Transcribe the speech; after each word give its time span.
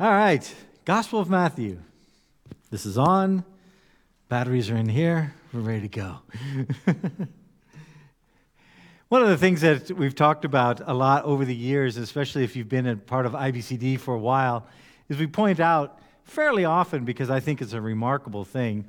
All 0.00 0.12
right, 0.12 0.54
Gospel 0.84 1.18
of 1.18 1.28
Matthew. 1.28 1.80
This 2.70 2.86
is 2.86 2.96
on. 2.96 3.42
Batteries 4.28 4.70
are 4.70 4.76
in 4.76 4.88
here. 4.88 5.34
We're 5.52 5.58
ready 5.58 5.80
to 5.80 5.88
go. 5.88 6.18
One 9.08 9.22
of 9.22 9.28
the 9.28 9.36
things 9.36 9.60
that 9.62 9.90
we've 9.90 10.14
talked 10.14 10.44
about 10.44 10.80
a 10.86 10.94
lot 10.94 11.24
over 11.24 11.44
the 11.44 11.52
years, 11.52 11.96
especially 11.96 12.44
if 12.44 12.54
you've 12.54 12.68
been 12.68 12.86
a 12.86 12.94
part 12.94 13.26
of 13.26 13.32
IBCD 13.32 13.98
for 13.98 14.14
a 14.14 14.20
while, 14.20 14.68
is 15.08 15.18
we 15.18 15.26
point 15.26 15.58
out 15.58 15.98
fairly 16.22 16.64
often, 16.64 17.04
because 17.04 17.28
I 17.28 17.40
think 17.40 17.60
it's 17.60 17.72
a 17.72 17.80
remarkable 17.80 18.44
thing, 18.44 18.84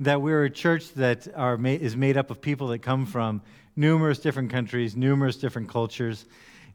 that 0.00 0.22
we're 0.22 0.44
a 0.44 0.50
church 0.50 0.94
that 0.94 1.28
are 1.36 1.62
is 1.66 1.98
made 1.98 2.16
up 2.16 2.30
of 2.30 2.40
people 2.40 2.68
that 2.68 2.78
come 2.78 3.04
from 3.04 3.42
numerous 3.76 4.18
different 4.18 4.50
countries, 4.50 4.96
numerous 4.96 5.36
different 5.36 5.68
cultures, 5.68 6.24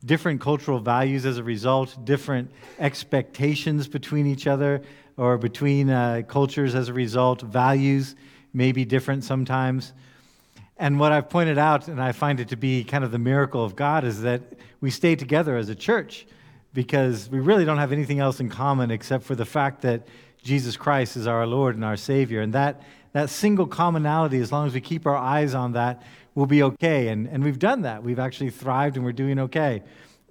different 0.04 0.42
cultural 0.42 0.80
values 0.80 1.26
as 1.26 1.38
a 1.38 1.44
result, 1.44 1.98
different 2.04 2.52
expectations 2.80 3.88
between 3.88 4.26
each 4.26 4.48
other 4.48 4.82
or 5.18 5.38
between 5.38 5.90
uh, 5.90 6.24
cultures 6.28 6.74
as 6.74 6.90
a 6.90 6.94
result, 6.94 7.42
values 7.42 8.16
may 8.54 8.72
be 8.72 8.86
different 8.86 9.24
sometimes. 9.24 9.94
And 10.78 11.00
what 11.00 11.12
I've 11.12 11.30
pointed 11.30 11.58
out, 11.58 11.88
and 11.88 12.02
I 12.02 12.12
find 12.12 12.40
it 12.40 12.50
to 12.50 12.56
be 12.56 12.84
kind 12.84 13.04
of 13.04 13.12
the 13.12 13.20
miracle 13.20 13.64
of 13.64 13.76
God, 13.76 14.04
is 14.04 14.22
that 14.22 14.42
we 14.80 14.90
stay 14.90 15.16
together 15.16 15.56
as 15.56 15.70
a 15.70 15.76
church 15.76 16.26
because 16.74 17.30
we 17.30 17.40
really 17.40 17.66
don't 17.66 17.78
have 17.78 17.92
anything 17.92 18.20
else 18.20 18.40
in 18.40 18.50
common 18.50 18.90
except 18.90 19.24
for 19.24 19.36
the 19.36 19.46
fact 19.46 19.82
that 19.82 20.08
Jesus 20.42 20.76
Christ 20.78 21.18
is 21.18 21.28
our 21.28 21.46
Lord 21.46 21.76
and 21.76 21.86
our 21.86 21.98
Savior. 21.98 22.42
And 22.42 22.54
that, 22.54 22.82
that 23.14 23.30
single 23.30 23.68
commonality, 23.68 24.40
as 24.40 24.52
long 24.52 24.66
as 24.66 24.74
we 24.74 24.82
keep 24.82 25.06
our 25.06 25.16
eyes 25.16 25.54
on 25.54 25.74
that, 25.74 26.02
will 26.36 26.46
be 26.46 26.64
okay. 26.64 27.10
And, 27.10 27.28
and 27.28 27.44
we've 27.44 27.60
done 27.60 27.82
that. 27.82 28.04
We've 28.04 28.20
actually 28.20 28.50
thrived 28.50 28.96
and 28.96 29.06
we're 29.06 29.12
doing 29.12 29.40
okay. 29.40 29.84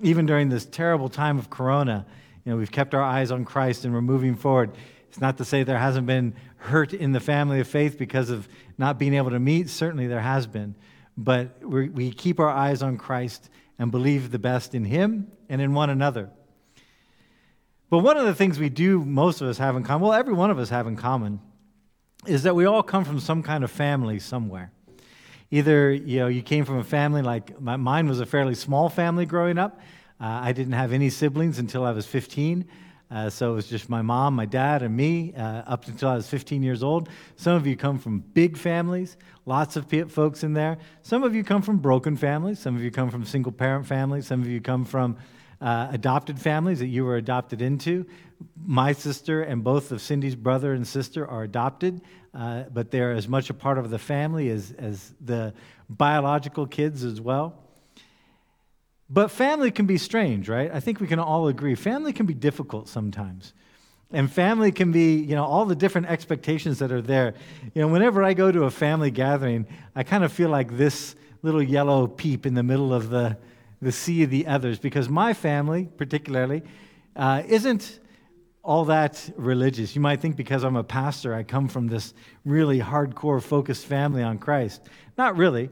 Even 0.02 0.26
during 0.26 0.48
this 0.48 0.64
terrible 0.64 1.08
time 1.08 1.38
of 1.38 1.50
Corona, 1.50 2.06
you 2.44 2.52
know, 2.52 2.58
we've 2.58 2.72
kept 2.72 2.94
our 2.94 3.02
eyes 3.02 3.30
on 3.30 3.44
Christ 3.44 3.84
and 3.84 3.92
we're 3.92 4.00
moving 4.00 4.34
forward. 4.34 4.72
It's 5.08 5.20
not 5.20 5.38
to 5.38 5.44
say 5.44 5.62
there 5.62 5.78
hasn't 5.78 6.06
been 6.06 6.34
hurt 6.56 6.94
in 6.94 7.12
the 7.12 7.20
family 7.20 7.60
of 7.60 7.68
faith 7.68 7.98
because 7.98 8.30
of 8.30 8.48
not 8.78 8.98
being 8.98 9.14
able 9.14 9.30
to 9.30 9.40
meet. 9.40 9.68
Certainly 9.68 10.06
there 10.06 10.20
has 10.20 10.46
been. 10.46 10.74
But 11.16 11.62
we 11.62 12.12
keep 12.12 12.40
our 12.40 12.48
eyes 12.48 12.82
on 12.82 12.96
Christ 12.96 13.50
and 13.78 13.90
believe 13.90 14.30
the 14.30 14.38
best 14.38 14.74
in 14.74 14.84
Him 14.84 15.30
and 15.48 15.60
in 15.60 15.74
one 15.74 15.90
another. 15.90 16.30
But 17.90 17.98
one 17.98 18.16
of 18.16 18.24
the 18.24 18.34
things 18.34 18.58
we 18.58 18.68
do, 18.68 19.04
most 19.04 19.40
of 19.40 19.48
us 19.48 19.58
have 19.58 19.74
in 19.74 19.82
common, 19.82 20.08
well, 20.08 20.18
every 20.18 20.32
one 20.32 20.50
of 20.50 20.58
us 20.58 20.70
have 20.70 20.86
in 20.86 20.96
common, 20.96 21.40
is 22.26 22.44
that 22.44 22.54
we 22.54 22.64
all 22.64 22.82
come 22.82 23.04
from 23.04 23.18
some 23.18 23.42
kind 23.42 23.64
of 23.64 23.70
family 23.70 24.18
somewhere. 24.18 24.70
Either 25.50 25.92
you 25.92 26.20
know 26.20 26.28
you 26.28 26.42
came 26.42 26.64
from 26.64 26.78
a 26.78 26.84
family 26.84 27.22
like 27.22 27.60
my, 27.60 27.76
mine 27.76 28.08
was 28.08 28.20
a 28.20 28.26
fairly 28.26 28.54
small 28.54 28.88
family 28.88 29.26
growing 29.26 29.58
up. 29.58 29.80
Uh, 30.20 30.26
I 30.42 30.52
didn't 30.52 30.74
have 30.74 30.92
any 30.92 31.10
siblings 31.10 31.58
until 31.58 31.84
I 31.84 31.92
was 31.92 32.06
15. 32.06 32.66
Uh, 33.10 33.28
so 33.28 33.50
it 33.50 33.54
was 33.56 33.66
just 33.66 33.88
my 33.88 34.02
mom, 34.02 34.36
my 34.36 34.46
dad, 34.46 34.82
and 34.82 34.96
me 34.96 35.34
uh, 35.34 35.62
up 35.66 35.88
until 35.88 36.10
I 36.10 36.14
was 36.14 36.28
15 36.28 36.62
years 36.62 36.84
old. 36.84 37.08
Some 37.34 37.56
of 37.56 37.66
you 37.66 37.76
come 37.76 37.98
from 37.98 38.20
big 38.20 38.56
families, 38.56 39.16
lots 39.46 39.74
of 39.74 39.86
folks 40.08 40.44
in 40.44 40.52
there. 40.52 40.78
Some 41.02 41.24
of 41.24 41.34
you 41.34 41.42
come 41.42 41.60
from 41.60 41.78
broken 41.78 42.16
families. 42.16 42.60
Some 42.60 42.76
of 42.76 42.84
you 42.84 42.92
come 42.92 43.10
from 43.10 43.24
single 43.24 43.50
parent 43.50 43.86
families. 43.86 44.28
Some 44.28 44.42
of 44.42 44.46
you 44.46 44.60
come 44.60 44.84
from 44.84 45.16
uh, 45.60 45.88
adopted 45.90 46.38
families 46.38 46.78
that 46.78 46.86
you 46.86 47.04
were 47.04 47.16
adopted 47.16 47.60
into. 47.60 48.06
My 48.64 48.92
sister 48.92 49.42
and 49.42 49.62
both 49.62 49.92
of 49.92 50.00
Cindy's 50.00 50.34
brother 50.34 50.72
and 50.72 50.86
sister 50.86 51.26
are 51.26 51.42
adopted, 51.42 52.00
uh, 52.34 52.64
but 52.72 52.90
they're 52.90 53.12
as 53.12 53.28
much 53.28 53.50
a 53.50 53.54
part 53.54 53.78
of 53.78 53.90
the 53.90 53.98
family 53.98 54.48
as, 54.48 54.72
as 54.78 55.12
the 55.20 55.52
biological 55.88 56.66
kids 56.66 57.04
as 57.04 57.20
well. 57.20 57.54
But 59.10 59.30
family 59.30 59.70
can 59.70 59.86
be 59.86 59.98
strange, 59.98 60.48
right? 60.48 60.70
I 60.72 60.78
think 60.80 61.00
we 61.00 61.08
can 61.08 61.18
all 61.18 61.48
agree. 61.48 61.74
Family 61.74 62.12
can 62.12 62.26
be 62.26 62.34
difficult 62.34 62.88
sometimes. 62.88 63.52
And 64.12 64.30
family 64.30 64.72
can 64.72 64.92
be, 64.92 65.16
you 65.16 65.34
know, 65.34 65.44
all 65.44 65.66
the 65.66 65.74
different 65.74 66.08
expectations 66.08 66.78
that 66.78 66.90
are 66.90 67.02
there. 67.02 67.34
You 67.74 67.82
know, 67.82 67.88
whenever 67.88 68.22
I 68.22 68.34
go 68.34 68.50
to 68.50 68.64
a 68.64 68.70
family 68.70 69.10
gathering, 69.10 69.66
I 69.94 70.04
kind 70.04 70.24
of 70.24 70.32
feel 70.32 70.48
like 70.48 70.76
this 70.76 71.14
little 71.42 71.62
yellow 71.62 72.06
peep 72.06 72.46
in 72.46 72.54
the 72.54 72.62
middle 72.62 72.92
of 72.92 73.10
the, 73.10 73.36
the 73.82 73.92
sea 73.92 74.22
of 74.22 74.30
the 74.30 74.46
others 74.46 74.78
because 74.78 75.08
my 75.08 75.32
family, 75.32 75.88
particularly, 75.96 76.62
uh, 77.16 77.42
isn't 77.46 78.00
all 78.62 78.84
that 78.84 79.30
religious. 79.36 79.94
You 79.94 80.02
might 80.02 80.20
think 80.20 80.36
because 80.36 80.64
I'm 80.64 80.76
a 80.76 80.84
pastor, 80.84 81.34
I 81.34 81.42
come 81.42 81.68
from 81.68 81.86
this 81.86 82.12
really 82.44 82.78
hardcore 82.78 83.42
focused 83.42 83.86
family 83.86 84.22
on 84.22 84.38
Christ. 84.38 84.82
Not 85.16 85.36
really. 85.36 85.70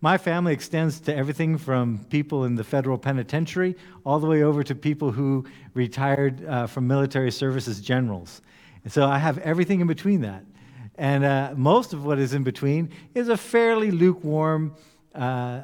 My 0.00 0.18
family 0.18 0.52
extends 0.52 0.98
to 1.00 1.14
everything 1.14 1.58
from 1.58 2.04
people 2.10 2.44
in 2.44 2.56
the 2.56 2.64
federal 2.64 2.98
penitentiary 2.98 3.76
all 4.04 4.18
the 4.18 4.26
way 4.26 4.42
over 4.42 4.64
to 4.64 4.74
people 4.74 5.12
who 5.12 5.44
retired 5.74 6.44
uh, 6.44 6.66
from 6.66 6.88
military 6.88 7.30
service 7.30 7.68
as 7.68 7.80
generals. 7.80 8.42
And 8.82 8.92
so 8.92 9.06
I 9.06 9.18
have 9.18 9.38
everything 9.38 9.80
in 9.80 9.86
between 9.86 10.22
that. 10.22 10.44
And 10.96 11.24
uh, 11.24 11.52
most 11.56 11.92
of 11.92 12.04
what 12.04 12.18
is 12.18 12.34
in 12.34 12.42
between 12.42 12.90
is 13.14 13.28
a 13.28 13.36
fairly 13.36 13.90
lukewarm 13.90 14.74
uh, 15.14 15.62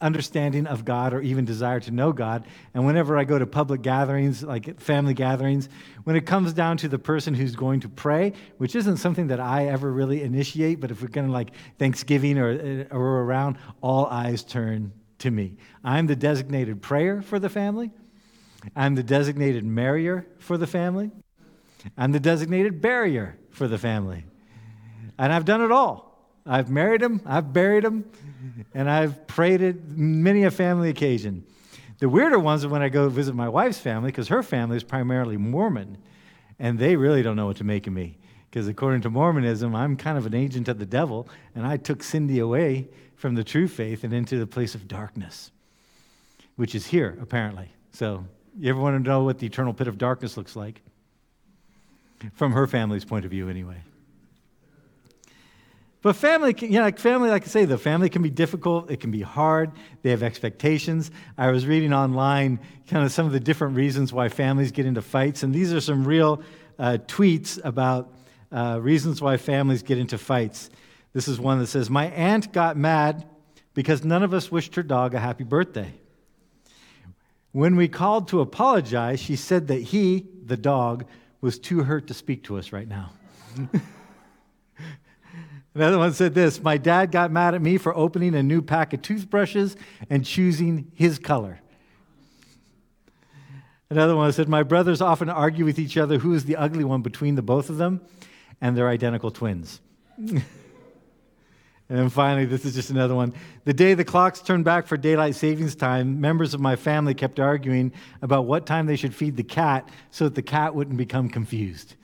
understanding 0.00 0.66
of 0.66 0.84
God 0.84 1.12
or 1.12 1.20
even 1.20 1.44
desire 1.44 1.80
to 1.80 1.90
know 1.90 2.12
God. 2.12 2.46
And 2.74 2.86
whenever 2.86 3.18
I 3.18 3.24
go 3.24 3.38
to 3.38 3.46
public 3.46 3.82
gatherings, 3.82 4.42
like 4.42 4.80
family 4.80 5.14
gatherings, 5.14 5.68
when 6.04 6.16
it 6.16 6.26
comes 6.26 6.52
down 6.52 6.78
to 6.78 6.88
the 6.88 6.98
person 6.98 7.34
who's 7.34 7.54
going 7.54 7.80
to 7.80 7.88
pray, 7.88 8.32
which 8.58 8.74
isn't 8.74 8.96
something 8.96 9.28
that 9.28 9.40
I 9.40 9.66
ever 9.66 9.90
really 9.92 10.22
initiate, 10.22 10.80
but 10.80 10.90
if 10.90 11.02
we're 11.02 11.08
going 11.08 11.26
to 11.26 11.32
like 11.32 11.50
Thanksgiving 11.78 12.38
or, 12.38 12.50
uh, 12.90 12.94
or 12.94 13.22
around, 13.22 13.58
all 13.80 14.06
eyes 14.06 14.42
turn 14.42 14.92
to 15.18 15.30
me. 15.30 15.56
I'm 15.84 16.06
the 16.06 16.16
designated 16.16 16.80
prayer 16.80 17.22
for 17.22 17.38
the 17.38 17.48
family. 17.48 17.90
I'm 18.74 18.94
the 18.94 19.02
designated 19.02 19.64
marrier 19.64 20.26
for 20.38 20.56
the 20.56 20.66
family. 20.66 21.10
I'm 21.96 22.12
the 22.12 22.20
designated 22.20 22.80
barrier 22.80 23.38
for 23.50 23.68
the 23.68 23.78
family. 23.78 24.24
And 25.18 25.32
I've 25.32 25.44
done 25.44 25.60
it 25.60 25.72
all. 25.72 26.09
I've 26.46 26.70
married 26.70 27.02
him, 27.02 27.20
I've 27.26 27.52
buried 27.52 27.84
him, 27.84 28.04
and 28.74 28.88
I've 28.88 29.26
prayed 29.26 29.62
at 29.62 29.88
many 29.88 30.44
a 30.44 30.50
family 30.50 30.88
occasion. 30.88 31.44
The 31.98 32.08
weirder 32.08 32.38
ones 32.38 32.64
are 32.64 32.68
when 32.68 32.82
I 32.82 32.88
go 32.88 33.08
visit 33.08 33.34
my 33.34 33.48
wife's 33.48 33.78
family, 33.78 34.10
because 34.10 34.28
her 34.28 34.42
family 34.42 34.76
is 34.76 34.84
primarily 34.84 35.36
Mormon, 35.36 35.98
and 36.58 36.78
they 36.78 36.96
really 36.96 37.22
don't 37.22 37.36
know 37.36 37.46
what 37.46 37.58
to 37.58 37.64
make 37.64 37.86
of 37.86 37.92
me. 37.92 38.16
Because 38.50 38.66
according 38.66 39.02
to 39.02 39.10
Mormonism, 39.10 39.74
I'm 39.74 39.96
kind 39.96 40.18
of 40.18 40.26
an 40.26 40.34
agent 40.34 40.68
of 40.68 40.78
the 40.78 40.86
devil, 40.86 41.28
and 41.54 41.66
I 41.66 41.76
took 41.76 42.02
Cindy 42.02 42.38
away 42.38 42.88
from 43.14 43.34
the 43.34 43.44
true 43.44 43.68
faith 43.68 44.02
and 44.02 44.12
into 44.12 44.38
the 44.38 44.46
place 44.46 44.74
of 44.74 44.88
darkness, 44.88 45.52
which 46.56 46.74
is 46.74 46.86
here, 46.86 47.18
apparently. 47.20 47.70
So, 47.92 48.24
you 48.58 48.70
ever 48.70 48.80
want 48.80 49.02
to 49.02 49.08
know 49.08 49.22
what 49.24 49.38
the 49.38 49.46
eternal 49.46 49.74
pit 49.74 49.86
of 49.86 49.98
darkness 49.98 50.36
looks 50.36 50.56
like? 50.56 50.80
From 52.34 52.52
her 52.52 52.66
family's 52.66 53.04
point 53.04 53.24
of 53.24 53.30
view, 53.30 53.48
anyway. 53.48 53.76
But 56.02 56.16
family, 56.16 56.54
you 56.60 56.70
know, 56.70 56.82
like 56.82 56.98
family, 56.98 57.28
like 57.28 57.42
I 57.42 57.46
say, 57.46 57.66
the 57.66 57.76
family 57.76 58.08
can 58.08 58.22
be 58.22 58.30
difficult. 58.30 58.90
It 58.90 59.00
can 59.00 59.10
be 59.10 59.20
hard. 59.20 59.72
They 60.02 60.10
have 60.10 60.22
expectations. 60.22 61.10
I 61.36 61.50
was 61.50 61.66
reading 61.66 61.92
online 61.92 62.58
kind 62.88 63.04
of 63.04 63.12
some 63.12 63.26
of 63.26 63.32
the 63.32 63.40
different 63.40 63.76
reasons 63.76 64.12
why 64.12 64.30
families 64.30 64.72
get 64.72 64.86
into 64.86 65.02
fights, 65.02 65.42
and 65.42 65.54
these 65.54 65.72
are 65.72 65.80
some 65.80 66.06
real 66.06 66.42
uh, 66.78 66.98
tweets 67.06 67.62
about 67.62 68.14
uh, 68.50 68.78
reasons 68.80 69.20
why 69.20 69.36
families 69.36 69.82
get 69.82 69.98
into 69.98 70.16
fights. 70.16 70.70
This 71.12 71.28
is 71.28 71.38
one 71.38 71.58
that 71.58 71.66
says, 71.66 71.90
"My 71.90 72.06
aunt 72.06 72.50
got 72.52 72.78
mad 72.78 73.26
because 73.74 74.02
none 74.02 74.22
of 74.22 74.32
us 74.32 74.50
wished 74.50 74.74
her 74.76 74.82
dog 74.82 75.14
a 75.14 75.20
happy 75.20 75.44
birthday. 75.44 75.92
When 77.52 77.76
we 77.76 77.88
called 77.88 78.28
to 78.28 78.40
apologize, 78.40 79.20
she 79.20 79.36
said 79.36 79.68
that 79.68 79.82
he, 79.82 80.26
the 80.46 80.56
dog, 80.56 81.04
was 81.42 81.58
too 81.58 81.82
hurt 81.82 82.06
to 82.06 82.14
speak 82.14 82.44
to 82.44 82.56
us 82.56 82.72
right 82.72 82.88
now." 82.88 83.12
Another 85.74 85.98
one 85.98 86.12
said 86.12 86.34
this 86.34 86.62
My 86.62 86.76
dad 86.76 87.12
got 87.12 87.30
mad 87.30 87.54
at 87.54 87.62
me 87.62 87.78
for 87.78 87.96
opening 87.96 88.34
a 88.34 88.42
new 88.42 88.62
pack 88.62 88.92
of 88.92 89.02
toothbrushes 89.02 89.76
and 90.08 90.24
choosing 90.24 90.90
his 90.94 91.18
color. 91.18 91.60
Another 93.88 94.14
one 94.16 94.32
said, 94.32 94.48
My 94.48 94.62
brothers 94.62 95.00
often 95.00 95.28
argue 95.28 95.64
with 95.64 95.78
each 95.78 95.96
other 95.96 96.18
who 96.18 96.32
is 96.32 96.44
the 96.44 96.56
ugly 96.56 96.84
one 96.84 97.02
between 97.02 97.34
the 97.34 97.42
both 97.42 97.70
of 97.70 97.76
them, 97.76 98.00
and 98.60 98.76
they're 98.76 98.88
identical 98.88 99.30
twins. 99.30 99.80
and 100.16 100.42
then 101.88 102.08
finally, 102.08 102.46
this 102.46 102.64
is 102.64 102.74
just 102.74 102.90
another 102.90 103.14
one. 103.14 103.32
The 103.64 103.72
day 103.72 103.94
the 103.94 104.04
clocks 104.04 104.40
turned 104.40 104.64
back 104.64 104.86
for 104.86 104.96
daylight 104.96 105.34
savings 105.34 105.74
time, 105.74 106.20
members 106.20 106.54
of 106.54 106.60
my 106.60 106.76
family 106.76 107.14
kept 107.14 107.40
arguing 107.40 107.92
about 108.22 108.46
what 108.46 108.64
time 108.64 108.86
they 108.86 108.96
should 108.96 109.14
feed 109.14 109.36
the 109.36 109.42
cat 109.42 109.88
so 110.10 110.24
that 110.24 110.36
the 110.36 110.42
cat 110.42 110.74
wouldn't 110.74 110.96
become 110.96 111.28
confused. 111.28 111.94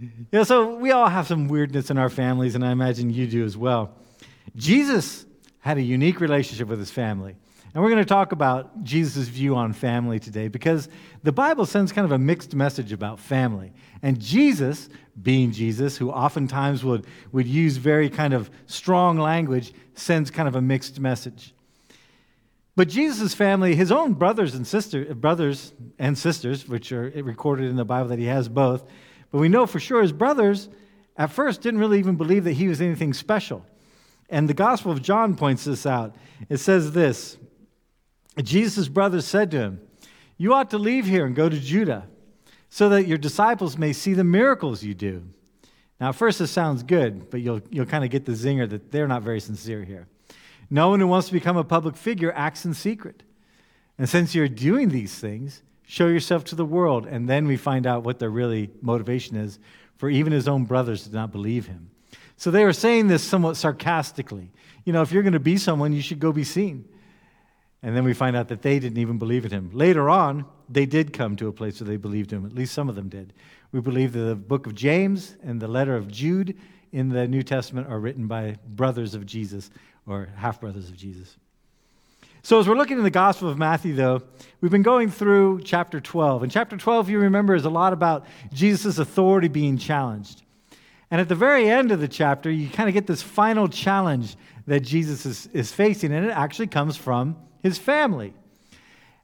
You 0.00 0.08
know, 0.32 0.44
so 0.44 0.76
we 0.76 0.92
all 0.92 1.08
have 1.08 1.26
some 1.26 1.46
weirdness 1.48 1.90
in 1.90 1.98
our 1.98 2.08
families, 2.08 2.54
and 2.54 2.64
I 2.64 2.72
imagine 2.72 3.10
you 3.10 3.26
do 3.26 3.44
as 3.44 3.56
well. 3.56 3.94
Jesus 4.56 5.26
had 5.58 5.76
a 5.76 5.82
unique 5.82 6.20
relationship 6.20 6.68
with 6.68 6.78
his 6.78 6.90
family. 6.90 7.36
And 7.74 7.84
we're 7.84 7.90
going 7.90 8.02
to 8.02 8.08
talk 8.08 8.32
about 8.32 8.82
Jesus' 8.82 9.28
view 9.28 9.54
on 9.54 9.74
family 9.74 10.18
today 10.18 10.48
because 10.48 10.88
the 11.22 11.32
Bible 11.32 11.66
sends 11.66 11.92
kind 11.92 12.04
of 12.04 12.12
a 12.12 12.18
mixed 12.18 12.54
message 12.54 12.92
about 12.92 13.20
family. 13.20 13.72
And 14.02 14.18
Jesus, 14.18 14.88
being 15.20 15.52
Jesus, 15.52 15.98
who 15.98 16.10
oftentimes 16.10 16.82
would, 16.82 17.06
would 17.30 17.46
use 17.46 17.76
very 17.76 18.08
kind 18.08 18.32
of 18.32 18.50
strong 18.66 19.18
language, 19.18 19.72
sends 19.94 20.30
kind 20.30 20.48
of 20.48 20.56
a 20.56 20.62
mixed 20.62 20.98
message. 20.98 21.54
But 22.74 22.88
Jesus' 22.88 23.34
family, 23.34 23.76
his 23.76 23.92
own 23.92 24.14
brothers 24.14 24.54
and 24.54 24.66
sister, 24.66 25.14
brothers 25.14 25.72
and 25.98 26.16
sisters, 26.16 26.66
which 26.66 26.90
are 26.90 27.12
recorded 27.16 27.68
in 27.68 27.76
the 27.76 27.84
Bible 27.84 28.08
that 28.08 28.18
he 28.18 28.24
has 28.24 28.48
both, 28.48 28.84
but 29.30 29.38
we 29.38 29.48
know 29.48 29.66
for 29.66 29.80
sure 29.80 30.02
his 30.02 30.12
brothers 30.12 30.68
at 31.16 31.30
first 31.30 31.60
didn't 31.60 31.80
really 31.80 31.98
even 31.98 32.16
believe 32.16 32.44
that 32.44 32.52
he 32.52 32.68
was 32.68 32.80
anything 32.80 33.12
special. 33.12 33.64
And 34.28 34.48
the 34.48 34.54
Gospel 34.54 34.92
of 34.92 35.02
John 35.02 35.36
points 35.36 35.64
this 35.64 35.86
out. 35.86 36.14
It 36.48 36.58
says 36.58 36.92
this 36.92 37.36
Jesus' 38.42 38.88
brothers 38.88 39.26
said 39.26 39.50
to 39.50 39.58
him, 39.58 39.80
You 40.36 40.54
ought 40.54 40.70
to 40.70 40.78
leave 40.78 41.06
here 41.06 41.26
and 41.26 41.34
go 41.34 41.48
to 41.48 41.58
Judah, 41.58 42.06
so 42.68 42.88
that 42.90 43.06
your 43.06 43.18
disciples 43.18 43.76
may 43.76 43.92
see 43.92 44.14
the 44.14 44.24
miracles 44.24 44.82
you 44.82 44.94
do. 44.94 45.24
Now, 46.00 46.10
at 46.10 46.14
first, 46.14 46.38
this 46.38 46.50
sounds 46.50 46.82
good, 46.82 47.28
but 47.30 47.40
you'll, 47.40 47.60
you'll 47.70 47.86
kind 47.86 48.04
of 48.04 48.10
get 48.10 48.24
the 48.24 48.32
zinger 48.32 48.68
that 48.70 48.90
they're 48.90 49.08
not 49.08 49.22
very 49.22 49.40
sincere 49.40 49.84
here. 49.84 50.06
No 50.70 50.88
one 50.88 51.00
who 51.00 51.06
wants 51.08 51.26
to 51.26 51.32
become 51.32 51.56
a 51.56 51.64
public 51.64 51.96
figure 51.96 52.32
acts 52.34 52.64
in 52.64 52.72
secret. 52.72 53.22
And 53.98 54.08
since 54.08 54.34
you're 54.34 54.48
doing 54.48 54.88
these 54.88 55.18
things, 55.18 55.62
show 55.90 56.06
yourself 56.06 56.44
to 56.44 56.54
the 56.54 56.64
world. 56.64 57.06
And 57.06 57.28
then 57.28 57.48
we 57.48 57.56
find 57.56 57.84
out 57.84 58.04
what 58.04 58.20
their 58.20 58.30
really 58.30 58.70
motivation 58.80 59.36
is, 59.36 59.58
for 59.96 60.08
even 60.08 60.32
his 60.32 60.46
own 60.46 60.64
brothers 60.64 61.02
did 61.02 61.12
not 61.12 61.32
believe 61.32 61.66
him. 61.66 61.90
So 62.36 62.52
they 62.52 62.64
were 62.64 62.72
saying 62.72 63.08
this 63.08 63.24
somewhat 63.24 63.56
sarcastically. 63.56 64.52
You 64.84 64.92
know, 64.92 65.02
if 65.02 65.10
you're 65.10 65.24
going 65.24 65.32
to 65.32 65.40
be 65.40 65.56
someone, 65.56 65.92
you 65.92 66.00
should 66.00 66.20
go 66.20 66.30
be 66.30 66.44
seen. 66.44 66.88
And 67.82 67.96
then 67.96 68.04
we 68.04 68.14
find 68.14 68.36
out 68.36 68.48
that 68.48 68.62
they 68.62 68.78
didn't 68.78 68.98
even 68.98 69.18
believe 69.18 69.44
in 69.44 69.50
him. 69.50 69.70
Later 69.72 70.08
on, 70.08 70.44
they 70.68 70.86
did 70.86 71.12
come 71.12 71.34
to 71.36 71.48
a 71.48 71.52
place 71.52 71.80
where 71.80 71.88
they 71.88 71.96
believed 71.96 72.32
him. 72.32 72.46
At 72.46 72.54
least 72.54 72.72
some 72.72 72.88
of 72.88 72.94
them 72.94 73.08
did. 73.08 73.32
We 73.72 73.80
believe 73.80 74.12
that 74.12 74.20
the 74.20 74.36
book 74.36 74.68
of 74.68 74.76
James 74.76 75.36
and 75.42 75.60
the 75.60 75.68
letter 75.68 75.96
of 75.96 76.06
Jude 76.06 76.56
in 76.92 77.08
the 77.08 77.26
New 77.26 77.42
Testament 77.42 77.88
are 77.88 77.98
written 77.98 78.28
by 78.28 78.56
brothers 78.68 79.14
of 79.14 79.26
Jesus 79.26 79.70
or 80.06 80.28
half 80.36 80.60
brothers 80.60 80.88
of 80.88 80.96
Jesus. 80.96 81.36
So, 82.42 82.58
as 82.58 82.66
we're 82.66 82.76
looking 82.76 82.96
in 82.96 83.04
the 83.04 83.10
Gospel 83.10 83.50
of 83.50 83.58
Matthew, 83.58 83.94
though, 83.94 84.22
we've 84.62 84.70
been 84.70 84.82
going 84.82 85.10
through 85.10 85.60
chapter 85.62 86.00
12. 86.00 86.42
And 86.44 86.50
chapter 86.50 86.78
12, 86.78 87.10
you 87.10 87.18
remember, 87.18 87.54
is 87.54 87.66
a 87.66 87.70
lot 87.70 87.92
about 87.92 88.24
Jesus' 88.50 88.98
authority 88.98 89.48
being 89.48 89.76
challenged. 89.76 90.42
And 91.10 91.20
at 91.20 91.28
the 91.28 91.34
very 91.34 91.68
end 91.68 91.92
of 91.92 92.00
the 92.00 92.08
chapter, 92.08 92.50
you 92.50 92.70
kind 92.70 92.88
of 92.88 92.94
get 92.94 93.06
this 93.06 93.20
final 93.20 93.68
challenge 93.68 94.36
that 94.66 94.80
Jesus 94.80 95.26
is, 95.26 95.48
is 95.52 95.70
facing, 95.70 96.14
and 96.14 96.24
it 96.24 96.30
actually 96.30 96.68
comes 96.68 96.96
from 96.96 97.36
his 97.62 97.76
family. 97.76 98.32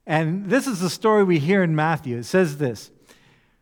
And 0.06 0.50
this 0.50 0.66
is 0.66 0.80
the 0.80 0.90
story 0.90 1.24
we 1.24 1.38
hear 1.38 1.62
in 1.62 1.74
Matthew. 1.74 2.18
It 2.18 2.24
says 2.24 2.58
this 2.58 2.90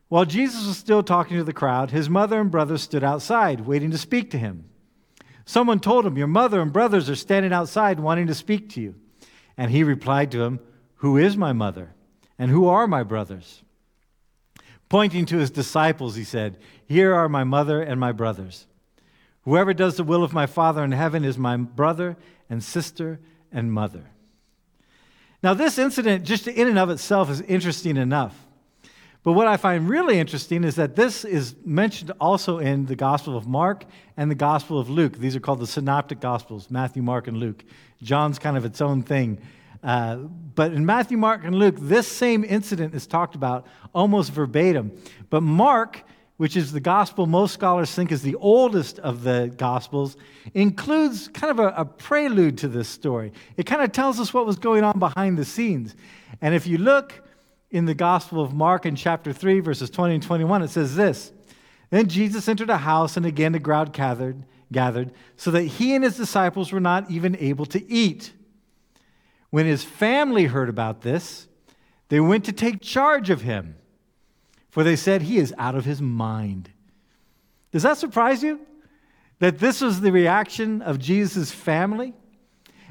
While 0.09 0.25
Jesus 0.25 0.67
was 0.67 0.79
still 0.79 1.05
talking 1.05 1.37
to 1.37 1.45
the 1.45 1.53
crowd, 1.53 1.93
his 1.93 2.11
mother 2.11 2.41
and 2.41 2.51
brothers 2.51 2.83
stood 2.83 3.05
outside, 3.05 3.61
waiting 3.61 3.93
to 3.93 3.99
speak 3.99 4.33
to 4.33 4.39
him. 4.39 4.65
Someone 5.45 5.79
told 5.79 6.05
him, 6.05 6.19
Your 6.19 6.27
mother 6.27 6.61
and 6.61 6.73
brothers 6.73 7.09
are 7.09 7.15
standing 7.15 7.53
outside 7.53 8.01
wanting 8.01 8.27
to 8.27 8.35
speak 8.35 8.69
to 8.71 8.81
you. 8.81 8.97
And 9.56 9.71
he 9.71 9.85
replied 9.85 10.31
to 10.33 10.43
him, 10.43 10.61
Who 10.97 11.17
is 11.17 11.37
my 11.37 11.53
mother? 11.53 11.95
And 12.39 12.51
who 12.51 12.67
are 12.67 12.87
my 12.87 13.03
brothers? 13.03 13.62
Pointing 14.89 15.27
to 15.27 15.39
his 15.39 15.51
disciples, 15.51 16.17
he 16.17 16.25
said, 16.25 16.59
Here 16.87 17.15
are 17.15 17.29
my 17.29 17.45
mother 17.45 17.81
and 17.81 17.99
my 17.99 18.12
brothers. 18.12 18.67
Whoever 19.43 19.75
does 19.75 19.97
the 19.97 20.05
will 20.05 20.25
of 20.25 20.33
my 20.33 20.47
Father 20.47 20.83
in 20.83 20.93
heaven 20.93 21.25
is 21.25 21.39
my 21.39 21.56
brother 21.56 22.17
and 22.49 22.62
sister 22.62 23.21
and 23.53 23.73
mother. 23.73 24.05
Now, 25.43 25.53
this 25.53 25.79
incident, 25.79 26.25
just 26.25 26.49
in 26.49 26.69
and 26.69 26.79
of 26.79 26.91
itself, 26.91 27.31
is 27.31 27.43
interesting 27.43 27.97
enough. 27.97 28.44
But 29.25 29.32
what 29.32 29.47
I 29.47 29.56
find 29.56 29.88
really 29.88 30.19
interesting 30.19 30.65
is 30.65 30.76
that 30.76 30.97
this 30.97 31.25
is 31.25 31.56
mentioned 31.65 32.12
also 32.21 32.59
in 32.59 32.85
the 32.85 32.94
Gospel 32.94 33.38
of 33.38 33.47
Mark 33.47 33.87
and 34.19 34.31
the 34.31 34.35
Gospel 34.35 34.79
of 34.79 34.91
Luke. 34.91 35.17
These 35.17 35.35
are 35.35 35.41
called 35.41 35.61
the 35.61 35.67
Synoptic 35.67 36.21
Gospels 36.21 36.71
Matthew, 36.71 37.03
Mark, 37.03 37.26
and 37.26 37.38
Luke. 37.38 37.65
John's 38.03 38.38
kind 38.38 38.55
of 38.59 38.67
its 38.67 38.82
own 38.82 39.03
thing. 39.03 39.38
Uh, 39.82 40.17
but 40.17 40.75
in 40.75 40.85
Matthew, 40.85 41.17
Mark, 41.17 41.43
and 41.43 41.55
Luke, 41.55 41.76
this 41.79 42.06
same 42.06 42.44
incident 42.44 42.94
is 42.94 43.06
talked 43.06 43.35
about 43.35 43.67
almost 43.94 44.31
verbatim. 44.31 44.93
But 45.31 45.43
Mark, 45.43 46.03
which 46.37 46.55
is 46.55 46.73
the 46.73 46.81
gospel 46.81 47.27
most 47.27 47.55
scholars 47.55 47.94
think 47.94 48.12
is 48.12 48.20
the 48.20 48.35
oldest 48.35 48.99
of 48.99 49.23
the 49.23 49.55
gospels, 49.56 50.19
includes 50.53 51.29
kind 51.29 51.50
of 51.50 51.61
a, 51.61 51.69
a 51.79 51.85
prelude 51.87 52.59
to 52.59 52.69
this 52.69 52.88
story. 52.88 53.32
It 53.56 53.65
kind 53.65 53.81
of 53.81 53.91
tells 53.93 54.20
us 54.20 54.35
what 54.35 54.44
was 54.44 54.56
going 54.56 54.85
on 54.85 54.99
behind 54.99 55.38
the 55.38 55.47
scenes. 55.47 55.97
And 56.43 56.55
if 56.55 56.67
you 56.67 56.77
look, 56.77 57.24
in 57.75 57.87
the 57.87 57.94
Gospel 57.94 58.41
of 58.41 58.55
Mark 58.55 58.87
in 58.87 58.94
chapter 58.94 59.32
3, 59.32 59.59
verses 59.59 59.91
20 59.91 60.15
and 60.15 60.23
21, 60.23 60.62
it 60.62 60.69
says 60.69 60.94
this 60.94 61.32
Then 61.91 62.06
Jesus 62.06 62.49
entered 62.49 62.71
a 62.71 62.76
house, 62.76 63.17
and 63.17 63.26
again 63.26 63.50
the 63.50 63.59
crowd 63.59 63.93
gathered, 63.93 64.44
gathered, 64.71 65.11
so 65.37 65.50
that 65.50 65.65
he 65.65 65.93
and 65.93 66.05
his 66.05 66.17
disciples 66.17 66.71
were 66.71 66.79
not 66.79 67.11
even 67.11 67.37
able 67.37 67.67
to 67.67 67.85
eat. 67.91 68.32
When 69.50 69.67
his 69.67 69.82
family 69.82 70.44
heard 70.44 70.69
about 70.69 71.00
this, 71.00 71.49
they 72.11 72.21
went 72.21 72.44
to 72.44 72.53
take 72.53 72.81
charge 72.81 73.29
of 73.29 73.41
him, 73.41 73.75
for 74.70 74.85
they 74.85 74.97
said, 74.97 75.23
He 75.23 75.38
is 75.38 75.53
out 75.59 75.75
of 75.75 75.85
his 75.85 76.00
mind. 76.00 76.70
Does 77.73 77.82
that 77.82 77.99
surprise 77.99 78.44
you? 78.44 78.61
That 79.41 79.59
this 79.59 79.81
was 79.81 80.00
the 80.00 80.12
reaction 80.12 80.81
of 80.81 81.00
Jesus' 81.00 81.50
family? 81.50 82.15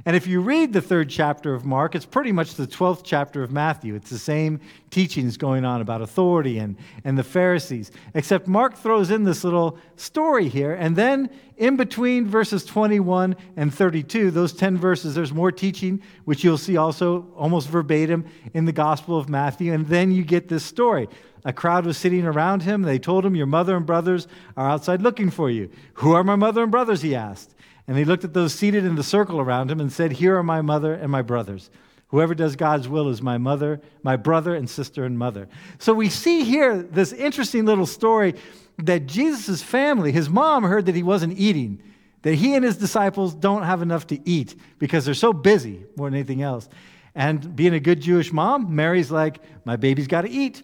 And 0.06 0.18
if 0.18 0.28
you 0.28 0.42
read 0.42 0.74
the 0.74 0.82
third 0.82 1.10
chapter 1.10 1.54
of 1.54 1.64
Mark, 1.64 1.96
it's 1.96 2.06
pretty 2.06 2.34
much 2.34 2.56
the 2.56 2.68
12th 2.68 3.04
chapter 3.06 3.42
of 3.42 3.52
Matthew. 3.52 3.96
It's 3.96 4.10
the 4.10 4.20
same 4.20 4.60
teachings 4.90 5.38
going 5.38 5.64
on 5.64 5.80
about 5.80 6.02
authority 6.02 6.58
and, 6.58 6.76
and 7.06 7.18
the 7.18 7.24
Pharisees, 7.24 7.90
except 8.14 8.46
Mark 8.46 8.76
throws 8.76 9.12
in 9.12 9.24
this 9.24 9.46
little 9.46 9.78
story 9.96 10.50
here. 10.50 10.74
And 10.74 10.98
then 10.98 11.30
in 11.56 11.78
between 11.78 12.28
verses 12.28 12.66
21 12.66 13.38
and 13.56 13.74
32, 13.74 14.32
those 14.32 14.52
10 14.52 14.78
verses, 14.78 15.16
there's 15.16 15.32
more 15.32 15.54
teaching, 15.54 16.02
which 16.26 16.44
you'll 16.44 16.58
see 16.58 16.76
also 16.76 17.28
almost 17.38 17.70
verbatim 17.70 18.26
in 18.54 18.66
the 18.66 18.74
Gospel 18.74 19.18
of 19.18 19.30
Matthew. 19.30 19.72
And 19.72 19.88
then 19.88 20.12
you 20.12 20.26
get 20.26 20.50
this 20.50 20.66
story. 20.66 21.08
A 21.46 21.54
crowd 21.54 21.86
was 21.86 21.98
sitting 21.98 22.26
around 22.26 22.64
him. 22.64 22.82
They 22.82 23.00
told 23.00 23.26
him, 23.26 23.36
Your 23.36 23.46
mother 23.46 23.78
and 23.78 23.86
brothers 23.86 24.28
are 24.58 24.70
outside 24.70 25.02
looking 25.02 25.30
for 25.30 25.50
you. 25.50 25.70
Who 25.96 26.12
are 26.14 26.24
my 26.26 26.36
mother 26.36 26.64
and 26.64 26.72
brothers? 26.72 27.02
He 27.02 27.16
asked. 27.16 27.53
And 27.88 27.98
he 27.98 28.06
looked 28.06 28.24
at 28.24 28.34
those 28.34 28.54
seated 28.54 28.86
in 28.86 28.96
the 28.96 29.04
circle 29.04 29.40
around 29.40 29.70
him 29.70 29.80
and 29.80 29.92
said, 29.92 30.14
Here 30.14 30.38
are 30.38 30.44
my 30.44 30.62
mother 30.62 30.94
and 30.94 31.12
my 31.12 31.22
brothers. 31.22 31.70
Whoever 32.08 32.36
does 32.36 32.56
God's 32.56 32.88
will 32.88 33.10
is 33.10 33.22
my 33.22 33.38
mother, 33.38 33.82
my 34.04 34.16
brother 34.16 34.56
and 34.56 34.70
sister 34.70 35.04
and 35.04 35.18
mother. 35.18 35.48
So 35.80 35.94
we 35.94 36.10
see 36.10 36.44
here 36.44 36.82
this 36.82 37.12
interesting 37.12 37.66
little 37.66 37.88
story 37.88 38.36
that 38.78 39.08
Jesus' 39.08 39.64
family, 39.64 40.12
his 40.12 40.30
mom 40.30 40.64
heard 40.64 40.86
that 40.86 40.96
he 40.96 41.04
wasn't 41.04 41.40
eating, 41.40 41.82
that 42.22 42.36
he 42.36 42.54
and 42.54 42.64
his 42.64 42.78
disciples 42.78 43.34
don't 43.34 43.64
have 43.64 43.82
enough 43.82 44.08
to 44.08 44.30
eat 44.30 44.56
because 44.78 45.06
they're 45.06 45.16
so 45.16 45.34
busy 45.34 45.86
more 45.98 46.08
than 46.08 46.20
anything 46.20 46.44
else. 46.44 46.70
And 47.16 47.56
being 47.56 47.74
a 47.74 47.80
good 47.80 48.00
Jewish 48.00 48.32
mom, 48.32 48.76
Mary's 48.76 49.12
like, 49.12 49.40
My 49.66 49.76
baby's 49.76 50.08
got 50.08 50.22
to 50.22 50.30
eat. 50.30 50.64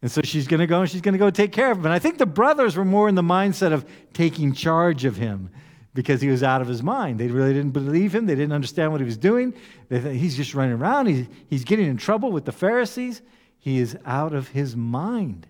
And 0.00 0.10
so 0.10 0.20
she's 0.22 0.46
going 0.46 0.60
to 0.60 0.66
go 0.66 0.82
and 0.82 0.90
she's 0.90 1.00
going 1.00 1.14
to 1.14 1.18
go 1.18 1.30
take 1.30 1.50
care 1.50 1.70
of 1.70 1.78
him. 1.78 1.86
And 1.86 1.94
I 1.94 1.98
think 1.98 2.18
the 2.18 2.26
brothers 2.26 2.76
were 2.76 2.84
more 2.84 3.08
in 3.08 3.14
the 3.14 3.22
mindset 3.22 3.72
of 3.72 3.84
taking 4.12 4.52
charge 4.52 5.04
of 5.04 5.16
him 5.16 5.50
because 5.94 6.20
he 6.20 6.28
was 6.28 6.42
out 6.42 6.60
of 6.60 6.66
his 6.66 6.82
mind. 6.82 7.20
They 7.20 7.28
really 7.28 7.52
didn't 7.52 7.70
believe 7.70 8.14
him. 8.14 8.26
They 8.26 8.34
didn't 8.34 8.52
understand 8.52 8.90
what 8.90 9.00
he 9.00 9.04
was 9.04 9.16
doing. 9.16 9.54
They 9.88 10.00
thought 10.00 10.12
he's 10.12 10.36
just 10.36 10.54
running 10.54 10.74
around. 10.74 11.06
He's, 11.06 11.26
he's 11.48 11.64
getting 11.64 11.86
in 11.86 11.96
trouble 11.96 12.32
with 12.32 12.44
the 12.44 12.52
Pharisees. 12.52 13.22
He 13.58 13.78
is 13.78 13.96
out 14.04 14.34
of 14.34 14.48
his 14.48 14.76
mind. 14.76 15.46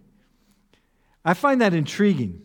I 1.25 1.35
find 1.35 1.63
that 1.63 1.73
intriguing. 1.73 2.43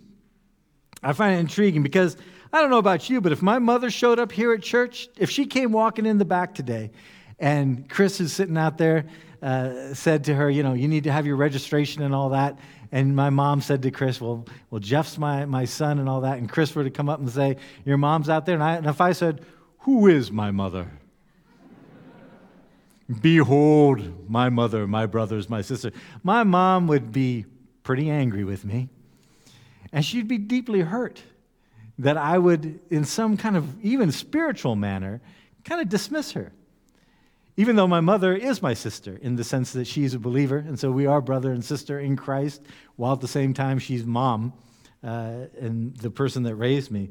I 1.03 1.13
find 1.13 1.35
it 1.35 1.39
intriguing 1.39 1.83
because 1.83 2.15
I 2.51 2.61
don't 2.61 2.69
know 2.69 2.77
about 2.77 3.09
you, 3.09 3.21
but 3.21 3.31
if 3.31 3.41
my 3.41 3.59
mother 3.59 3.91
showed 3.91 4.17
up 4.17 4.31
here 4.31 4.53
at 4.53 4.63
church, 4.63 5.09
if 5.17 5.29
she 5.29 5.45
came 5.45 5.71
walking 5.71 6.05
in 6.05 6.17
the 6.17 6.25
back 6.25 6.55
today 6.55 6.91
and 7.37 7.87
Chris 7.89 8.19
is 8.19 8.33
sitting 8.33 8.57
out 8.57 8.77
there, 8.77 9.05
uh, 9.41 9.93
said 9.93 10.23
to 10.25 10.35
her, 10.35 10.49
you 10.49 10.63
know, 10.63 10.73
you 10.73 10.87
need 10.87 11.03
to 11.03 11.11
have 11.11 11.25
your 11.25 11.35
registration 11.35 12.01
and 12.01 12.15
all 12.15 12.29
that, 12.29 12.57
and 12.91 13.15
my 13.15 13.29
mom 13.29 13.61
said 13.61 13.83
to 13.83 13.91
Chris, 13.91 14.19
well, 14.19 14.45
well, 14.71 14.79
Jeff's 14.79 15.17
my, 15.17 15.45
my 15.45 15.65
son 15.65 15.99
and 15.99 16.09
all 16.09 16.21
that. 16.21 16.39
And 16.39 16.49
Chris 16.49 16.73
were 16.73 16.83
to 16.83 16.89
come 16.89 17.07
up 17.07 17.19
and 17.19 17.29
say, 17.29 17.57
Your 17.85 17.97
mom's 17.97 18.29
out 18.29 18.45
there. 18.45 18.55
And, 18.55 18.63
I, 18.63 18.75
and 18.75 18.87
if 18.87 18.99
I 18.99 19.11
said, 19.11 19.45
Who 19.79 20.07
is 20.07 20.31
my 20.31 20.51
mother? 20.51 20.87
Behold, 23.21 24.29
my 24.29 24.49
mother, 24.49 24.87
my 24.87 25.05
brothers, 25.05 25.49
my 25.49 25.61
sister. 25.61 25.91
My 26.23 26.43
mom 26.43 26.87
would 26.87 27.11
be 27.11 27.45
pretty 27.83 28.09
angry 28.09 28.43
with 28.43 28.65
me. 28.65 28.89
And 29.91 30.05
she'd 30.05 30.27
be 30.27 30.37
deeply 30.37 30.81
hurt 30.81 31.23
that 31.97 32.17
I 32.17 32.37
would, 32.37 32.79
in 32.91 33.05
some 33.05 33.35
kind 33.35 33.57
of 33.57 33.83
even 33.83 34.11
spiritual 34.11 34.75
manner, 34.75 35.21
kind 35.63 35.81
of 35.81 35.89
dismiss 35.89 36.33
her 36.33 36.51
even 37.59 37.75
though 37.75 37.89
my 37.89 37.99
mother 37.99 38.33
is 38.33 38.61
my 38.61 38.73
sister 38.73 39.19
in 39.21 39.35
the 39.35 39.43
sense 39.43 39.73
that 39.73 39.85
she's 39.85 40.13
a 40.13 40.19
believer, 40.19 40.59
and 40.59 40.79
so 40.79 40.89
we 40.89 41.05
are 41.05 41.19
brother 41.19 41.51
and 41.51 41.63
sister 41.63 41.99
in 41.99 42.15
Christ, 42.15 42.61
while 42.95 43.11
at 43.11 43.19
the 43.19 43.27
same 43.27 43.53
time 43.53 43.79
she's 43.79 44.05
mom 44.05 44.53
uh, 45.03 45.47
and 45.59 45.93
the 45.97 46.09
person 46.09 46.43
that 46.43 46.55
raised 46.55 46.89
me. 46.89 47.09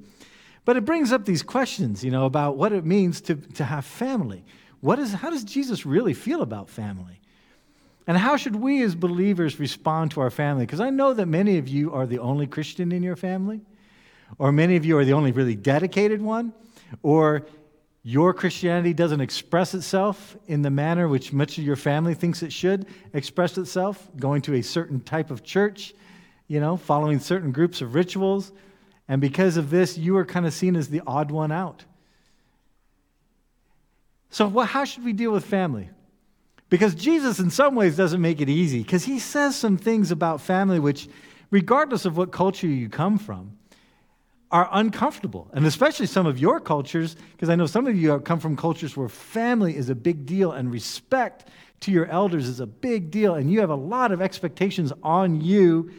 But 0.65 0.79
it 0.79 0.87
brings 0.87 1.13
up 1.13 1.27
these 1.27 1.43
questions, 1.43 2.03
you 2.03 2.11
know, 2.11 2.25
about 2.25 2.57
what 2.57 2.73
it 2.73 2.87
means 2.87 3.21
to, 3.23 3.35
to 3.35 3.65
have 3.65 3.85
family. 3.85 4.43
What 4.81 4.99
is, 4.99 5.13
how 5.13 5.29
does 5.29 5.45
Jesus 5.45 5.85
really 5.85 6.15
feel 6.15 6.41
about 6.41 6.71
family? 6.71 7.21
And 8.07 8.17
how 8.17 8.39
should 8.39 8.57
we 8.57 8.83
as 8.83 8.95
believers 8.95 9.61
respond 9.61 10.13
to 10.13 10.23
our 10.23 10.31
family? 10.31 10.65
Because 10.65 10.81
I 10.81 10.89
know 10.89 11.13
that 11.13 11.27
many 11.27 11.59
of 11.59 11.69
you 11.69 11.93
are 11.93 12.07
the 12.07 12.21
only 12.21 12.47
Christian 12.47 12.91
in 12.91 13.03
your 13.03 13.17
family, 13.17 13.61
or 14.39 14.51
many 14.51 14.77
of 14.77 14.87
you 14.87 14.97
are 14.97 15.05
the 15.05 15.13
only 15.13 15.31
really 15.31 15.57
dedicated 15.57 16.23
one, 16.23 16.55
or 17.03 17.45
your 18.03 18.33
Christianity 18.33 18.95
doesn't 18.95 19.21
express 19.21 19.75
itself 19.75 20.37
in 20.47 20.63
the 20.63 20.71
manner 20.71 21.09
which 21.09 21.33
much 21.33 21.59
of 21.59 21.65
your 21.65 21.77
family 21.77 22.15
thinks 22.15 22.43
it 22.43 22.53
should 22.53 22.87
express 23.13 23.59
itself, 23.59 24.09
going 24.17 24.43
to 24.43 24.55
a 24.55 24.63
certain 24.63 25.01
type 25.01 25.31
of 25.31 25.43
church, 25.43 25.95
you 26.47 26.61
know, 26.61 26.77
following 26.77 27.19
certain 27.19 27.53
groups 27.53 27.81
of 27.81 27.95
rituals. 27.95 28.53
And 29.09 29.21
because 29.21 29.57
of 29.57 29.71
this, 29.71 29.99
you 29.99 30.17
are 30.17 30.25
kind 30.25 30.47
of 30.47 30.55
seen 30.55 30.77
as 30.77 30.89
the 30.89 31.03
odd 31.07 31.31
one 31.31 31.53
out. 31.53 31.85
So, 34.31 34.47
well, 34.47 34.67
how 34.67 34.85
should 34.85 35.05
we 35.05 35.13
deal 35.13 35.33
with 35.33 35.45
family? 35.45 35.89
Because 36.71 36.95
Jesus, 36.95 37.39
in 37.39 37.51
some 37.51 37.75
ways, 37.75 37.97
doesn't 37.97 38.21
make 38.21 38.41
it 38.41 38.49
easy, 38.49 38.83
because 38.83 39.05
he 39.05 39.19
says 39.19 39.57
some 39.57 39.79
things 39.79 40.11
about 40.11 40.41
family 40.41 40.79
which, 40.79 41.09
regardless 41.51 42.05
of 42.05 42.17
what 42.17 42.31
culture 42.31 42.67
you 42.67 42.91
come 42.91 43.19
from, 43.19 43.57
are 44.51 44.69
uncomfortable. 44.73 45.51
And 45.53 45.67
especially 45.67 46.07
some 46.07 46.27
of 46.27 46.39
your 46.39 46.61
cultures, 46.61 47.17
because 47.33 47.49
I 47.49 47.55
know 47.55 47.67
some 47.67 47.87
of 47.87 47.97
you 47.97 48.19
come 48.21 48.41
from 48.41 48.57
cultures 48.57 48.97
where 48.97 49.09
family 49.09 49.77
is 49.77 49.91
a 49.91 49.95
big 49.95 50.27
deal 50.27 50.53
and 50.53 50.73
respect 50.73 51.49
to 51.81 51.93
your 51.93 52.07
elders 52.07 52.49
is 52.49 52.61
a 52.61 52.67
big 52.67 53.11
deal, 53.11 53.35
and 53.35 53.53
you 53.53 53.61
have 53.61 53.71
a 53.71 53.75
lot 53.75 54.11
of 54.11 54.21
expectations 54.21 54.93
on 55.03 55.41
you 55.41 55.93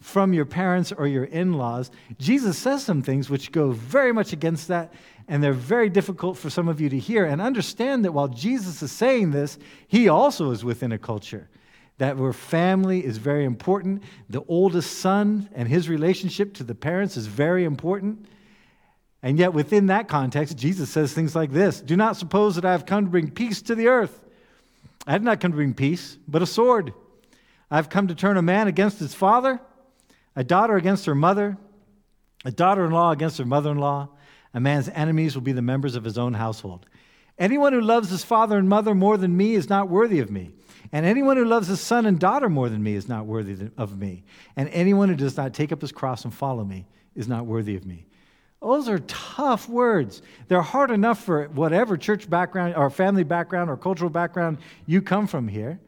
from 0.00 0.32
your 0.32 0.44
parents 0.44 0.92
or 0.92 1.06
your 1.06 1.24
in 1.24 1.54
laws. 1.54 1.90
Jesus 2.18 2.58
says 2.58 2.84
some 2.84 3.02
things 3.02 3.30
which 3.30 3.50
go 3.50 3.72
very 3.72 4.12
much 4.12 4.32
against 4.32 4.68
that, 4.68 4.92
and 5.26 5.42
they're 5.42 5.52
very 5.52 5.88
difficult 5.88 6.36
for 6.36 6.50
some 6.50 6.68
of 6.68 6.80
you 6.80 6.88
to 6.90 6.98
hear. 6.98 7.24
And 7.24 7.40
understand 7.40 8.04
that 8.04 8.12
while 8.12 8.28
Jesus 8.28 8.82
is 8.82 8.92
saying 8.92 9.30
this, 9.30 9.58
he 9.88 10.08
also 10.08 10.50
is 10.50 10.64
within 10.64 10.92
a 10.92 10.98
culture 10.98 11.48
that 11.98 12.16
where 12.16 12.32
family 12.32 13.04
is 13.04 13.18
very 13.18 13.44
important. 13.44 14.02
The 14.28 14.42
oldest 14.48 14.98
son 14.98 15.48
and 15.54 15.68
his 15.68 15.88
relationship 15.88 16.54
to 16.54 16.64
the 16.64 16.74
parents 16.74 17.16
is 17.16 17.26
very 17.26 17.64
important. 17.64 18.26
And 19.22 19.38
yet, 19.38 19.54
within 19.54 19.86
that 19.86 20.08
context, 20.08 20.58
Jesus 20.58 20.90
says 20.90 21.12
things 21.12 21.34
like 21.34 21.50
this 21.50 21.80
Do 21.80 21.96
not 21.96 22.16
suppose 22.16 22.56
that 22.56 22.64
I 22.64 22.72
have 22.72 22.84
come 22.84 23.04
to 23.04 23.10
bring 23.10 23.30
peace 23.30 23.62
to 23.62 23.74
the 23.74 23.88
earth. 23.88 24.20
I 25.06 25.12
have 25.12 25.22
not 25.22 25.40
come 25.40 25.52
to 25.52 25.56
bring 25.56 25.74
peace, 25.74 26.18
but 26.26 26.42
a 26.42 26.46
sword. 26.46 26.92
I 27.70 27.76
have 27.76 27.88
come 27.88 28.08
to 28.08 28.14
turn 28.14 28.36
a 28.36 28.42
man 28.42 28.68
against 28.68 28.98
his 28.98 29.14
father, 29.14 29.60
a 30.36 30.44
daughter 30.44 30.76
against 30.76 31.06
her 31.06 31.14
mother, 31.14 31.56
a 32.44 32.50
daughter 32.50 32.84
in 32.84 32.90
law 32.90 33.10
against 33.10 33.38
her 33.38 33.44
mother 33.44 33.70
in 33.70 33.78
law. 33.78 34.10
A 34.52 34.60
man's 34.60 34.88
enemies 34.90 35.34
will 35.34 35.42
be 35.42 35.52
the 35.52 35.62
members 35.62 35.96
of 35.96 36.04
his 36.04 36.16
own 36.16 36.34
household. 36.34 36.86
Anyone 37.38 37.72
who 37.72 37.80
loves 37.80 38.10
his 38.10 38.22
father 38.22 38.56
and 38.56 38.68
mother 38.68 38.94
more 38.94 39.16
than 39.16 39.36
me 39.36 39.54
is 39.54 39.68
not 39.68 39.88
worthy 39.88 40.20
of 40.20 40.30
me. 40.30 40.52
And 40.94 41.04
anyone 41.04 41.36
who 41.36 41.44
loves 41.44 41.66
his 41.66 41.80
son 41.80 42.06
and 42.06 42.20
daughter 42.20 42.48
more 42.48 42.68
than 42.68 42.80
me 42.80 42.94
is 42.94 43.08
not 43.08 43.26
worthy 43.26 43.68
of 43.76 43.98
me. 43.98 44.22
And 44.54 44.68
anyone 44.68 45.08
who 45.08 45.16
does 45.16 45.36
not 45.36 45.52
take 45.52 45.72
up 45.72 45.80
his 45.80 45.90
cross 45.90 46.24
and 46.24 46.32
follow 46.32 46.62
me 46.62 46.86
is 47.16 47.26
not 47.26 47.46
worthy 47.46 47.74
of 47.74 47.84
me. 47.84 48.06
Those 48.62 48.88
are 48.88 49.00
tough 49.00 49.68
words. 49.68 50.22
They're 50.46 50.62
hard 50.62 50.92
enough 50.92 51.24
for 51.24 51.48
whatever 51.48 51.96
church 51.96 52.30
background 52.30 52.76
or 52.76 52.90
family 52.90 53.24
background 53.24 53.70
or 53.70 53.76
cultural 53.76 54.08
background 54.08 54.58
you 54.86 55.02
come 55.02 55.26
from 55.26 55.48
here. 55.48 55.80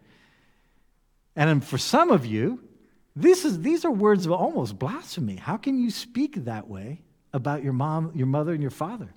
And 1.36 1.64
for 1.64 1.78
some 1.78 2.10
of 2.10 2.26
you, 2.26 2.64
this 3.14 3.44
is, 3.44 3.60
these 3.60 3.84
are 3.84 3.92
words 3.92 4.26
of 4.26 4.32
almost 4.32 4.76
blasphemy. 4.76 5.36
How 5.36 5.56
can 5.56 5.78
you 5.78 5.92
speak 5.92 6.34
that 6.46 6.66
way 6.66 7.00
about 7.32 7.62
your 7.62 7.74
mom, 7.74 8.10
your 8.16 8.26
mother, 8.26 8.52
and 8.52 8.60
your 8.60 8.72
father? 8.72 9.14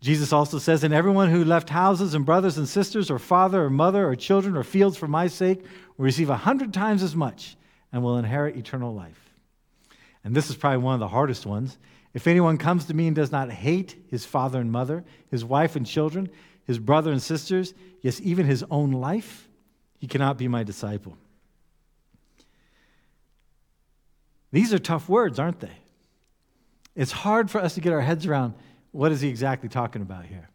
Jesus 0.00 0.32
also 0.32 0.58
says, 0.58 0.84
And 0.84 0.92
everyone 0.92 1.30
who 1.30 1.44
left 1.44 1.70
houses 1.70 2.14
and 2.14 2.26
brothers 2.26 2.58
and 2.58 2.68
sisters, 2.68 3.10
or 3.10 3.18
father 3.18 3.64
or 3.64 3.70
mother, 3.70 4.06
or 4.06 4.14
children, 4.14 4.56
or 4.56 4.62
fields 4.62 4.96
for 4.96 5.08
my 5.08 5.26
sake 5.26 5.62
will 5.96 6.04
receive 6.04 6.30
a 6.30 6.36
hundred 6.36 6.74
times 6.74 7.02
as 7.02 7.16
much 7.16 7.56
and 7.92 8.02
will 8.02 8.18
inherit 8.18 8.56
eternal 8.56 8.94
life. 8.94 9.32
And 10.22 10.34
this 10.34 10.50
is 10.50 10.56
probably 10.56 10.78
one 10.78 10.94
of 10.94 11.00
the 11.00 11.08
hardest 11.08 11.46
ones. 11.46 11.78
If 12.12 12.26
anyone 12.26 12.58
comes 12.58 12.86
to 12.86 12.94
me 12.94 13.06
and 13.06 13.16
does 13.16 13.32
not 13.32 13.50
hate 13.50 13.96
his 14.08 14.24
father 14.24 14.60
and 14.60 14.72
mother, 14.72 15.04
his 15.30 15.44
wife 15.44 15.76
and 15.76 15.86
children, 15.86 16.30
his 16.64 16.78
brother 16.78 17.12
and 17.12 17.22
sisters, 17.22 17.74
yes, 18.00 18.20
even 18.22 18.46
his 18.46 18.64
own 18.70 18.92
life, 18.92 19.48
he 19.98 20.06
cannot 20.06 20.36
be 20.36 20.48
my 20.48 20.62
disciple. 20.62 21.16
These 24.52 24.72
are 24.72 24.78
tough 24.78 25.08
words, 25.08 25.38
aren't 25.38 25.60
they? 25.60 25.76
It's 26.94 27.12
hard 27.12 27.50
for 27.50 27.60
us 27.60 27.74
to 27.74 27.80
get 27.80 27.92
our 27.92 28.00
heads 28.00 28.26
around 28.26 28.54
what 28.96 29.12
is 29.12 29.20
he 29.20 29.28
exactly 29.28 29.68
talking 29.68 30.02
about 30.02 30.24
here? 30.24 30.48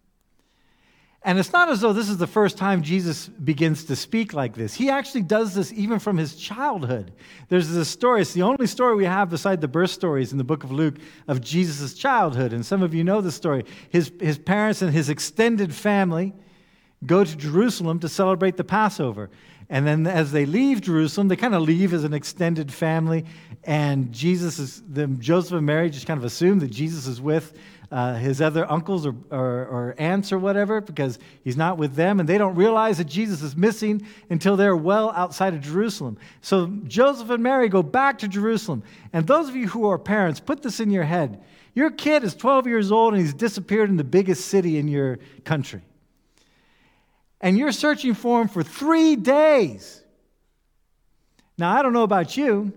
And 1.23 1.37
it's 1.37 1.53
not 1.53 1.69
as 1.69 1.81
though 1.81 1.93
this 1.93 2.09
is 2.09 2.17
the 2.17 2.25
first 2.25 2.57
time 2.57 2.81
Jesus 2.81 3.27
begins 3.27 3.83
to 3.85 3.95
speak 3.95 4.33
like 4.33 4.55
this. 4.55 4.73
He 4.73 4.89
actually 4.89 5.21
does 5.21 5.53
this 5.53 5.71
even 5.71 5.99
from 5.99 6.17
his 6.17 6.35
childhood. 6.35 7.13
There's 7.47 7.69
this 7.69 7.89
story, 7.89 8.21
it's 8.21 8.33
the 8.33 8.41
only 8.41 8.65
story 8.65 8.95
we 8.95 9.05
have 9.05 9.29
beside 9.29 9.61
the 9.61 9.67
birth 9.67 9.91
stories 9.91 10.31
in 10.31 10.39
the 10.39 10.43
book 10.43 10.63
of 10.63 10.71
Luke 10.71 10.95
of 11.27 11.39
Jesus' 11.39 11.93
childhood. 11.93 12.53
And 12.53 12.65
some 12.65 12.81
of 12.81 12.95
you 12.95 13.03
know 13.03 13.21
the 13.21 13.31
story. 13.31 13.65
His, 13.91 14.11
his 14.19 14.39
parents 14.39 14.81
and 14.81 14.91
his 14.91 15.09
extended 15.09 15.75
family 15.75 16.33
go 17.05 17.23
to 17.23 17.35
Jerusalem 17.35 17.99
to 17.99 18.09
celebrate 18.09 18.57
the 18.57 18.63
Passover. 18.63 19.29
And 19.69 19.85
then 19.85 20.07
as 20.07 20.31
they 20.31 20.47
leave 20.47 20.81
Jerusalem, 20.81 21.27
they 21.27 21.35
kind 21.35 21.53
of 21.53 21.61
leave 21.61 21.93
as 21.93 22.03
an 22.03 22.15
extended 22.15 22.73
family. 22.73 23.25
And 23.63 24.11
Jesus 24.11 24.57
is, 24.57 24.81
the, 24.89 25.05
Joseph 25.05 25.53
and 25.53 25.67
Mary 25.67 25.91
just 25.91 26.07
kind 26.07 26.17
of 26.17 26.25
assume 26.25 26.59
that 26.59 26.71
Jesus 26.71 27.05
is 27.05 27.21
with 27.21 27.53
uh, 27.91 28.15
his 28.15 28.39
other 28.39 28.69
uncles 28.71 29.05
or, 29.05 29.13
or, 29.29 29.39
or 29.39 29.95
aunts 29.97 30.31
or 30.31 30.39
whatever 30.39 30.79
because 30.79 31.19
he's 31.43 31.57
not 31.57 31.77
with 31.77 31.95
them, 31.95 32.21
and 32.21 32.29
they 32.29 32.37
don't 32.37 32.55
realize 32.55 32.97
that 32.99 33.07
Jesus 33.07 33.41
is 33.41 33.55
missing 33.55 34.07
until 34.29 34.55
they're 34.55 34.77
well 34.77 35.11
outside 35.11 35.53
of 35.53 35.61
Jerusalem. 35.61 36.17
So 36.41 36.67
Joseph 36.87 37.29
and 37.29 37.43
Mary 37.43 37.67
go 37.67 37.83
back 37.83 38.19
to 38.19 38.29
Jerusalem. 38.29 38.83
And 39.11 39.27
those 39.27 39.49
of 39.49 39.55
you 39.55 39.67
who 39.67 39.89
are 39.89 39.97
parents, 39.97 40.39
put 40.39 40.61
this 40.61 40.79
in 40.79 40.89
your 40.89 41.03
head. 41.03 41.43
Your 41.73 41.91
kid 41.91 42.23
is 42.23 42.33
12 42.33 42.67
years 42.67 42.91
old 42.91 43.13
and 43.13 43.21
he's 43.21 43.33
disappeared 43.33 43.89
in 43.89 43.97
the 43.97 44.03
biggest 44.03 44.45
city 44.45 44.77
in 44.77 44.87
your 44.87 45.19
country. 45.43 45.81
And 47.41 47.57
you're 47.57 47.71
searching 47.71 48.13
for 48.13 48.41
him 48.41 48.47
for 48.47 48.63
three 48.63 49.15
days. 49.15 50.01
Now, 51.57 51.77
I 51.77 51.81
don't 51.81 51.93
know 51.93 52.03
about 52.03 52.37
you, 52.37 52.71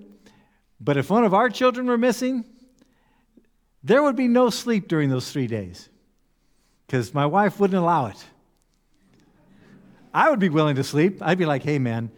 but 0.80 0.96
if 0.96 1.10
one 1.10 1.24
of 1.24 1.34
our 1.34 1.50
children 1.50 1.86
were 1.86 1.98
missing, 1.98 2.44
there 3.84 4.02
would 4.02 4.16
be 4.16 4.26
no 4.26 4.48
sleep 4.48 4.88
during 4.88 5.10
those 5.10 5.30
three 5.30 5.46
days 5.46 5.90
because 6.86 7.12
my 7.12 7.26
wife 7.26 7.60
wouldn't 7.60 7.78
allow 7.78 8.06
it. 8.06 8.24
I 10.12 10.30
would 10.30 10.38
be 10.38 10.48
willing 10.48 10.76
to 10.76 10.84
sleep. 10.84 11.18
I'd 11.20 11.38
be 11.38 11.44
like, 11.44 11.62
hey, 11.62 11.78
man, 11.78 12.10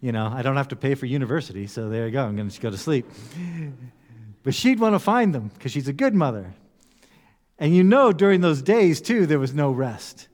you 0.00 0.12
know, 0.12 0.30
I 0.32 0.42
don't 0.42 0.56
have 0.56 0.68
to 0.68 0.76
pay 0.76 0.94
for 0.94 1.06
university, 1.06 1.66
so 1.66 1.88
there 1.88 2.06
you 2.06 2.12
go. 2.12 2.24
I'm 2.24 2.36
going 2.36 2.50
to 2.50 2.60
go 2.60 2.70
to 2.70 2.76
sleep. 2.76 3.06
But 4.42 4.54
she'd 4.54 4.78
want 4.78 4.94
to 4.94 4.98
find 4.98 5.34
them 5.34 5.50
because 5.54 5.72
she's 5.72 5.88
a 5.88 5.92
good 5.92 6.14
mother. 6.14 6.52
And 7.58 7.74
you 7.74 7.82
know, 7.82 8.12
during 8.12 8.42
those 8.42 8.60
days, 8.60 9.00
too, 9.00 9.24
there 9.24 9.38
was 9.38 9.54
no 9.54 9.70
rest. 9.70 10.28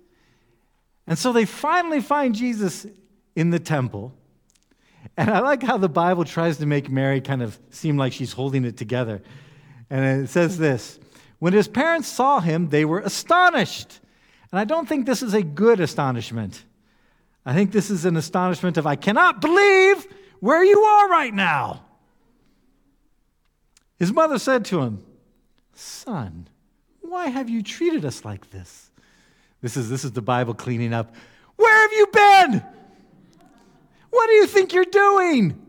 And 1.07 1.17
so 1.17 1.33
they 1.33 1.45
finally 1.45 2.01
find 2.01 2.35
Jesus 2.35 2.87
in 3.37 3.51
the 3.51 3.61
temple. 3.61 4.13
And 5.17 5.31
I 5.31 5.39
like 5.39 5.63
how 5.63 5.77
the 5.77 5.89
Bible 5.89 6.25
tries 6.25 6.59
to 6.59 6.67
make 6.67 6.91
Mary 6.91 7.21
kind 7.21 7.43
of 7.43 7.59
seem 7.71 7.97
like 7.97 8.13
she's 8.13 8.33
holding 8.33 8.65
it 8.65 8.77
together. 8.77 9.23
And 9.91 10.25
it 10.25 10.29
says 10.29 10.57
this 10.57 10.99
When 11.39 11.53
his 11.53 11.69
parents 11.69 12.09
saw 12.09 12.41
him, 12.41 12.69
they 12.69 12.85
were 12.85 13.01
astonished. 13.01 14.01
And 14.53 14.59
I 14.59 14.65
don't 14.65 14.89
think 14.89 15.07
this 15.07 15.23
is 15.23 15.35
a 15.35 15.43
good 15.43 15.81
astonishment. 15.81 16.65
I 17.45 17.55
think 17.55 17.73
this 17.73 17.91
is 17.91 18.05
an 18.05 18.17
astonishment 18.17 18.77
of, 18.77 18.87
I 18.87 18.97
cannot 18.97 19.41
believe 19.41 20.07
where 20.41 20.65
you 20.65 20.81
are 20.81 21.09
right 21.09 21.33
now. 21.33 21.85
His 23.99 24.13
mother 24.13 24.39
said 24.39 24.65
to 24.67 24.81
him, 24.81 25.05
Son, 25.75 26.49
why 27.01 27.29
have 27.29 27.49
you 27.49 27.63
treated 27.63 28.05
us 28.05 28.25
like 28.25 28.51
this? 28.51 28.91
This 29.63 29.77
is, 29.77 29.89
this 29.89 30.05
is 30.05 30.13
the 30.13 30.23
Bible 30.23 30.55
cleaning 30.55 30.93
up. 30.93 31.15
Where 31.57 31.83
have 31.83 31.93
you 31.93 32.07
been? 32.07 32.65
What 34.11 34.27
do 34.27 34.33
you 34.33 34.47
think 34.47 34.73
you're 34.73 34.85
doing? 34.85 35.61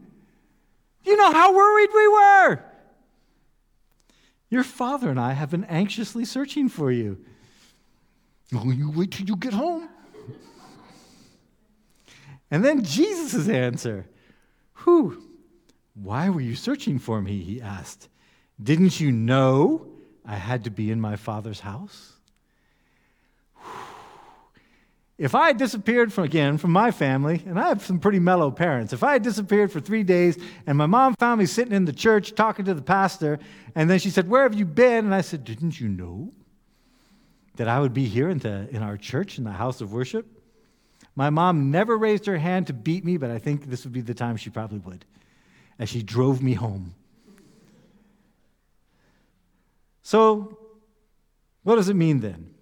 You 1.03 1.17
know 1.17 1.31
how 1.31 1.53
worried 1.53 1.89
we 1.93 2.07
were. 2.07 2.70
Your 4.51 4.63
father 4.63 5.10
and 5.10 5.20
I 5.20 5.31
have 5.31 5.50
been 5.50 5.63
anxiously 5.63 6.25
searching 6.25 6.67
for 6.67 6.91
you. 6.91 7.17
Oh, 8.53 8.70
you 8.70 8.91
wait 8.91 9.12
till 9.12 9.25
you 9.25 9.38
get 9.38 9.53
home. 9.53 9.88
and 12.51 12.63
then 12.63 12.84
Jesus' 12.84 13.48
answer 13.48 14.05
Who? 14.74 15.24
Why 15.93 16.29
were 16.29 16.41
you 16.41 16.55
searching 16.55 17.00
for 17.00 17.22
me? 17.22 17.41
He 17.41 17.62
asked. 17.62 18.10
Didn't 18.62 19.00
you 19.00 19.12
know 19.12 19.88
I 20.25 20.36
had 20.36 20.65
to 20.65 20.70
be 20.70 20.91
in 20.91 21.00
my 21.00 21.15
father's 21.15 21.62
house? 21.62 22.17
If 25.21 25.35
I 25.35 25.45
had 25.45 25.57
disappeared 25.57 26.11
from, 26.11 26.23
again, 26.23 26.57
from 26.57 26.71
my 26.71 26.89
family, 26.89 27.43
and 27.45 27.59
I 27.59 27.67
have 27.67 27.85
some 27.85 27.99
pretty 27.99 28.17
mellow 28.17 28.49
parents, 28.49 28.91
if 28.91 29.03
I 29.03 29.13
had 29.13 29.21
disappeared 29.21 29.71
for 29.71 29.79
three 29.79 30.01
days 30.01 30.35
and 30.65 30.75
my 30.75 30.87
mom 30.87 31.13
found 31.19 31.37
me 31.37 31.45
sitting 31.45 31.75
in 31.75 31.85
the 31.85 31.93
church 31.93 32.33
talking 32.33 32.65
to 32.65 32.73
the 32.73 32.81
pastor, 32.81 33.37
and 33.75 33.87
then 33.87 33.99
she 33.99 34.09
said, 34.09 34.27
Where 34.27 34.41
have 34.41 34.55
you 34.55 34.65
been? 34.65 35.05
And 35.05 35.13
I 35.13 35.21
said, 35.21 35.43
Didn't 35.43 35.79
you 35.79 35.89
know 35.89 36.33
that 37.57 37.67
I 37.67 37.79
would 37.79 37.93
be 37.93 38.05
here 38.05 38.31
in, 38.31 38.39
the, 38.39 38.67
in 38.71 38.81
our 38.81 38.97
church, 38.97 39.37
in 39.37 39.43
the 39.43 39.51
house 39.51 39.79
of 39.79 39.93
worship? 39.93 40.25
My 41.15 41.29
mom 41.29 41.69
never 41.69 41.99
raised 41.99 42.25
her 42.25 42.39
hand 42.39 42.65
to 42.67 42.73
beat 42.73 43.05
me, 43.05 43.17
but 43.17 43.29
I 43.29 43.37
think 43.37 43.65
this 43.65 43.83
would 43.83 43.93
be 43.93 44.01
the 44.01 44.15
time 44.15 44.37
she 44.37 44.49
probably 44.49 44.79
would, 44.79 45.05
as 45.77 45.87
she 45.87 46.01
drove 46.01 46.41
me 46.41 46.55
home. 46.55 46.95
So, 50.01 50.57
what 51.61 51.75
does 51.75 51.89
it 51.89 51.95
mean 51.95 52.21
then? 52.21 52.55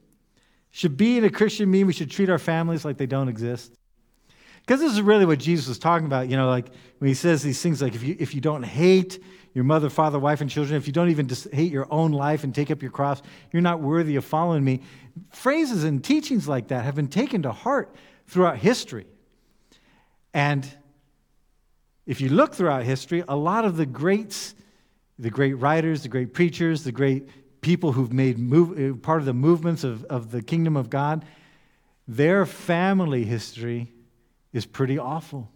Should 0.71 0.97
being 0.97 1.23
a 1.23 1.29
Christian 1.29 1.69
mean 1.69 1.87
we 1.87 1.93
should 1.93 2.11
treat 2.11 2.29
our 2.29 2.37
families 2.37 2.85
like 2.85 2.97
they 2.97 3.05
don't 3.05 3.27
exist? 3.27 3.73
Because 4.61 4.81
this 4.81 4.91
is 4.91 5.01
really 5.01 5.25
what 5.25 5.39
Jesus 5.39 5.67
was 5.67 5.79
talking 5.79 6.05
about. 6.05 6.29
You 6.29 6.37
know, 6.37 6.47
like 6.47 6.67
when 6.99 7.07
he 7.07 7.15
says 7.15 7.41
these 7.41 7.61
things 7.61 7.81
like 7.81 7.95
if 7.95 8.03
you, 8.03 8.15
if 8.19 8.35
you 8.35 8.41
don't 8.41 8.63
hate 8.63 9.19
your 9.53 9.63
mother, 9.63 9.89
father, 9.89 10.19
wife, 10.19 10.41
and 10.41 10.49
children, 10.49 10.77
if 10.77 10.85
you 10.85 10.93
don't 10.93 11.09
even 11.09 11.27
hate 11.51 11.71
your 11.71 11.87
own 11.89 12.11
life 12.11 12.43
and 12.43 12.53
take 12.53 12.69
up 12.69 12.81
your 12.81 12.91
cross, 12.91 13.21
you're 13.51 13.63
not 13.63 13.81
worthy 13.81 14.15
of 14.15 14.23
following 14.23 14.63
me. 14.63 14.81
Phrases 15.31 15.83
and 15.83 16.03
teachings 16.03 16.47
like 16.47 16.67
that 16.67 16.85
have 16.85 16.95
been 16.95 17.07
taken 17.07 17.41
to 17.43 17.51
heart 17.51 17.95
throughout 18.27 18.57
history. 18.57 19.07
And 20.35 20.69
if 22.05 22.21
you 22.21 22.29
look 22.29 22.53
throughout 22.53 22.83
history, 22.83 23.23
a 23.27 23.35
lot 23.35 23.65
of 23.65 23.75
the 23.75 23.85
greats, 23.87 24.53
the 25.17 25.31
great 25.31 25.53
writers, 25.53 26.03
the 26.03 26.09
great 26.09 26.33
preachers, 26.33 26.83
the 26.83 26.91
great 26.91 27.27
people 27.61 27.91
who've 27.91 28.13
made 28.13 28.37
move, 28.37 28.77
uh, 28.79 28.95
part 28.97 29.19
of 29.19 29.25
the 29.25 29.33
movements 29.33 29.83
of, 29.83 30.03
of 30.05 30.31
the 30.31 30.41
kingdom 30.41 30.77
of 30.77 30.89
God, 30.89 31.25
their 32.07 32.45
family 32.45 33.23
history 33.25 33.91
is 34.53 34.65
pretty 34.65 34.97
awful. 34.97 35.49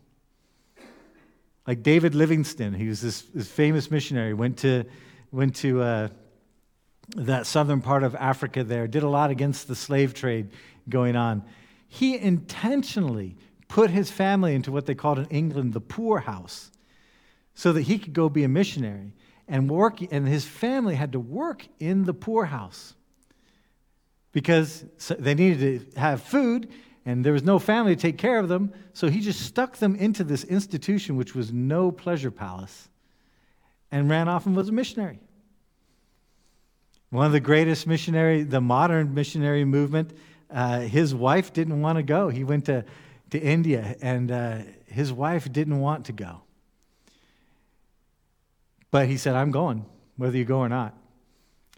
Like 1.65 1.81
David 1.81 2.13
Livingstone, 2.13 2.73
he 2.73 2.87
was 2.87 3.01
this, 3.01 3.21
this 3.21 3.47
famous 3.47 3.89
missionary, 3.89 4.33
went 4.33 4.57
to, 4.59 4.83
went 5.31 5.55
to 5.57 5.81
uh, 5.81 6.07
that 7.15 7.47
southern 7.47 7.81
part 7.81 8.03
of 8.03 8.15
Africa 8.15 8.63
there, 8.63 8.87
did 8.87 9.03
a 9.03 9.09
lot 9.09 9.31
against 9.31 9.67
the 9.67 9.75
slave 9.75 10.13
trade 10.13 10.49
going 10.89 11.15
on. 11.15 11.43
He 11.87 12.17
intentionally 12.17 13.37
put 13.67 13.89
his 13.89 14.11
family 14.11 14.55
into 14.55 14.71
what 14.71 14.85
they 14.85 14.95
called 14.95 15.19
in 15.19 15.25
England 15.25 15.73
the 15.73 15.81
poorhouse 15.81 16.69
so 17.55 17.71
that 17.73 17.81
he 17.81 17.97
could 17.97 18.13
go 18.13 18.29
be 18.29 18.43
a 18.43 18.49
missionary 18.49 19.13
and 19.47 19.69
work, 19.69 19.99
and 20.11 20.27
his 20.27 20.45
family 20.45 20.95
had 20.95 21.11
to 21.11 21.19
work 21.19 21.67
in 21.79 22.03
the 22.03 22.13
poorhouse 22.13 22.95
because 24.31 24.85
they 25.19 25.35
needed 25.35 25.93
to 25.93 25.99
have 25.99 26.21
food 26.21 26.69
and 27.05 27.23
there 27.23 27.33
was 27.33 27.43
no 27.43 27.59
family 27.59 27.95
to 27.95 28.01
take 28.01 28.17
care 28.17 28.39
of 28.39 28.47
them, 28.47 28.71
so 28.93 29.09
he 29.09 29.19
just 29.19 29.41
stuck 29.41 29.77
them 29.77 29.95
into 29.95 30.23
this 30.23 30.43
institution, 30.45 31.17
which 31.17 31.35
was 31.35 31.51
no 31.51 31.91
pleasure 31.91 32.31
palace, 32.31 32.87
and 33.91 34.09
ran 34.09 34.29
off 34.29 34.45
and 34.45 34.55
was 34.55 34.69
a 34.69 34.71
missionary. 34.71 35.19
One 37.09 37.25
of 37.25 37.33
the 37.33 37.41
greatest 37.41 37.85
missionary, 37.87 38.43
the 38.43 38.61
modern 38.61 39.13
missionary 39.13 39.65
movement, 39.65 40.13
uh, 40.49 40.79
his 40.79 41.13
wife 41.13 41.51
didn't 41.51 41.81
want 41.81 41.97
to 41.97 42.03
go. 42.03 42.29
He 42.29 42.43
went 42.43 42.65
to, 42.65 42.85
to 43.31 43.39
India, 43.39 43.97
and 44.01 44.31
uh, 44.31 44.59
his 44.87 45.11
wife 45.11 45.51
didn't 45.51 45.79
want 45.79 46.05
to 46.05 46.13
go. 46.13 46.42
But 48.93 49.07
he 49.07 49.17
said, 49.17 49.33
I'm 49.33 49.49
going, 49.49 49.87
whether 50.17 50.37
you 50.37 50.45
go 50.45 50.59
or 50.59 50.69
not. 50.69 50.95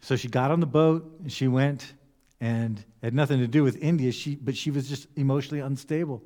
So 0.02 0.18
she 0.18 0.28
got 0.28 0.52
on 0.52 0.60
the 0.60 0.66
boat, 0.66 1.10
and 1.22 1.32
she 1.32 1.48
went, 1.48 1.94
and 2.42 2.84
had 3.02 3.14
nothing 3.14 3.40
to 3.40 3.48
do 3.48 3.64
with 3.64 3.82
India, 3.82 4.12
she, 4.12 4.36
but 4.36 4.58
she 4.58 4.70
was 4.70 4.90
just 4.90 5.08
emotionally 5.16 5.62
unstable. 5.62 6.22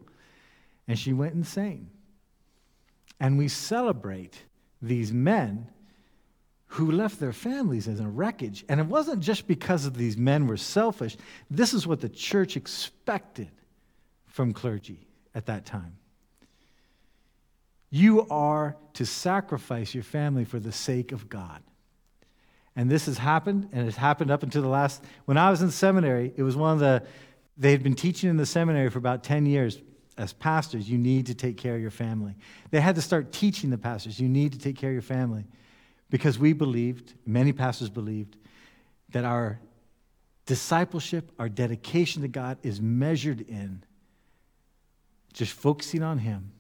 And 0.88 0.98
she 0.98 1.14
went 1.14 1.36
insane. 1.36 1.92
And 3.20 3.38
we 3.38 3.50
celebrate 3.50 4.42
these 4.82 5.14
men 5.14 5.70
who 6.66 6.90
left 6.90 7.20
their 7.20 7.34
families 7.34 7.88
as 7.88 8.00
a 8.00 8.08
wreckage. 8.08 8.66
And 8.68 8.80
it 8.80 8.88
wasn't 8.88 9.22
just 9.22 9.46
because 9.46 9.86
of 9.86 9.96
these 9.96 10.18
men 10.18 10.48
were 10.48 10.58
selfish. 10.58 11.18
This 11.52 11.76
is 11.76 11.86
what 11.86 12.02
the 12.02 12.10
church 12.10 12.58
expected 12.58 13.52
from 14.26 14.54
clergy 14.54 15.08
at 15.36 15.46
that 15.46 15.68
time. 15.68 15.98
You 17.90 18.28
are 18.30 18.76
to 18.94 19.06
sacrifice 19.06 19.94
your 19.94 20.04
family 20.04 20.46
for 20.46 20.60
the 20.60 20.72
sake 20.72 21.12
of 21.12 21.30
God. 21.30 21.62
And 22.76 22.90
this 22.90 23.08
has 23.08 23.18
happened, 23.18 23.70
and 23.72 23.88
it's 23.88 23.98
happened 23.98 24.32
up 24.32 24.44
until 24.44 24.62
the 24.62 24.68
last. 24.68 25.04
When 25.26 25.38
I 25.38 25.50
was 25.50 25.62
in 25.62 25.72
seminary, 25.72 26.32
it 26.38 26.44
was 26.44 26.56
one 26.56 26.74
of 26.74 26.80
the, 26.80 27.04
they 27.58 27.72
had 27.72 27.84
been 27.84 27.96
teaching 27.96 28.30
in 28.30 28.38
the 28.38 28.46
seminary 28.46 28.90
for 28.90 29.00
about 29.00 29.24
10 29.24 29.46
years. 29.46 29.80
As 30.18 30.34
pastors, 30.34 30.90
you 30.90 30.98
need 30.98 31.28
to 31.28 31.34
take 31.34 31.58
care 31.58 31.76
of 31.76 31.82
your 31.82 31.92
family. 31.92 32.36
They 32.72 32.82
had 32.82 32.96
to 32.96 33.02
start 33.02 33.32
teaching 33.32 33.70
the 33.70 33.78
pastors, 33.78 34.20
you 34.20 34.30
need 34.30 34.54
to 34.54 34.60
take 34.60 34.76
care 34.76 34.90
of 34.90 34.94
your 34.94 35.02
family. 35.02 35.46
Because 36.10 36.38
we 36.38 36.54
believed, 36.54 37.14
many 37.26 37.54
pastors 37.54 37.90
believed, 37.90 38.36
that 39.10 39.24
our 39.24 39.60
discipleship, 40.46 41.32
our 41.40 41.50
dedication 41.50 42.22
to 42.24 42.28
God 42.28 42.58
is 42.64 42.82
measured 42.82 43.42
in 43.42 43.84
just 45.34 45.54
focusing 45.54 46.04
on 46.04 46.18
Him 46.18 46.52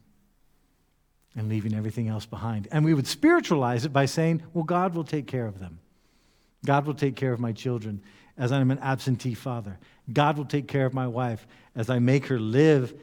and 1.35 1.49
leaving 1.49 1.73
everything 1.73 2.07
else 2.07 2.25
behind. 2.25 2.67
And 2.71 2.83
we 2.83 2.93
would 2.93 3.07
spiritualize 3.07 3.85
it 3.85 3.93
by 3.93 4.05
saying, 4.05 4.43
well, 4.53 4.63
God 4.63 4.93
will 4.93 5.03
take 5.03 5.27
care 5.27 5.45
of 5.45 5.59
them. 5.59 5.79
God 6.65 6.85
will 6.85 6.93
take 6.93 7.15
care 7.15 7.31
of 7.31 7.39
my 7.39 7.51
children 7.51 8.01
as 8.37 8.51
I'm 8.51 8.71
an 8.71 8.79
absentee 8.79 9.35
father. 9.35 9.77
God 10.11 10.37
will 10.37 10.45
take 10.45 10.67
care 10.67 10.85
of 10.85 10.93
my 10.93 11.07
wife 11.07 11.45
as 11.75 11.89
I 11.89 11.99
make 11.99 12.25
her 12.27 12.39
live 12.39 12.93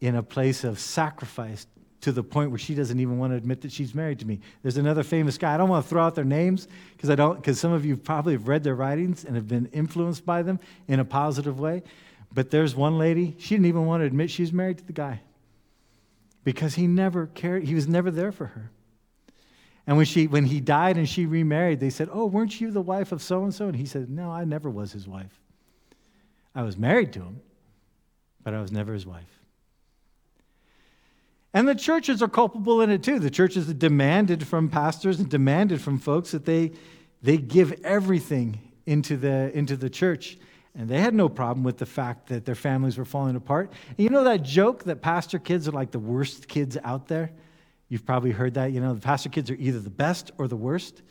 in 0.00 0.14
a 0.14 0.22
place 0.22 0.64
of 0.64 0.78
sacrifice 0.78 1.66
to 2.02 2.12
the 2.12 2.22
point 2.22 2.50
where 2.50 2.58
she 2.58 2.74
doesn't 2.74 2.98
even 2.98 3.18
want 3.18 3.32
to 3.32 3.36
admit 3.36 3.60
that 3.60 3.72
she's 3.72 3.94
married 3.94 4.18
to 4.18 4.26
me. 4.26 4.40
There's 4.62 4.76
another 4.76 5.02
famous 5.02 5.38
guy. 5.38 5.54
I 5.54 5.56
don't 5.56 5.68
want 5.68 5.84
to 5.84 5.88
throw 5.88 6.02
out 6.02 6.14
their 6.14 6.24
names 6.24 6.66
because 6.96 7.10
I 7.10 7.14
don't 7.14 7.36
because 7.36 7.60
some 7.60 7.72
of 7.72 7.84
you 7.84 7.96
probably 7.96 8.32
have 8.32 8.48
read 8.48 8.64
their 8.64 8.74
writings 8.74 9.24
and 9.24 9.36
have 9.36 9.46
been 9.46 9.66
influenced 9.66 10.26
by 10.26 10.42
them 10.42 10.58
in 10.88 10.98
a 10.98 11.04
positive 11.04 11.60
way. 11.60 11.82
But 12.34 12.50
there's 12.50 12.74
one 12.74 12.98
lady, 12.98 13.36
she 13.38 13.54
didn't 13.54 13.66
even 13.66 13.86
want 13.86 14.00
to 14.00 14.06
admit 14.06 14.30
she 14.30 14.42
was 14.42 14.52
married 14.52 14.78
to 14.78 14.84
the 14.84 14.92
guy. 14.92 15.20
Because 16.44 16.74
he 16.74 16.86
never 16.86 17.26
cared, 17.26 17.64
he 17.64 17.74
was 17.74 17.86
never 17.86 18.10
there 18.10 18.32
for 18.32 18.46
her. 18.46 18.70
And 19.86 19.96
when, 19.96 20.06
she, 20.06 20.26
when 20.26 20.44
he 20.44 20.60
died 20.60 20.96
and 20.96 21.08
she 21.08 21.26
remarried, 21.26 21.80
they 21.80 21.90
said, 21.90 22.08
Oh, 22.12 22.26
weren't 22.26 22.60
you 22.60 22.70
the 22.70 22.80
wife 22.80 23.10
of 23.12 23.20
so 23.22 23.42
and 23.42 23.52
so? 23.52 23.66
And 23.66 23.76
he 23.76 23.86
said, 23.86 24.08
No, 24.08 24.30
I 24.30 24.44
never 24.44 24.70
was 24.70 24.92
his 24.92 25.08
wife. 25.08 25.40
I 26.54 26.62
was 26.62 26.76
married 26.76 27.12
to 27.14 27.20
him, 27.20 27.40
but 28.42 28.54
I 28.54 28.60
was 28.60 28.70
never 28.70 28.92
his 28.92 29.06
wife. 29.06 29.40
And 31.54 31.68
the 31.68 31.74
churches 31.74 32.22
are 32.22 32.28
culpable 32.28 32.80
in 32.80 32.90
it 32.90 33.02
too. 33.02 33.18
The 33.18 33.30
churches 33.30 33.72
demanded 33.74 34.46
from 34.46 34.68
pastors 34.68 35.18
and 35.20 35.28
demanded 35.28 35.80
from 35.80 35.98
folks 35.98 36.30
that 36.30 36.44
they, 36.44 36.72
they 37.22 37.36
give 37.36 37.72
everything 37.84 38.58
into 38.86 39.16
the, 39.16 39.50
into 39.56 39.76
the 39.76 39.90
church. 39.90 40.38
And 40.74 40.88
they 40.88 41.00
had 41.00 41.14
no 41.14 41.28
problem 41.28 41.64
with 41.64 41.78
the 41.78 41.86
fact 41.86 42.28
that 42.28 42.46
their 42.46 42.54
families 42.54 42.96
were 42.96 43.04
falling 43.04 43.36
apart. 43.36 43.72
And 43.88 43.98
you 43.98 44.08
know 44.08 44.24
that 44.24 44.42
joke 44.42 44.84
that 44.84 45.02
pastor 45.02 45.38
kids 45.38 45.68
are 45.68 45.72
like 45.72 45.90
the 45.90 45.98
worst 45.98 46.48
kids 46.48 46.78
out 46.82 47.08
there? 47.08 47.30
You've 47.88 48.06
probably 48.06 48.30
heard 48.30 48.54
that. 48.54 48.72
You 48.72 48.80
know, 48.80 48.94
the 48.94 49.00
pastor 49.00 49.28
kids 49.28 49.50
are 49.50 49.54
either 49.54 49.80
the 49.80 49.90
best 49.90 50.30
or 50.38 50.48
the 50.48 50.56
worst. 50.56 51.02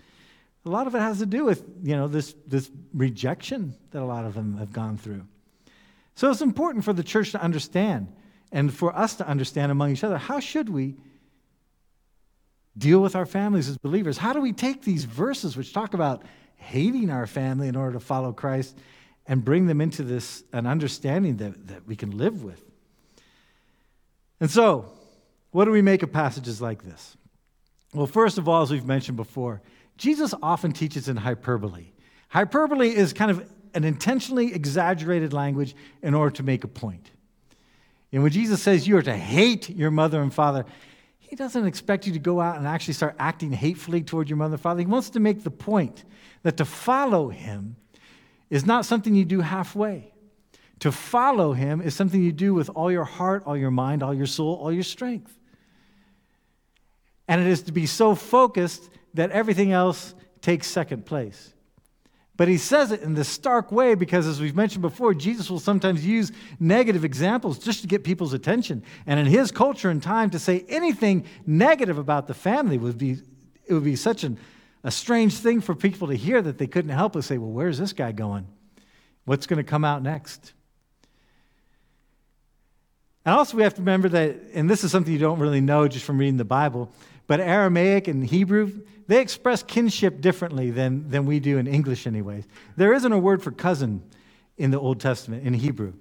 A 0.66 0.70
lot 0.70 0.88
of 0.88 0.96
it 0.96 1.00
has 1.00 1.20
to 1.20 1.28
do 1.28 1.46
with, 1.46 1.64
you 1.84 1.96
know, 1.96 2.08
this, 2.08 2.36
this 2.48 2.72
rejection 2.94 3.76
that 3.92 4.02
a 4.02 4.06
lot 4.06 4.26
of 4.26 4.34
them 4.34 4.58
have 4.58 4.72
gone 4.72 4.98
through. 4.98 5.26
So 6.16 6.32
it's 6.32 6.42
important 6.42 6.84
for 6.84 6.94
the 6.94 7.04
church 7.04 7.32
to 7.32 7.42
understand 7.42 8.12
and 8.52 8.74
for 8.74 8.96
us 8.96 9.16
to 9.16 9.28
understand 9.28 9.72
among 9.72 9.92
each 9.92 10.04
other 10.04 10.18
how 10.18 10.40
should 10.40 10.70
we 10.70 10.96
deal 12.78 13.00
with 13.00 13.16
our 13.16 13.26
families 13.26 13.70
as 13.70 13.78
believers? 13.78 14.18
How 14.18 14.34
do 14.34 14.42
we 14.42 14.54
take 14.54 14.82
these 14.82 15.04
verses 15.04 15.56
which 15.56 15.74
talk 15.74 15.94
about 15.94 16.24
hating 16.56 17.10
our 17.10 17.28
family 17.28 17.68
in 17.68 17.76
order 17.76 17.94
to 17.94 18.00
follow 18.00 18.34
Christ 18.34 18.78
and 19.28 19.44
bring 19.44 19.68
them 19.68 19.82
into 19.82 20.04
this 20.04 20.44
an 20.54 20.66
understanding 20.66 21.38
that, 21.38 21.68
that 21.68 21.88
we 21.88 21.96
can 21.96 22.18
live 22.18 22.44
with? 22.44 22.64
And 24.40 24.50
so, 24.50 24.92
what 25.52 25.66
do 25.66 25.72
we 25.72 25.82
make 25.82 26.04
of 26.04 26.12
passages 26.12 26.62
like 26.62 26.84
this? 26.84 27.16
Well, 27.94 28.08
first 28.08 28.38
of 28.38 28.48
all, 28.48 28.64
as 28.64 28.72
we've 28.72 28.86
mentioned 28.86 29.18
before, 29.18 29.62
Jesus 29.98 30.34
often 30.42 30.72
teaches 30.72 31.08
in 31.10 31.18
hyperbole. 31.18 31.92
Hyperbole 32.30 32.90
is 32.90 33.14
kind 33.14 33.30
of 33.30 33.48
an 33.74 33.84
intentionally 33.84 34.54
exaggerated 34.54 35.34
language 35.34 35.76
in 36.02 36.14
order 36.14 36.36
to 36.38 36.44
make 36.44 36.64
a 36.64 36.68
point. 36.68 37.12
And 38.12 38.24
when 38.24 38.32
Jesus 38.32 38.62
says 38.62 38.88
you 38.88 38.98
are 38.98 39.02
to 39.02 39.16
hate 39.16 39.70
your 39.70 39.92
mother 39.92 40.22
and 40.22 40.34
father, 40.34 40.66
he 41.20 41.36
doesn't 41.36 41.66
expect 41.66 42.06
you 42.08 42.14
to 42.14 42.20
go 42.20 42.42
out 42.42 42.58
and 42.58 42.68
actually 42.68 42.94
start 42.94 43.16
acting 43.20 43.52
hatefully 43.52 44.02
toward 44.02 44.30
your 44.30 44.38
mother 44.38 44.56
and 44.56 44.62
father. 44.62 44.82
He 44.82 44.86
wants 44.86 45.12
to 45.12 45.20
make 45.20 45.44
the 45.44 45.52
point 45.52 46.04
that 46.44 46.58
to 46.58 46.66
follow 46.66 47.30
him 47.30 47.78
is 48.52 48.68
not 48.68 48.86
something 48.86 49.16
you 49.16 49.26
do 49.26 49.42
halfway. 49.42 50.14
To 50.82 50.92
follow 50.92 51.54
him 51.54 51.82
is 51.82 51.96
something 51.96 52.22
you 52.22 52.32
do 52.32 52.54
with 52.54 52.70
all 52.70 52.92
your 52.92 53.06
heart, 53.06 53.44
all 53.48 53.58
your 53.58 53.72
mind, 53.72 54.04
all 54.04 54.14
your 54.14 54.28
soul, 54.28 54.56
all 54.62 54.72
your 54.72 54.84
strength 54.84 55.36
and 57.32 57.40
it 57.40 57.48
is 57.48 57.62
to 57.62 57.72
be 57.72 57.86
so 57.86 58.14
focused 58.14 58.90
that 59.14 59.32
everything 59.32 59.72
else 59.72 60.14
takes 60.42 60.68
second 60.68 61.06
place. 61.06 61.54
But 62.36 62.50
he 62.50 62.58
says 62.58 62.92
it 62.92 63.04
in 63.04 63.14
this 63.14 63.30
stark 63.30 63.72
way 63.72 63.96
because, 63.96 64.28
as 64.28 64.42
we've 64.42 64.56
mentioned 64.56 64.82
before, 64.82 65.14
Jesus 65.14 65.50
will 65.50 65.62
sometimes 65.62 66.06
use 66.06 66.34
negative 66.60 67.06
examples 67.06 67.58
just 67.58 67.84
to 67.84 67.88
get 67.88 68.04
people's 68.04 68.34
attention. 68.34 68.84
And 69.08 69.18
in 69.18 69.28
his 69.28 69.50
culture 69.50 69.90
and 69.90 70.04
time, 70.04 70.30
to 70.32 70.40
say 70.40 70.66
anything 70.68 71.24
negative 71.46 71.98
about 71.98 72.28
the 72.28 72.34
family 72.34 72.78
would 72.78 72.98
be, 72.98 73.18
it 73.66 73.74
would 73.74 73.86
be 73.86 73.96
such 73.96 74.26
an, 74.26 74.38
a 74.84 74.92
strange 74.92 75.36
thing 75.36 75.62
for 75.62 75.76
people 75.76 76.08
to 76.08 76.16
hear 76.16 76.42
that 76.42 76.58
they 76.58 76.68
couldn't 76.68 76.92
help 76.92 77.14
but 77.14 77.24
say, 77.24 77.38
Well, 77.38 77.52
where's 77.52 77.78
this 77.78 77.94
guy 77.94 78.12
going? 78.12 78.48
What's 79.26 79.48
going 79.48 79.58
to 79.58 79.64
come 79.64 79.86
out 79.86 80.02
next? 80.02 80.54
And 83.24 83.36
also, 83.36 83.56
we 83.56 83.64
have 83.64 83.76
to 83.76 83.82
remember 83.82 84.10
that, 84.10 84.38
and 84.54 84.68
this 84.70 84.84
is 84.84 84.92
something 84.92 85.14
you 85.14 85.20
don't 85.20 85.40
really 85.40 85.62
know 85.62 85.88
just 85.88 86.06
from 86.06 86.18
reading 86.18 86.38
the 86.38 86.46
Bible, 86.46 86.92
but 87.28 87.40
Aramaic 87.40 88.08
and 88.08 88.26
Hebrew, 88.26 88.82
they 89.08 89.22
express 89.22 89.62
kinship 89.62 90.22
differently 90.22 90.72
than, 90.72 91.08
than 91.10 91.28
we 91.28 91.40
do 91.40 91.60
in 91.60 91.68
English, 91.68 92.08
anyways. 92.08 92.46
There 92.78 92.94
isn't 92.94 93.12
a 93.12 93.20
word 93.20 93.44
for 93.44 93.52
cousin 93.52 94.02
in 94.58 94.72
the 94.72 94.80
Old 94.80 95.00
Testament, 95.00 95.46
in 95.46 95.54
Hebrew. 95.54 95.94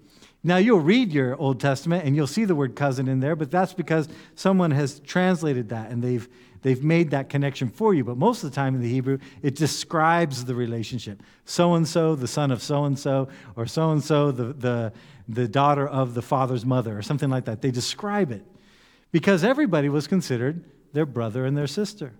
Now, 0.43 0.57
you'll 0.57 0.81
read 0.81 1.13
your 1.13 1.37
Old 1.37 1.61
Testament 1.61 2.07
and 2.07 2.17
you'll 2.17 2.27
see 2.27 2.47
the 2.47 2.55
word 2.55 2.75
cousin 2.75 3.09
in 3.09 3.21
there, 3.21 3.37
but 3.37 3.51
that's 3.51 3.75
because 3.75 4.09
someone 4.35 4.71
has 4.71 5.01
translated 5.01 5.69
that 5.69 5.91
and 5.91 6.03
they've, 6.03 6.27
they've 6.63 6.83
made 6.83 7.11
that 7.11 7.29
connection 7.29 7.69
for 7.69 7.95
you. 7.95 8.05
But 8.05 8.17
most 8.17 8.43
of 8.45 8.51
the 8.51 8.55
time 8.55 8.75
in 8.75 8.83
the 8.83 8.91
Hebrew, 8.91 9.19
it 9.43 9.57
describes 9.57 10.45
the 10.45 10.55
relationship. 10.55 11.23
So 11.45 11.75
and 11.75 11.87
so, 11.87 12.15
the 12.15 12.29
son 12.29 12.51
of 12.51 12.63
so 12.63 12.85
and 12.85 12.99
so, 12.99 13.29
or 13.57 13.67
so 13.67 13.91
and 13.91 14.03
so, 14.03 14.31
the 14.31 14.93
the 15.31 15.49
daughter 15.49 15.87
of 15.87 16.15
the 16.15 16.23
father's 16.23 16.67
mother, 16.67 16.99
or 16.99 17.03
something 17.03 17.31
like 17.31 17.45
that. 17.45 17.63
They 17.63 17.71
describe 17.71 18.33
it 18.33 18.45
because 19.13 19.45
everybody 19.45 19.89
was 19.89 20.07
considered 20.07 20.65
their 20.93 21.07
brother 21.07 21.45
and 21.45 21.57
their 21.57 21.67
sister. 21.67 22.13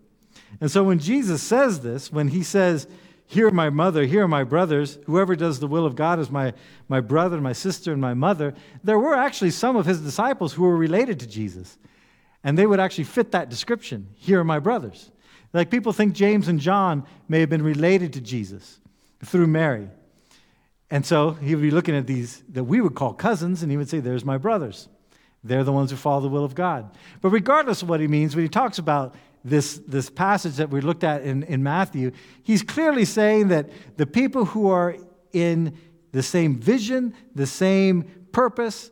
And 0.61 0.71
so 0.71 0.85
when 0.85 0.99
Jesus 0.99 1.43
says 1.43 1.81
this, 1.81 2.13
when 2.13 2.29
he 2.29 2.43
says, 2.43 2.87
Here 3.27 3.49
are 3.49 3.53
my 3.53 3.71
mother, 3.71 4.05
here 4.05 4.25
are 4.25 4.29
my 4.29 4.45
brothers, 4.45 4.99
whoever 5.07 5.37
does 5.37 5.61
the 5.61 5.67
will 5.67 5.87
of 5.87 5.97
God 5.97 6.19
is 6.19 6.31
my, 6.31 6.53
my 6.89 7.01
brother, 7.01 7.41
my 7.41 7.53
sister, 7.53 7.93
and 7.93 8.01
my 8.01 8.15
mother, 8.15 8.55
there 8.83 8.99
were 8.99 9.15
actually 9.15 9.51
some 9.51 9.77
of 9.77 9.87
his 9.87 10.01
disciples 10.01 10.53
who 10.53 10.63
were 10.63 10.77
related 10.77 11.19
to 11.21 11.27
Jesus. 11.27 11.79
And 12.43 12.57
they 12.57 12.67
would 12.67 12.81
actually 12.81 13.05
fit 13.05 13.33
that 13.33 13.49
description. 13.51 14.09
Here 14.15 14.41
are 14.41 14.45
my 14.45 14.59
brothers. 14.59 15.11
Like 15.53 15.71
people 15.71 15.93
think 15.93 16.15
James 16.15 16.49
and 16.49 16.61
John 16.61 17.05
may 17.29 17.41
have 17.41 17.51
been 17.51 17.63
related 17.63 18.13
to 18.15 18.21
Jesus 18.21 18.81
through 19.25 19.47
Mary. 19.47 19.89
And 20.91 21.05
so 21.05 21.33
he 21.33 21.55
would 21.55 21.63
be 21.63 21.71
looking 21.71 21.95
at 21.95 22.07
these 22.07 22.43
that 22.51 22.65
we 22.65 22.81
would 22.81 22.95
call 22.95 23.13
cousins, 23.13 23.63
and 23.63 23.71
he 23.71 23.77
would 23.77 23.89
say, 23.89 24.01
There's 24.01 24.25
my 24.25 24.39
brothers. 24.39 24.89
They're 25.43 25.65
the 25.65 25.73
ones 25.73 25.91
who 25.91 25.97
follow 25.97 26.21
the 26.21 26.29
will 26.29 26.45
of 26.45 26.55
God. 26.55 26.91
But 27.23 27.31
regardless 27.31 27.83
of 27.83 27.89
what 27.89 28.01
he 28.01 28.09
means, 28.09 28.37
when 28.37 28.45
he 28.45 28.49
talks 28.49 28.79
about 28.79 29.15
this, 29.43 29.81
this 29.87 30.11
passage 30.11 30.57
that 30.57 30.69
we 30.69 30.83
looked 30.83 31.03
at 31.03 31.23
in, 31.23 31.45
in 31.45 31.63
Matthew, 31.63 32.13
he's 32.43 32.63
clearly 32.63 33.07
saying 33.07 33.49
that 33.49 33.71
the 33.97 34.07
people 34.07 34.45
who 34.45 34.69
are 34.69 34.97
in 35.33 35.79
the 36.13 36.23
same 36.23 36.59
vision, 36.59 37.15
the 37.35 37.47
same 37.47 38.03
purpose, 38.33 38.91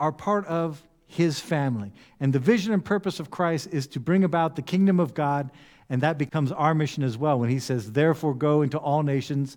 are 0.00 0.10
part 0.10 0.46
of 0.46 0.82
his 1.08 1.40
family. 1.40 1.92
And 2.20 2.32
the 2.32 2.38
vision 2.38 2.72
and 2.72 2.84
purpose 2.84 3.18
of 3.18 3.30
Christ 3.30 3.68
is 3.72 3.88
to 3.88 4.00
bring 4.00 4.22
about 4.22 4.54
the 4.54 4.62
kingdom 4.62 5.00
of 5.00 5.14
God, 5.14 5.50
and 5.90 6.00
that 6.02 6.18
becomes 6.18 6.52
our 6.52 6.74
mission 6.74 7.02
as 7.02 7.18
well 7.18 7.40
when 7.40 7.50
he 7.50 7.58
says, 7.58 7.92
Therefore, 7.92 8.34
go 8.34 8.62
into 8.62 8.78
all 8.78 9.02
nations 9.02 9.56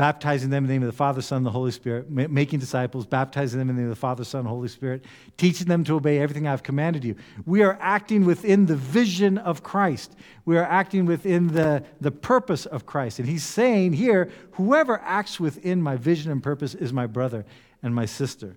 baptizing 0.00 0.48
them 0.48 0.64
in 0.64 0.68
the 0.68 0.72
name 0.72 0.82
of 0.82 0.86
the 0.86 0.96
Father, 0.96 1.20
Son, 1.20 1.36
and 1.36 1.46
the 1.46 1.50
Holy 1.50 1.70
Spirit, 1.70 2.08
making 2.10 2.58
disciples, 2.58 3.04
baptizing 3.04 3.58
them 3.58 3.68
in 3.68 3.76
the 3.76 3.82
name 3.82 3.90
of 3.90 3.94
the 3.94 4.00
Father, 4.00 4.24
Son, 4.24 4.38
and 4.38 4.48
Holy 4.48 4.68
Spirit, 4.68 5.04
teaching 5.36 5.66
them 5.66 5.84
to 5.84 5.94
obey 5.94 6.20
everything 6.20 6.48
I've 6.48 6.62
commanded 6.62 7.04
you. 7.04 7.16
We 7.44 7.62
are 7.62 7.76
acting 7.82 8.24
within 8.24 8.64
the 8.64 8.76
vision 8.76 9.36
of 9.36 9.62
Christ. 9.62 10.16
We 10.46 10.56
are 10.56 10.64
acting 10.64 11.04
within 11.04 11.48
the, 11.48 11.84
the 12.00 12.10
purpose 12.10 12.64
of 12.64 12.86
Christ. 12.86 13.18
And 13.18 13.28
he's 13.28 13.44
saying 13.44 13.92
here, 13.92 14.30
whoever 14.52 15.02
acts 15.04 15.38
within 15.38 15.82
my 15.82 15.96
vision 15.96 16.32
and 16.32 16.42
purpose 16.42 16.74
is 16.74 16.94
my 16.94 17.06
brother 17.06 17.44
and 17.82 17.94
my 17.94 18.06
sister. 18.06 18.56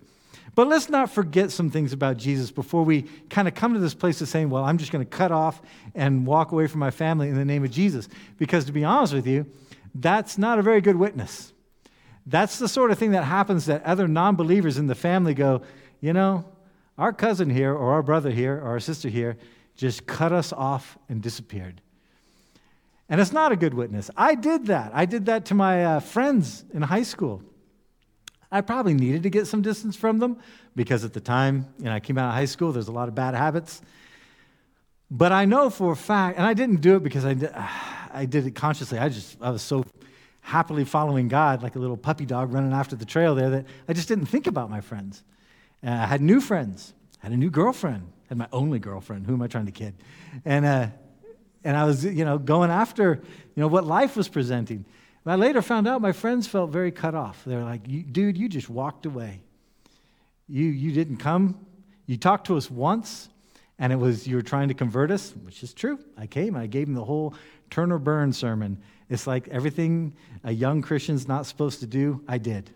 But 0.54 0.68
let's 0.68 0.88
not 0.88 1.10
forget 1.10 1.50
some 1.50 1.70
things 1.70 1.92
about 1.92 2.16
Jesus 2.16 2.50
before 2.50 2.84
we 2.84 3.02
kind 3.28 3.48
of 3.48 3.54
come 3.54 3.74
to 3.74 3.80
this 3.80 3.94
place 3.94 4.20
of 4.20 4.28
saying, 4.28 4.50
well, 4.50 4.64
I'm 4.64 4.78
just 4.78 4.92
going 4.92 5.04
to 5.04 5.10
cut 5.10 5.32
off 5.32 5.60
and 5.94 6.26
walk 6.26 6.52
away 6.52 6.66
from 6.68 6.80
my 6.80 6.90
family 6.90 7.28
in 7.28 7.34
the 7.34 7.44
name 7.44 7.64
of 7.64 7.70
Jesus. 7.70 8.08
Because 8.38 8.64
to 8.66 8.72
be 8.72 8.84
honest 8.84 9.12
with 9.12 9.26
you, 9.26 9.46
that's 9.94 10.38
not 10.38 10.58
a 10.58 10.62
very 10.62 10.80
good 10.80 10.96
witness. 10.96 11.52
That's 12.26 12.58
the 12.58 12.68
sort 12.68 12.90
of 12.90 12.98
thing 12.98 13.12
that 13.12 13.24
happens 13.24 13.66
that 13.66 13.82
other 13.84 14.08
non 14.08 14.36
believers 14.36 14.78
in 14.78 14.86
the 14.86 14.94
family 14.94 15.34
go, 15.34 15.62
you 16.00 16.12
know, 16.12 16.44
our 16.96 17.12
cousin 17.12 17.50
here, 17.50 17.74
or 17.74 17.92
our 17.92 18.02
brother 18.02 18.30
here, 18.30 18.56
or 18.56 18.68
our 18.68 18.80
sister 18.80 19.08
here 19.08 19.36
just 19.76 20.06
cut 20.06 20.32
us 20.32 20.52
off 20.52 20.96
and 21.08 21.20
disappeared. 21.20 21.80
And 23.08 23.20
it's 23.20 23.32
not 23.32 23.52
a 23.52 23.56
good 23.56 23.74
witness. 23.74 24.10
I 24.16 24.34
did 24.34 24.66
that. 24.66 24.92
I 24.94 25.04
did 25.04 25.26
that 25.26 25.46
to 25.46 25.54
my 25.54 25.84
uh, 25.84 26.00
friends 26.00 26.64
in 26.72 26.82
high 26.82 27.02
school. 27.02 27.42
I 28.54 28.60
probably 28.60 28.94
needed 28.94 29.24
to 29.24 29.30
get 29.30 29.48
some 29.48 29.62
distance 29.62 29.96
from 29.96 30.20
them 30.20 30.38
because 30.76 31.04
at 31.04 31.12
the 31.12 31.20
time, 31.20 31.66
you 31.78 31.86
know, 31.86 31.92
I 31.92 31.98
came 31.98 32.16
out 32.16 32.28
of 32.28 32.34
high 32.34 32.44
school, 32.44 32.70
there's 32.70 32.86
a 32.86 32.92
lot 32.92 33.08
of 33.08 33.14
bad 33.16 33.34
habits. 33.34 33.82
But 35.10 35.32
I 35.32 35.44
know 35.44 35.70
for 35.70 35.90
a 35.90 35.96
fact, 35.96 36.38
and 36.38 36.46
I 36.46 36.54
didn't 36.54 36.80
do 36.80 36.94
it 36.94 37.02
because 37.02 37.24
I 37.24 37.34
did, 37.34 37.52
I 38.12 38.26
did 38.26 38.46
it 38.46 38.52
consciously. 38.54 38.96
I 38.96 39.08
just, 39.08 39.36
I 39.40 39.50
was 39.50 39.60
so 39.60 39.84
happily 40.40 40.84
following 40.84 41.26
God 41.26 41.64
like 41.64 41.74
a 41.74 41.80
little 41.80 41.96
puppy 41.96 42.26
dog 42.26 42.52
running 42.52 42.72
after 42.72 42.94
the 42.94 43.04
trail 43.04 43.34
there 43.34 43.50
that 43.50 43.66
I 43.88 43.92
just 43.92 44.06
didn't 44.06 44.26
think 44.26 44.46
about 44.46 44.70
my 44.70 44.80
friends. 44.80 45.24
Uh, 45.84 45.90
I 45.90 46.06
had 46.06 46.20
new 46.20 46.40
friends, 46.40 46.94
I 47.24 47.26
had 47.26 47.32
a 47.32 47.36
new 47.36 47.50
girlfriend, 47.50 48.04
I 48.06 48.28
had 48.28 48.38
my 48.38 48.48
only 48.52 48.78
girlfriend. 48.78 49.26
Who 49.26 49.34
am 49.34 49.42
I 49.42 49.48
trying 49.48 49.66
to 49.66 49.72
kid? 49.72 49.94
And, 50.44 50.64
uh, 50.64 50.86
and 51.64 51.76
I 51.76 51.82
was, 51.86 52.04
you 52.04 52.24
know, 52.24 52.38
going 52.38 52.70
after, 52.70 53.20
you 53.56 53.60
know, 53.60 53.66
what 53.66 53.84
life 53.84 54.14
was 54.16 54.28
presenting. 54.28 54.84
But 55.24 55.32
I 55.32 55.34
later 55.36 55.62
found 55.62 55.88
out 55.88 56.02
my 56.02 56.12
friends 56.12 56.46
felt 56.46 56.70
very 56.70 56.92
cut 56.92 57.14
off. 57.14 57.42
They're 57.44 57.64
like, 57.64 57.82
dude, 58.12 58.36
you 58.36 58.48
just 58.48 58.68
walked 58.68 59.06
away. 59.06 59.40
You, 60.46 60.66
you 60.66 60.92
didn't 60.92 61.16
come. 61.16 61.64
You 62.06 62.18
talked 62.18 62.48
to 62.48 62.56
us 62.58 62.70
once, 62.70 63.30
and 63.78 63.92
it 63.92 63.96
was 63.96 64.26
you 64.26 64.36
were 64.36 64.42
trying 64.42 64.68
to 64.68 64.74
convert 64.74 65.10
us, 65.10 65.34
which 65.42 65.62
is 65.62 65.72
true. 65.72 65.98
I 66.18 66.26
came, 66.26 66.54
I 66.54 66.66
gave 66.66 66.86
them 66.86 66.94
the 66.94 67.04
whole 67.04 67.34
turn 67.70 67.90
or 67.90 67.98
burn 67.98 68.34
sermon. 68.34 68.78
It's 69.08 69.26
like 69.26 69.48
everything 69.48 70.14
a 70.44 70.52
young 70.52 70.82
Christian's 70.82 71.26
not 71.26 71.46
supposed 71.46 71.80
to 71.80 71.86
do, 71.86 72.22
I 72.28 72.36
did. 72.36 72.70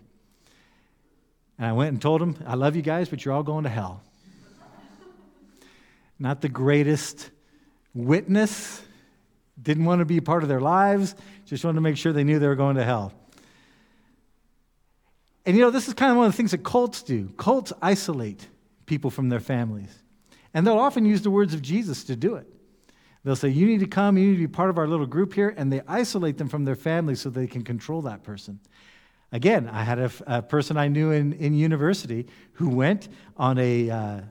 And 1.59 1.67
I 1.67 1.73
went 1.73 1.89
and 1.89 2.01
told 2.01 2.21
him, 2.21 2.35
I 2.47 2.55
love 2.55 2.75
you 2.75 2.81
guys, 2.81 3.09
but 3.09 3.23
you're 3.23 3.33
all 3.33 3.43
going 3.43 3.65
to 3.65 3.69
hell. 3.69 4.01
not 6.19 6.41
the 6.41 6.49
greatest 6.49 7.29
witness, 7.93 8.81
didn't 9.61 9.85
want 9.85 9.99
to 9.99 10.05
be 10.05 10.21
part 10.21 10.41
of 10.41 10.49
their 10.49 10.61
lives, 10.61 11.15
just 11.49 11.65
wanted 11.65 11.75
to 11.75 11.81
make 11.81 11.97
sure 11.97 12.13
they 12.13 12.23
knew 12.23 12.39
they 12.39 12.47
were 12.47 12.55
going 12.55 12.75
to 12.75 12.83
hell. 12.83 13.13
And 15.45 15.57
you 15.57 15.63
know, 15.63 15.71
this 15.71 15.87
is 15.87 15.93
kind 15.93 16.11
of 16.11 16.17
one 16.17 16.27
of 16.27 16.33
the 16.33 16.37
things 16.37 16.51
that 16.51 16.63
cults 16.63 17.01
do. 17.01 17.29
Cults 17.37 17.73
isolate 17.81 18.47
people 18.85 19.09
from 19.09 19.29
their 19.29 19.39
families. 19.39 20.03
And 20.53 20.65
they'll 20.65 20.77
often 20.77 21.05
use 21.05 21.21
the 21.21 21.31
words 21.31 21.53
of 21.53 21.61
Jesus 21.61 22.03
to 22.05 22.15
do 22.15 22.35
it. 22.35 22.47
They'll 23.23 23.35
say, 23.35 23.49
You 23.49 23.65
need 23.65 23.79
to 23.79 23.87
come, 23.87 24.17
you 24.17 24.27
need 24.27 24.35
to 24.35 24.39
be 24.39 24.47
part 24.47 24.69
of 24.69 24.77
our 24.77 24.87
little 24.87 25.05
group 25.05 25.33
here, 25.33 25.53
and 25.57 25.71
they 25.71 25.81
isolate 25.87 26.37
them 26.37 26.49
from 26.49 26.65
their 26.65 26.75
family 26.75 27.15
so 27.15 27.29
they 27.29 27.47
can 27.47 27.63
control 27.63 28.01
that 28.03 28.23
person. 28.23 28.59
Again, 29.31 29.69
I 29.69 29.83
had 29.83 29.99
a, 29.99 30.11
a 30.25 30.41
person 30.41 30.77
I 30.77 30.87
knew 30.87 31.11
in, 31.11 31.33
in 31.33 31.53
university 31.53 32.27
who 32.53 32.69
went 32.69 33.09
on 33.37 33.57
a 33.59 33.89
uh, 33.89 34.21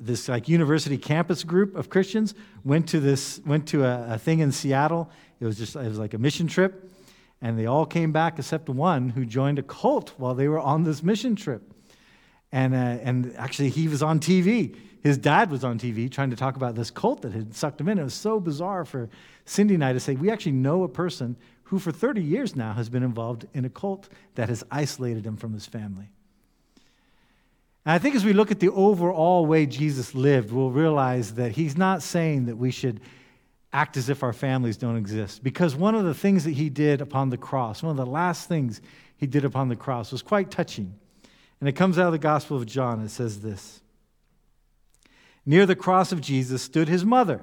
this 0.00 0.28
like 0.28 0.48
university 0.48 0.98
campus 0.98 1.44
group 1.44 1.76
of 1.76 1.88
Christians 1.88 2.34
went 2.64 2.88
to 2.88 2.98
this 2.98 3.40
went 3.46 3.68
to 3.68 3.84
a, 3.84 4.14
a, 4.14 4.18
thing 4.18 4.40
in 4.40 4.50
Seattle. 4.50 5.10
It 5.42 5.46
was 5.46 5.58
just 5.58 5.76
it 5.76 5.88
was 5.88 5.98
like 5.98 6.14
a 6.14 6.18
mission 6.18 6.46
trip, 6.46 6.90
and 7.42 7.58
they 7.58 7.66
all 7.66 7.84
came 7.84 8.12
back 8.12 8.38
except 8.38 8.70
one 8.70 9.10
who 9.10 9.26
joined 9.26 9.58
a 9.58 9.62
cult 9.62 10.14
while 10.16 10.34
they 10.34 10.48
were 10.48 10.60
on 10.60 10.84
this 10.84 11.02
mission 11.02 11.36
trip, 11.36 11.74
and 12.50 12.74
uh, 12.74 12.78
and 13.02 13.34
actually 13.36 13.68
he 13.68 13.88
was 13.88 14.02
on 14.02 14.20
TV 14.20 14.74
his 15.02 15.18
dad 15.18 15.50
was 15.50 15.64
on 15.64 15.78
TV 15.78 16.10
trying 16.10 16.30
to 16.30 16.36
talk 16.36 16.54
about 16.54 16.76
this 16.76 16.90
cult 16.90 17.22
that 17.22 17.32
had 17.32 17.54
sucked 17.54 17.80
him 17.80 17.88
in. 17.88 17.98
It 17.98 18.04
was 18.04 18.14
so 18.14 18.38
bizarre 18.38 18.84
for 18.84 19.10
Cindy 19.44 19.74
and 19.74 19.84
I 19.84 19.92
to 19.92 20.00
say, 20.00 20.14
we 20.14 20.30
actually 20.30 20.52
know 20.52 20.84
a 20.84 20.88
person 20.88 21.36
who 21.64 21.80
for 21.80 21.90
30 21.90 22.22
years 22.22 22.54
now 22.54 22.72
has 22.74 22.88
been 22.88 23.02
involved 23.02 23.46
in 23.52 23.64
a 23.64 23.68
cult 23.68 24.08
that 24.36 24.48
has 24.48 24.62
isolated 24.70 25.26
him 25.26 25.36
from 25.36 25.54
his 25.54 25.66
family. 25.66 26.08
And 27.84 27.94
I 27.94 27.98
think 27.98 28.14
as 28.14 28.24
we 28.24 28.32
look 28.32 28.52
at 28.52 28.60
the 28.60 28.68
overall 28.68 29.44
way 29.44 29.66
Jesus 29.66 30.14
lived, 30.14 30.52
we'll 30.52 30.70
realize 30.70 31.34
that 31.34 31.50
he's 31.50 31.76
not 31.76 32.00
saying 32.00 32.46
that 32.46 32.56
we 32.56 32.70
should 32.70 33.00
act 33.72 33.96
as 33.96 34.08
if 34.08 34.22
our 34.22 34.32
families 34.32 34.76
don't 34.76 34.96
exist. 34.96 35.42
Because 35.42 35.74
one 35.74 35.94
of 35.94 36.04
the 36.04 36.14
things 36.14 36.44
that 36.44 36.52
he 36.52 36.68
did 36.68 37.00
upon 37.00 37.30
the 37.30 37.38
cross, 37.38 37.82
one 37.82 37.90
of 37.90 37.96
the 37.96 38.06
last 38.06 38.48
things 38.48 38.80
he 39.16 39.26
did 39.26 39.44
upon 39.44 39.68
the 39.68 39.76
cross, 39.76 40.12
was 40.12 40.22
quite 40.22 40.50
touching. 40.50 40.94
And 41.60 41.68
it 41.68 41.72
comes 41.72 41.98
out 41.98 42.06
of 42.06 42.12
the 42.12 42.18
Gospel 42.18 42.56
of 42.56 42.66
John. 42.66 43.00
It 43.02 43.10
says 43.10 43.40
this 43.40 43.80
Near 45.46 45.66
the 45.66 45.76
cross 45.76 46.12
of 46.12 46.20
Jesus 46.20 46.62
stood 46.62 46.88
his 46.88 47.04
mother. 47.04 47.42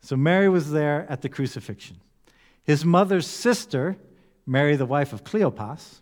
So 0.00 0.16
Mary 0.16 0.48
was 0.48 0.70
there 0.70 1.06
at 1.08 1.22
the 1.22 1.28
crucifixion. 1.28 1.98
His 2.62 2.84
mother's 2.84 3.26
sister, 3.26 3.96
Mary, 4.46 4.76
the 4.76 4.86
wife 4.86 5.12
of 5.12 5.24
Cleopas, 5.24 6.00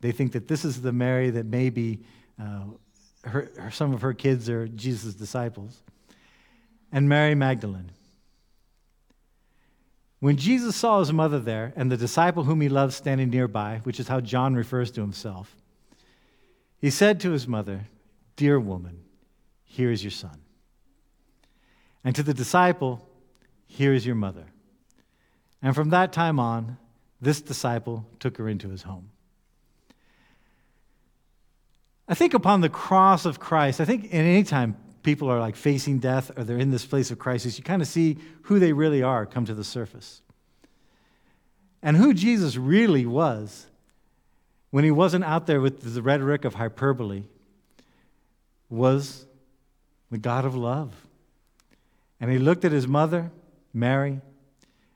they 0.00 0.12
think 0.12 0.32
that 0.32 0.48
this 0.48 0.64
is 0.64 0.82
the 0.82 0.92
Mary 0.92 1.30
that 1.30 1.46
maybe 1.46 2.00
uh, 2.40 2.64
her, 3.24 3.50
her, 3.58 3.70
some 3.70 3.92
of 3.92 4.02
her 4.02 4.12
kids 4.12 4.48
are 4.48 4.68
Jesus' 4.68 5.14
disciples, 5.14 5.82
and 6.92 7.08
Mary 7.08 7.34
Magdalene. 7.34 7.90
When 10.24 10.38
Jesus 10.38 10.74
saw 10.74 11.00
his 11.00 11.12
mother 11.12 11.38
there 11.38 11.74
and 11.76 11.92
the 11.92 11.98
disciple 11.98 12.44
whom 12.44 12.62
he 12.62 12.70
loved 12.70 12.94
standing 12.94 13.28
nearby, 13.28 13.80
which 13.82 14.00
is 14.00 14.08
how 14.08 14.20
John 14.20 14.54
refers 14.54 14.90
to 14.92 15.02
himself, 15.02 15.54
he 16.78 16.88
said 16.88 17.20
to 17.20 17.32
his 17.32 17.46
mother, 17.46 17.88
Dear 18.34 18.58
woman, 18.58 19.04
here 19.64 19.90
is 19.90 20.02
your 20.02 20.10
son. 20.10 20.40
And 22.02 22.16
to 22.16 22.22
the 22.22 22.32
disciple, 22.32 23.06
Here 23.66 23.92
is 23.92 24.06
your 24.06 24.14
mother. 24.14 24.46
And 25.60 25.74
from 25.74 25.90
that 25.90 26.10
time 26.10 26.40
on, 26.40 26.78
this 27.20 27.42
disciple 27.42 28.06
took 28.18 28.38
her 28.38 28.48
into 28.48 28.70
his 28.70 28.84
home. 28.84 29.10
I 32.08 32.14
think 32.14 32.32
upon 32.32 32.62
the 32.62 32.70
cross 32.70 33.26
of 33.26 33.40
Christ, 33.40 33.78
I 33.78 33.84
think 33.84 34.06
in 34.06 34.24
any 34.24 34.44
time 34.44 34.78
people 35.04 35.30
are 35.30 35.38
like 35.38 35.54
facing 35.54 36.00
death 36.00 36.36
or 36.36 36.42
they're 36.42 36.58
in 36.58 36.70
this 36.70 36.84
place 36.84 37.12
of 37.12 37.18
crisis, 37.20 37.56
you 37.56 37.62
kind 37.62 37.80
of 37.80 37.86
see 37.86 38.18
who 38.42 38.58
they 38.58 38.72
really 38.72 39.02
are 39.02 39.24
come 39.24 39.44
to 39.44 39.54
the 39.54 39.62
surface. 39.62 40.22
And 41.82 41.96
who 41.96 42.12
Jesus 42.14 42.56
really 42.56 43.06
was 43.06 43.66
when 44.70 44.82
he 44.82 44.90
wasn't 44.90 45.22
out 45.22 45.46
there 45.46 45.60
with 45.60 45.94
the 45.94 46.02
rhetoric 46.02 46.44
of 46.44 46.54
hyperbole, 46.54 47.22
was 48.68 49.24
the 50.10 50.18
God 50.18 50.44
of 50.44 50.56
love. 50.56 50.92
And 52.20 52.28
he 52.32 52.38
looked 52.38 52.64
at 52.64 52.72
his 52.72 52.88
mother, 52.88 53.30
Mary, 53.72 54.20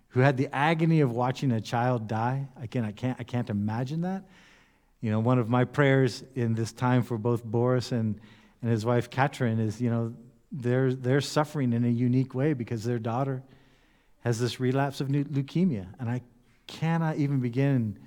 who 0.08 0.20
had 0.20 0.36
the 0.36 0.48
agony 0.52 1.00
of 1.00 1.12
watching 1.12 1.52
a 1.52 1.60
child 1.60 2.08
die. 2.08 2.48
Again, 2.60 2.84
I 2.84 2.90
can't, 2.90 3.16
I 3.20 3.22
can't 3.22 3.50
imagine 3.50 4.00
that. 4.00 4.24
You 5.00 5.12
know, 5.12 5.20
one 5.20 5.38
of 5.38 5.48
my 5.48 5.64
prayers 5.64 6.24
in 6.34 6.54
this 6.54 6.72
time 6.72 7.02
for 7.04 7.18
both 7.18 7.44
Boris 7.44 7.92
and, 7.92 8.18
and 8.62 8.70
his 8.70 8.84
wife, 8.84 9.10
Katrin, 9.10 9.58
is, 9.60 9.80
you 9.80 9.90
know, 9.90 10.14
they're, 10.50 10.92
they're 10.94 11.20
suffering 11.20 11.72
in 11.72 11.84
a 11.84 11.88
unique 11.88 12.34
way 12.34 12.52
because 12.54 12.84
their 12.84 12.98
daughter 12.98 13.42
has 14.24 14.40
this 14.40 14.58
relapse 14.58 15.00
of 15.00 15.08
leukemia. 15.08 15.86
And 16.00 16.08
I 16.08 16.22
cannot 16.66 17.16
even 17.16 17.40
begin 17.40 17.98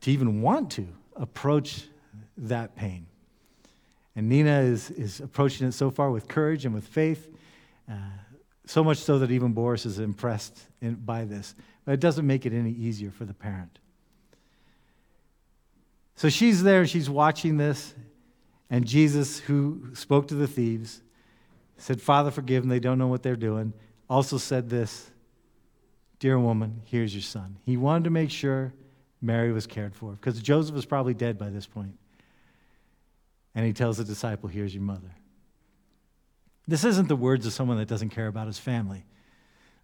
to 0.00 0.10
even 0.10 0.42
want 0.42 0.72
to 0.72 0.86
approach 1.16 1.84
that 2.36 2.74
pain. 2.74 3.06
And 4.16 4.28
Nina 4.28 4.60
is, 4.60 4.90
is 4.90 5.20
approaching 5.20 5.66
it 5.66 5.72
so 5.72 5.90
far 5.90 6.10
with 6.10 6.28
courage 6.28 6.64
and 6.64 6.74
with 6.74 6.86
faith, 6.86 7.28
uh, 7.90 7.94
so 8.66 8.82
much 8.82 8.98
so 8.98 9.18
that 9.18 9.30
even 9.30 9.52
Boris 9.52 9.86
is 9.86 9.98
impressed 9.98 10.60
in, 10.80 10.94
by 10.94 11.24
this. 11.24 11.54
But 11.84 11.92
it 11.92 12.00
doesn't 12.00 12.26
make 12.26 12.46
it 12.46 12.52
any 12.52 12.70
easier 12.70 13.10
for 13.10 13.24
the 13.24 13.34
parent. 13.34 13.78
So 16.16 16.28
she's 16.28 16.62
there, 16.62 16.86
she's 16.86 17.10
watching 17.10 17.56
this, 17.56 17.94
and 18.70 18.86
Jesus, 18.86 19.38
who 19.40 19.90
spoke 19.94 20.28
to 20.28 20.34
the 20.34 20.46
thieves, 20.46 21.02
said, 21.76 22.00
Father, 22.00 22.30
forgive 22.30 22.62
them, 22.62 22.70
they 22.70 22.80
don't 22.80 22.98
know 22.98 23.08
what 23.08 23.22
they're 23.22 23.36
doing. 23.36 23.72
Also 24.08 24.38
said 24.38 24.68
this 24.68 25.10
Dear 26.18 26.38
woman, 26.38 26.80
here's 26.84 27.14
your 27.14 27.22
son. 27.22 27.56
He 27.64 27.76
wanted 27.76 28.04
to 28.04 28.10
make 28.10 28.30
sure 28.30 28.72
Mary 29.20 29.52
was 29.52 29.66
cared 29.66 29.94
for 29.94 30.12
because 30.12 30.40
Joseph 30.40 30.74
was 30.74 30.86
probably 30.86 31.14
dead 31.14 31.36
by 31.36 31.50
this 31.50 31.66
point. 31.66 31.98
And 33.54 33.66
he 33.66 33.72
tells 33.72 33.98
the 33.98 34.04
disciple, 34.04 34.48
Here's 34.48 34.74
your 34.74 34.82
mother. 34.82 35.14
This 36.66 36.84
isn't 36.84 37.08
the 37.08 37.16
words 37.16 37.46
of 37.46 37.52
someone 37.52 37.76
that 37.78 37.88
doesn't 37.88 38.10
care 38.10 38.26
about 38.26 38.46
his 38.46 38.58
family. 38.58 39.04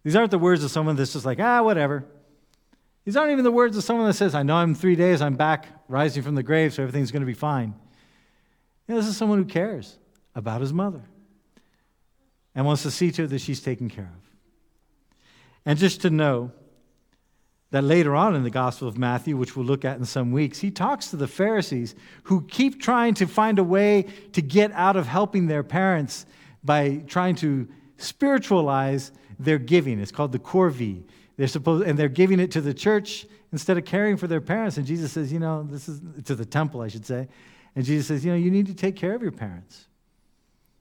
These 0.02 0.16
aren't 0.16 0.30
the 0.30 0.38
words 0.38 0.64
of 0.64 0.70
someone 0.70 0.96
that's 0.96 1.12
just 1.12 1.26
like, 1.26 1.38
ah, 1.38 1.62
whatever. 1.62 2.06
These 3.04 3.16
aren't 3.16 3.32
even 3.32 3.44
the 3.44 3.50
words 3.50 3.76
of 3.76 3.84
someone 3.84 4.06
that 4.06 4.14
says, 4.14 4.34
I 4.34 4.42
know 4.42 4.56
I'm 4.56 4.74
three 4.74 4.96
days, 4.96 5.20
I'm 5.20 5.36
back 5.36 5.66
rising 5.88 6.22
from 6.22 6.34
the 6.34 6.42
grave, 6.42 6.72
so 6.72 6.82
everything's 6.82 7.10
going 7.10 7.20
to 7.20 7.26
be 7.26 7.34
fine. 7.34 7.74
You 8.90 8.96
know, 8.96 9.02
this 9.02 9.08
is 9.10 9.16
someone 9.16 9.38
who 9.38 9.44
cares 9.44 9.96
about 10.34 10.60
his 10.60 10.72
mother 10.72 11.02
and 12.56 12.66
wants 12.66 12.82
to 12.82 12.90
see 12.90 13.12
to 13.12 13.22
it 13.22 13.28
that 13.28 13.40
she's 13.40 13.60
taken 13.60 13.88
care 13.88 14.12
of. 14.12 14.30
And 15.64 15.78
just 15.78 16.00
to 16.00 16.10
know 16.10 16.50
that 17.70 17.84
later 17.84 18.16
on 18.16 18.34
in 18.34 18.42
the 18.42 18.50
Gospel 18.50 18.88
of 18.88 18.98
Matthew, 18.98 19.36
which 19.36 19.54
we'll 19.54 19.64
look 19.64 19.84
at 19.84 19.96
in 19.98 20.04
some 20.06 20.32
weeks, 20.32 20.58
he 20.58 20.72
talks 20.72 21.06
to 21.10 21.16
the 21.16 21.28
Pharisees 21.28 21.94
who 22.24 22.44
keep 22.48 22.82
trying 22.82 23.14
to 23.14 23.28
find 23.28 23.60
a 23.60 23.62
way 23.62 24.06
to 24.32 24.42
get 24.42 24.72
out 24.72 24.96
of 24.96 25.06
helping 25.06 25.46
their 25.46 25.62
parents 25.62 26.26
by 26.64 26.96
trying 27.06 27.36
to 27.36 27.68
spiritualize 27.96 29.12
their 29.38 29.58
giving. 29.60 30.00
It's 30.00 30.10
called 30.10 30.32
the 30.32 30.40
Corban. 30.40 31.04
They're 31.36 31.46
supposed, 31.46 31.86
and 31.86 31.96
they're 31.96 32.08
giving 32.08 32.40
it 32.40 32.50
to 32.50 32.60
the 32.60 32.74
church 32.74 33.24
instead 33.52 33.78
of 33.78 33.84
caring 33.84 34.16
for 34.16 34.26
their 34.26 34.40
parents. 34.40 34.78
And 34.78 34.84
Jesus 34.84 35.12
says, 35.12 35.32
you 35.32 35.38
know, 35.38 35.62
this 35.62 35.88
is 35.88 36.00
to 36.24 36.34
the 36.34 36.44
temple, 36.44 36.80
I 36.80 36.88
should 36.88 37.06
say. 37.06 37.28
And 37.76 37.84
Jesus 37.84 38.06
says, 38.08 38.24
you 38.24 38.32
know, 38.32 38.36
you 38.36 38.50
need 38.50 38.66
to 38.66 38.74
take 38.74 38.96
care 38.96 39.14
of 39.14 39.22
your 39.22 39.32
parents. 39.32 39.86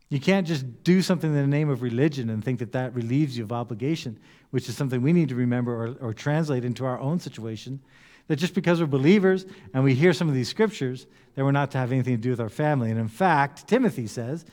You 0.10 0.20
can't 0.20 0.48
just 0.48 0.84
do 0.84 1.02
something 1.04 1.30
in 1.30 1.36
the 1.36 1.48
name 1.48 1.70
of 1.70 1.84
religion 1.84 2.30
and 2.32 2.44
think 2.44 2.60
that 2.60 2.72
that 2.72 2.96
relieves 2.96 3.38
you 3.38 3.44
of 3.44 3.52
obligation, 3.52 4.20
which 4.50 4.68
is 4.68 4.76
something 4.76 5.02
we 5.02 5.14
need 5.14 5.30
to 5.30 5.36
remember 5.36 5.72
or, 5.72 6.08
or 6.08 6.14
translate 6.14 6.66
into 6.66 6.84
our 6.86 7.00
own 7.00 7.20
situation. 7.20 7.80
That 8.28 8.38
just 8.38 8.56
because 8.56 8.80
we're 8.80 8.88
believers 8.88 9.46
and 9.74 9.84
we 9.84 9.94
hear 9.94 10.14
some 10.14 10.28
of 10.28 10.34
these 10.34 10.50
scriptures, 10.50 11.06
that 11.36 11.46
we're 11.46 11.52
not 11.52 11.72
to 11.72 11.78
have 11.78 11.92
anything 11.92 12.16
to 12.16 12.22
do 12.22 12.32
with 12.32 12.40
our 12.40 12.50
family. 12.50 12.90
And 12.90 13.00
in 13.00 13.08
fact, 13.08 13.68
Timothy 13.68 14.08
says, 14.08 14.46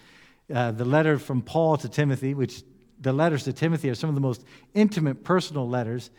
uh, 0.54 0.72
the 0.72 0.84
letter 0.84 1.18
from 1.18 1.42
Paul 1.42 1.76
to 1.78 1.88
Timothy, 1.88 2.34
which 2.34 2.62
the 3.00 3.12
letters 3.12 3.44
to 3.44 3.52
Timothy 3.52 3.90
are 3.90 3.94
some 3.94 4.08
of 4.08 4.14
the 4.14 4.20
most 4.20 4.44
intimate 4.74 5.24
personal 5.24 5.68
letters. 5.68 6.10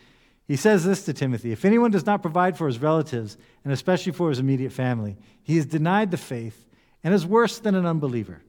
He 0.48 0.56
says 0.56 0.82
this 0.82 1.04
to 1.04 1.12
Timothy 1.12 1.52
If 1.52 1.66
anyone 1.66 1.90
does 1.90 2.06
not 2.06 2.22
provide 2.22 2.56
for 2.56 2.66
his 2.66 2.78
relatives, 2.78 3.36
and 3.62 3.72
especially 3.72 4.12
for 4.12 4.30
his 4.30 4.38
immediate 4.38 4.72
family, 4.72 5.16
he 5.42 5.56
has 5.56 5.66
denied 5.66 6.10
the 6.10 6.16
faith 6.16 6.66
and 7.04 7.14
is 7.14 7.26
worse 7.26 7.58
than 7.58 7.74
an 7.74 7.86
unbeliever. 7.86 8.42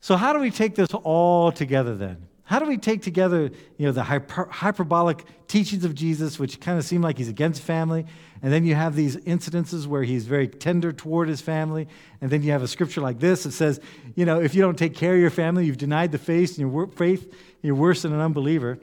So, 0.00 0.16
how 0.16 0.32
do 0.32 0.38
we 0.38 0.52
take 0.52 0.76
this 0.76 0.94
all 0.94 1.50
together 1.50 1.96
then? 1.96 2.28
How 2.44 2.60
do 2.60 2.66
we 2.66 2.78
take 2.78 3.02
together, 3.02 3.50
you 3.76 3.86
know, 3.86 3.90
the 3.90 4.04
hyper, 4.04 4.44
hyperbolic 4.44 5.24
teachings 5.48 5.84
of 5.84 5.96
Jesus, 5.96 6.38
which 6.38 6.60
kind 6.60 6.78
of 6.78 6.84
seem 6.84 7.02
like 7.02 7.18
he's 7.18 7.28
against 7.28 7.60
family, 7.60 8.06
and 8.40 8.52
then 8.52 8.64
you 8.64 8.76
have 8.76 8.94
these 8.94 9.16
incidences 9.16 9.88
where 9.88 10.04
he's 10.04 10.26
very 10.26 10.46
tender 10.46 10.92
toward 10.92 11.28
his 11.28 11.40
family, 11.40 11.88
and 12.20 12.30
then 12.30 12.44
you 12.44 12.52
have 12.52 12.62
a 12.62 12.68
scripture 12.68 13.00
like 13.00 13.18
this 13.18 13.42
that 13.42 13.50
says, 13.50 13.80
you 14.14 14.24
know, 14.24 14.40
if 14.40 14.54
you 14.54 14.62
don't 14.62 14.78
take 14.78 14.94
care 14.94 15.14
of 15.14 15.20
your 15.20 15.30
family, 15.30 15.66
you've 15.66 15.76
denied 15.76 16.12
the 16.12 16.18
faith, 16.18 16.50
and 16.50 16.58
your 16.58 16.86
faith, 16.86 17.34
you're 17.62 17.74
worse 17.74 18.02
than 18.02 18.12
an 18.12 18.20
unbeliever. 18.20 18.78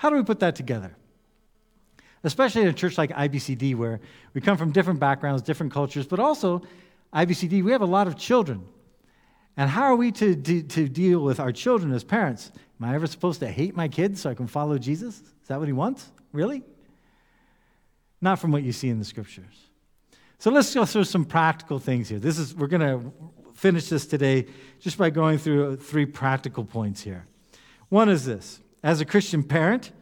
How 0.00 0.08
do 0.08 0.16
we 0.16 0.22
put 0.22 0.40
that 0.40 0.56
together? 0.56 0.96
Especially 2.24 2.62
in 2.62 2.68
a 2.68 2.72
church 2.72 2.96
like 2.96 3.10
IBCD, 3.10 3.76
where 3.76 4.00
we 4.32 4.40
come 4.40 4.56
from 4.56 4.72
different 4.72 4.98
backgrounds, 4.98 5.42
different 5.42 5.74
cultures, 5.74 6.06
but 6.06 6.18
also 6.18 6.62
IBCD, 7.12 7.62
we 7.62 7.70
have 7.72 7.82
a 7.82 7.86
lot 7.86 8.06
of 8.06 8.16
children. 8.16 8.66
And 9.58 9.68
how 9.68 9.82
are 9.82 9.96
we 9.96 10.10
to, 10.12 10.34
to, 10.34 10.62
to 10.62 10.88
deal 10.88 11.20
with 11.20 11.38
our 11.38 11.52
children 11.52 11.92
as 11.92 12.02
parents? 12.02 12.50
Am 12.80 12.88
I 12.88 12.94
ever 12.94 13.06
supposed 13.06 13.40
to 13.40 13.48
hate 13.48 13.76
my 13.76 13.88
kids 13.88 14.22
so 14.22 14.30
I 14.30 14.34
can 14.34 14.46
follow 14.46 14.78
Jesus? 14.78 15.16
Is 15.20 15.48
that 15.48 15.58
what 15.58 15.68
he 15.68 15.74
wants? 15.74 16.10
Really? 16.32 16.62
Not 18.22 18.38
from 18.38 18.52
what 18.52 18.62
you 18.62 18.72
see 18.72 18.88
in 18.88 18.98
the 18.98 19.04
scriptures. 19.04 19.68
So 20.38 20.50
let's 20.50 20.72
go 20.72 20.86
through 20.86 21.04
some 21.04 21.26
practical 21.26 21.78
things 21.78 22.08
here. 22.08 22.18
This 22.18 22.38
is 22.38 22.54
we're 22.54 22.68
going 22.68 22.80
to 22.80 23.12
finish 23.52 23.90
this 23.90 24.06
today 24.06 24.46
just 24.78 24.96
by 24.96 25.10
going 25.10 25.36
through 25.36 25.76
three 25.76 26.06
practical 26.06 26.64
points 26.64 27.02
here. 27.02 27.26
One 27.90 28.08
is 28.08 28.24
this: 28.24 28.60
as 28.82 29.00
a 29.00 29.04
Christian 29.04 29.42
parent, 29.42 29.92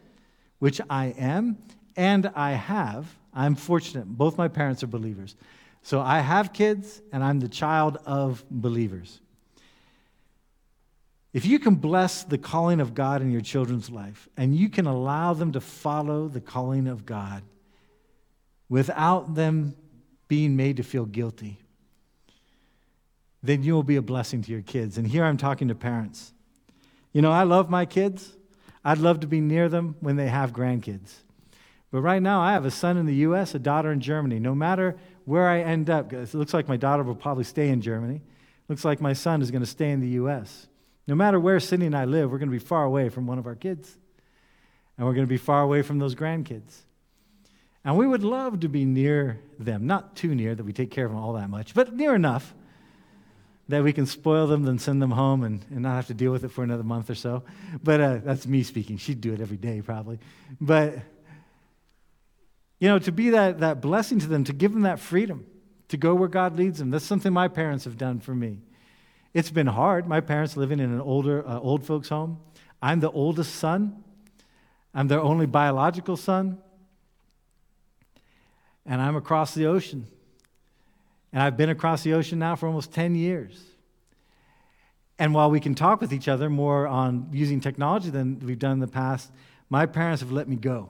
which 0.59 0.79
I 0.89 1.07
am 1.17 1.57
and 1.95 2.31
I 2.35 2.51
have, 2.51 3.17
I'm 3.33 3.55
fortunate. 3.55 4.05
Both 4.05 4.37
my 4.37 4.47
parents 4.47 4.83
are 4.83 4.87
believers. 4.87 5.35
So 5.81 6.01
I 6.01 6.19
have 6.19 6.53
kids 6.53 7.01
and 7.11 7.23
I'm 7.23 7.39
the 7.39 7.47
child 7.47 7.97
of 8.05 8.43
believers. 8.49 9.19
If 11.31 11.45
you 11.45 11.59
can 11.59 11.75
bless 11.75 12.23
the 12.23 12.37
calling 12.37 12.79
of 12.79 12.95
God 12.95 13.21
in 13.21 13.31
your 13.31 13.41
children's 13.41 13.89
life 13.89 14.27
and 14.35 14.55
you 14.55 14.69
can 14.69 14.87
allow 14.87 15.33
them 15.33 15.51
to 15.51 15.61
follow 15.61 16.27
the 16.27 16.41
calling 16.41 16.87
of 16.87 17.05
God 17.05 17.43
without 18.67 19.35
them 19.35 19.75
being 20.27 20.55
made 20.55 20.77
to 20.77 20.83
feel 20.83 21.05
guilty, 21.05 21.59
then 23.43 23.63
you 23.63 23.73
will 23.73 23.83
be 23.83 23.95
a 23.95 24.01
blessing 24.01 24.41
to 24.41 24.51
your 24.51 24.61
kids. 24.61 24.97
And 24.97 25.07
here 25.07 25.23
I'm 25.23 25.37
talking 25.37 25.67
to 25.67 25.75
parents. 25.75 26.33
You 27.13 27.21
know, 27.21 27.31
I 27.31 27.43
love 27.43 27.69
my 27.69 27.85
kids. 27.85 28.35
I'd 28.83 28.97
love 28.97 29.19
to 29.21 29.27
be 29.27 29.41
near 29.41 29.69
them 29.69 29.95
when 29.99 30.15
they 30.15 30.27
have 30.27 30.53
grandkids. 30.53 31.15
But 31.91 32.01
right 32.01 32.21
now, 32.21 32.41
I 32.41 32.53
have 32.53 32.65
a 32.65 32.71
son 32.71 32.97
in 32.97 33.05
the 33.05 33.15
U.S., 33.15 33.55
a 33.55 33.59
daughter 33.59 33.91
in 33.91 33.99
Germany. 33.99 34.39
No 34.39 34.53
matter 34.53 34.95
where 35.25 35.47
I 35.47 35.61
end 35.61 35.89
up, 35.89 36.13
it 36.13 36.33
looks 36.33 36.53
like 36.53 36.67
my 36.67 36.77
daughter 36.77 37.03
will 37.03 37.15
probably 37.15 37.43
stay 37.43 37.69
in 37.69 37.81
Germany. 37.81 38.21
Looks 38.67 38.85
like 38.85 39.01
my 39.01 39.13
son 39.13 39.41
is 39.41 39.49
going 39.49 39.63
to 39.63 39.69
stay 39.69 39.89
in 39.89 39.99
the 39.99 40.09
U.S. 40.09 40.67
No 41.07 41.15
matter 41.15 41.39
where 41.39 41.59
Cindy 41.59 41.87
and 41.87 41.97
I 41.97 42.05
live, 42.05 42.31
we're 42.31 42.37
going 42.37 42.49
to 42.49 42.55
be 42.55 42.63
far 42.63 42.83
away 42.83 43.09
from 43.09 43.25
one 43.25 43.39
of 43.39 43.47
our 43.47 43.55
kids. 43.55 43.97
And 44.97 45.07
we're 45.07 45.13
going 45.13 45.25
to 45.25 45.29
be 45.29 45.37
far 45.37 45.63
away 45.63 45.81
from 45.81 45.97
those 45.97 46.13
grandkids. 46.13 46.81
And 47.83 47.97
we 47.97 48.05
would 48.05 48.23
love 48.23 48.59
to 48.59 48.69
be 48.69 48.85
near 48.85 49.39
them. 49.57 49.87
Not 49.87 50.15
too 50.15 50.35
near 50.35 50.53
that 50.53 50.63
we 50.63 50.73
take 50.73 50.91
care 50.91 51.05
of 51.05 51.11
them 51.11 51.19
all 51.19 51.33
that 51.33 51.49
much, 51.49 51.73
but 51.73 51.95
near 51.95 52.13
enough 52.13 52.53
that 53.69 53.83
we 53.83 53.93
can 53.93 54.07
spoil 54.07 54.47
them, 54.47 54.63
then 54.63 54.79
send 54.79 54.99
them 54.99 55.11
home 55.11 55.43
and, 55.43 55.63
and 55.69 55.81
not 55.81 55.95
have 55.95 56.07
to 56.07 56.13
deal 56.15 56.31
with 56.31 56.43
it 56.43 56.49
for 56.49 56.63
another 56.63 56.83
month 56.83 57.09
or 57.09 57.15
so. 57.15 57.43
But 57.83 58.01
uh, 58.01 58.17
that's 58.23 58.47
me 58.47 58.63
speaking. 58.63 58.97
She'd 58.97 59.21
do 59.21 59.31
it 59.31 59.39
every 59.39 59.57
day, 59.57 59.81
probably. 59.81 60.17
But, 60.59 60.95
you 62.79 62.89
know, 62.89 62.97
to 62.97 63.11
be 63.11 63.29
that, 63.29 63.59
that 63.59 63.79
blessing 63.79 64.19
to 64.19 64.27
them, 64.27 64.43
to 64.45 64.53
give 64.53 64.73
them 64.73 64.81
that 64.81 64.99
freedom, 64.99 65.45
to 65.89 65.97
go 65.97 66.15
where 66.15 66.27
God 66.27 66.57
leads 66.57 66.79
them, 66.79 66.89
that's 66.89 67.05
something 67.05 67.31
my 67.31 67.47
parents 67.47 67.85
have 67.85 67.97
done 67.97 68.19
for 68.19 68.33
me. 68.33 68.57
It's 69.35 69.51
been 69.51 69.67
hard. 69.67 70.07
My 70.07 70.19
parents 70.19 70.57
living 70.57 70.79
in 70.79 70.91
an 70.91 71.01
older, 71.01 71.47
uh, 71.47 71.59
old 71.59 71.85
folks' 71.85 72.09
home. 72.09 72.39
I'm 72.81 73.01
the 73.01 73.11
oldest 73.11 73.55
son. 73.55 74.03
I'm 74.95 75.07
their 75.07 75.21
only 75.21 75.45
biological 75.45 76.17
son. 76.17 76.57
And 78.83 78.99
I'm 78.99 79.15
across 79.15 79.53
the 79.53 79.67
ocean. 79.67 80.07
And 81.31 81.41
I've 81.41 81.57
been 81.57 81.69
across 81.69 82.03
the 82.03 82.13
ocean 82.13 82.39
now 82.39 82.55
for 82.55 82.67
almost 82.67 82.91
10 82.91 83.15
years. 83.15 83.61
And 85.19 85.33
while 85.33 85.51
we 85.51 85.59
can 85.59 85.75
talk 85.75 86.01
with 86.01 86.13
each 86.13 86.27
other 86.27 86.49
more 86.49 86.87
on 86.87 87.29
using 87.31 87.59
technology 87.59 88.09
than 88.09 88.39
we've 88.39 88.57
done 88.57 88.73
in 88.73 88.79
the 88.79 88.87
past, 88.87 89.31
my 89.69 89.85
parents 89.85 90.21
have 90.21 90.31
let 90.31 90.47
me 90.47 90.55
go 90.55 90.89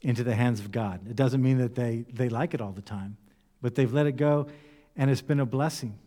into 0.00 0.24
the 0.24 0.34
hands 0.34 0.60
of 0.60 0.70
God. 0.70 1.00
It 1.08 1.16
doesn't 1.16 1.42
mean 1.42 1.58
that 1.58 1.74
they, 1.74 2.04
they 2.12 2.28
like 2.28 2.54
it 2.54 2.60
all 2.60 2.72
the 2.72 2.82
time, 2.82 3.16
but 3.60 3.74
they've 3.74 3.92
let 3.92 4.06
it 4.06 4.16
go, 4.16 4.46
and 4.96 5.10
it's 5.10 5.22
been 5.22 5.40
a 5.40 5.46
blessing. 5.46 5.98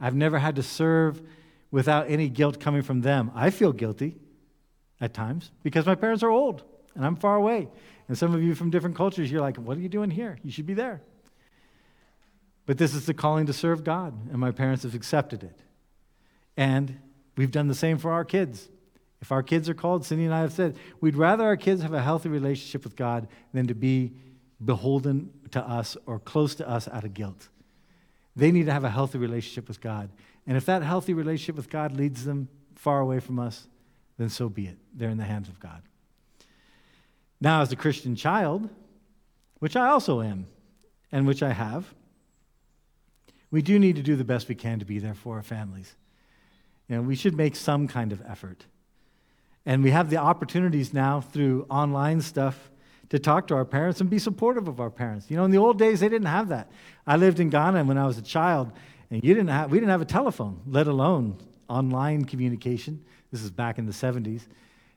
I've 0.00 0.14
never 0.14 0.38
had 0.38 0.56
to 0.56 0.62
serve 0.62 1.22
without 1.70 2.08
any 2.08 2.28
guilt 2.28 2.60
coming 2.60 2.82
from 2.82 3.00
them. 3.00 3.30
I 3.34 3.50
feel 3.50 3.72
guilty 3.72 4.16
at 5.00 5.12
times 5.12 5.50
because 5.62 5.86
my 5.86 5.94
parents 5.94 6.22
are 6.22 6.30
old. 6.30 6.62
and 6.94 7.04
I'm 7.04 7.16
far 7.16 7.36
away. 7.36 7.68
And 8.06 8.16
some 8.16 8.34
of 8.34 8.42
you 8.42 8.54
from 8.54 8.70
different 8.70 8.96
cultures, 8.96 9.30
you're 9.30 9.40
like, 9.40 9.56
what 9.56 9.76
are 9.76 9.80
you 9.80 9.88
doing 9.88 10.10
here? 10.10 10.38
You 10.44 10.50
should 10.50 10.66
be 10.66 10.74
there. 10.74 11.02
But 12.66 12.78
this 12.78 12.94
is 12.94 13.06
the 13.06 13.14
calling 13.14 13.46
to 13.46 13.52
serve 13.52 13.84
God, 13.84 14.14
and 14.30 14.38
my 14.38 14.50
parents 14.50 14.84
have 14.84 14.94
accepted 14.94 15.42
it. 15.42 15.58
And 16.56 16.98
we've 17.36 17.50
done 17.50 17.68
the 17.68 17.74
same 17.74 17.98
for 17.98 18.12
our 18.12 18.24
kids. 18.24 18.68
If 19.20 19.32
our 19.32 19.42
kids 19.42 19.68
are 19.68 19.74
called, 19.74 20.04
Cindy 20.04 20.24
and 20.24 20.34
I 20.34 20.40
have 20.40 20.52
said, 20.52 20.76
we'd 21.00 21.16
rather 21.16 21.44
our 21.44 21.56
kids 21.56 21.82
have 21.82 21.94
a 21.94 22.02
healthy 22.02 22.28
relationship 22.28 22.84
with 22.84 22.96
God 22.96 23.28
than 23.52 23.66
to 23.66 23.74
be 23.74 24.12
beholden 24.62 25.30
to 25.50 25.60
us 25.60 25.96
or 26.06 26.18
close 26.18 26.54
to 26.56 26.68
us 26.68 26.88
out 26.88 27.04
of 27.04 27.14
guilt. 27.14 27.48
They 28.36 28.50
need 28.50 28.66
to 28.66 28.72
have 28.72 28.84
a 28.84 28.90
healthy 28.90 29.18
relationship 29.18 29.68
with 29.68 29.80
God. 29.80 30.10
And 30.46 30.56
if 30.56 30.66
that 30.66 30.82
healthy 30.82 31.14
relationship 31.14 31.56
with 31.56 31.70
God 31.70 31.96
leads 31.96 32.24
them 32.24 32.48
far 32.74 33.00
away 33.00 33.20
from 33.20 33.38
us, 33.38 33.66
then 34.18 34.28
so 34.28 34.48
be 34.48 34.66
it. 34.66 34.76
They're 34.92 35.10
in 35.10 35.18
the 35.18 35.24
hands 35.24 35.48
of 35.48 35.58
God. 35.58 35.82
Now, 37.40 37.62
as 37.62 37.72
a 37.72 37.76
Christian 37.76 38.16
child, 38.16 38.68
which 39.58 39.76
I 39.76 39.88
also 39.88 40.20
am, 40.20 40.46
and 41.10 41.26
which 41.26 41.42
I 41.42 41.52
have, 41.52 41.94
we 43.54 43.62
do 43.62 43.78
need 43.78 43.94
to 43.94 44.02
do 44.02 44.16
the 44.16 44.24
best 44.24 44.48
we 44.48 44.56
can 44.56 44.80
to 44.80 44.84
be 44.84 44.98
there 44.98 45.14
for 45.14 45.36
our 45.36 45.42
families. 45.44 45.94
You 46.88 46.96
know, 46.96 47.02
we 47.02 47.14
should 47.14 47.36
make 47.36 47.54
some 47.54 47.86
kind 47.86 48.10
of 48.10 48.20
effort. 48.26 48.64
And 49.64 49.84
we 49.84 49.92
have 49.92 50.10
the 50.10 50.16
opportunities 50.16 50.92
now 50.92 51.20
through 51.20 51.64
online 51.70 52.20
stuff 52.20 52.72
to 53.10 53.20
talk 53.20 53.46
to 53.46 53.54
our 53.54 53.64
parents 53.64 54.00
and 54.00 54.10
be 54.10 54.18
supportive 54.18 54.66
of 54.66 54.80
our 54.80 54.90
parents. 54.90 55.30
You 55.30 55.36
know, 55.36 55.44
in 55.44 55.52
the 55.52 55.58
old 55.58 55.78
days, 55.78 56.00
they 56.00 56.08
didn't 56.08 56.26
have 56.26 56.48
that. 56.48 56.68
I 57.06 57.14
lived 57.14 57.38
in 57.38 57.48
Ghana 57.48 57.84
when 57.84 57.96
I 57.96 58.06
was 58.06 58.18
a 58.18 58.22
child, 58.22 58.72
and 59.08 59.22
you 59.22 59.34
didn't 59.34 59.50
have, 59.50 59.70
we 59.70 59.78
didn't 59.78 59.92
have 59.92 60.02
a 60.02 60.04
telephone, 60.04 60.60
let 60.66 60.88
alone 60.88 61.38
online 61.68 62.24
communication. 62.24 63.04
This 63.30 63.44
is 63.44 63.52
back 63.52 63.78
in 63.78 63.86
the 63.86 63.92
70s. 63.92 64.48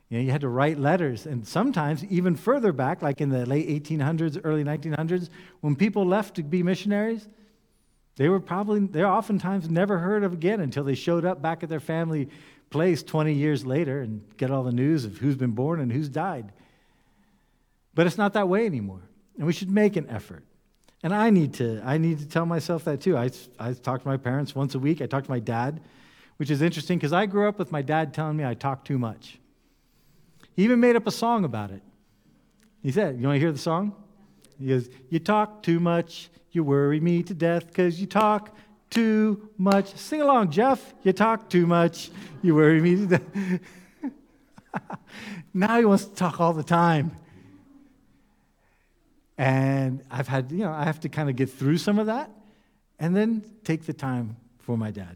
You 0.10 0.18
know, 0.18 0.24
you 0.24 0.32
had 0.32 0.42
to 0.42 0.50
write 0.50 0.80
letters, 0.80 1.28
and 1.28 1.48
sometimes 1.48 2.04
even 2.06 2.36
further 2.36 2.72
back, 2.72 3.04
like 3.04 3.22
in 3.22 3.30
the 3.30 3.46
late 3.46 3.70
1800s, 3.84 4.42
early 4.44 4.64
1900s, 4.64 5.30
when 5.62 5.76
people 5.76 6.08
left 6.08 6.34
to 6.38 6.42
be 6.42 6.64
missionaries, 6.64 7.28
they 8.18 8.30
were 8.30 8.40
probably, 8.40 8.82
they're 8.82 9.08
oftentimes 9.08 9.70
never 9.70 10.00
heard 10.00 10.24
of 10.24 10.34
again 10.34 10.60
until 10.60 10.84
they 10.84 10.96
showed 10.96 11.24
up 11.24 11.42
back 11.42 11.64
at 11.64 11.70
their 11.70 11.80
family 11.80 12.30
place 12.70 13.04
20 13.04 13.34
years 13.34 13.66
later 13.66 14.02
and 14.02 14.22
get 14.38 14.52
all 14.52 14.64
the 14.64 14.72
news 14.72 15.06
of 15.06 15.18
who's 15.18 15.36
been 15.36 15.52
born 15.52 15.80
and 15.80 15.92
who's 15.92 16.10
died. 16.10 16.52
But 17.94 18.08
it's 18.08 18.18
not 18.18 18.34
that 18.34 18.50
way 18.50 18.66
anymore, 18.66 19.02
and 19.38 19.46
we 19.46 19.54
should 19.54 19.72
make 19.72 19.96
an 19.96 20.10
effort. 20.10 20.44
And 21.04 21.14
I 21.14 21.30
need 21.30 21.54
to, 21.56 21.82
I 21.86 21.98
need 21.98 22.20
to 22.20 22.28
tell 22.28 22.46
myself 22.46 22.84
that 22.86 23.02
too. 23.02 23.16
I, 23.16 23.30
I 23.60 23.74
talk 23.74 24.02
to 24.02 24.08
my 24.08 24.18
parents 24.18 24.56
once 24.56 24.76
a 24.76 24.80
week. 24.80 25.02
I 25.02 25.06
talk 25.06 25.24
to 25.24 25.30
my 25.30 25.40
dad, 25.40 25.80
which 26.38 26.50
is 26.50 26.62
interesting 26.62 26.98
because 26.98 27.14
I 27.14 27.28
grew 27.28 27.48
up 27.48 27.60
with 27.60 27.72
my 27.72 27.82
dad 27.82 28.14
telling 28.14 28.36
me 28.36 28.44
I 28.44 28.56
talk 28.56 28.84
too 28.84 28.98
much. 28.98 29.40
He 30.56 30.64
even 30.64 30.80
made 30.80 30.96
up 30.96 31.06
a 31.06 31.12
song 31.12 31.46
about 31.46 31.70
it. 31.70 31.84
He 32.82 32.92
said, 32.92 33.20
You 33.20 33.28
want 33.28 33.36
to 33.36 33.40
hear 33.40 33.52
the 33.52 33.60
song? 33.60 33.96
He 34.60 34.68
goes, 34.70 34.90
You 35.10 35.20
talk 35.20 35.62
too 35.62 35.80
much, 35.80 36.30
you 36.58 36.64
worry 36.64 37.00
me 37.00 37.22
to 37.22 37.36
death 37.36 37.68
because 37.68 38.02
you 38.02 38.08
talk 38.08 38.58
too 38.90 39.48
much. 39.60 39.96
Sing 39.96 40.22
along, 40.22 40.50
Jeff. 40.50 40.96
You 41.04 41.14
talk 41.14 41.52
too 41.52 41.68
much, 41.68 42.10
you 42.42 42.56
worry 42.56 42.82
me 42.82 42.96
to 42.96 43.06
death. 43.06 44.12
now 45.54 45.78
he 45.78 45.86
wants 45.86 46.06
to 46.06 46.16
talk 46.16 46.42
all 46.42 46.54
the 46.54 46.64
time. 46.64 47.16
And 49.38 50.04
I've 50.10 50.28
had, 50.28 50.52
you 50.52 50.64
know, 50.64 50.72
I 50.72 50.84
have 50.84 51.00
to 51.02 51.10
kind 51.10 51.30
of 51.30 51.36
get 51.36 51.52
through 51.52 51.78
some 51.78 52.00
of 52.00 52.08
that 52.08 52.32
and 52.98 53.16
then 53.16 53.44
take 53.64 53.86
the 53.86 53.94
time 53.94 54.36
for 54.58 54.76
my 54.76 54.90
dad. 54.90 55.16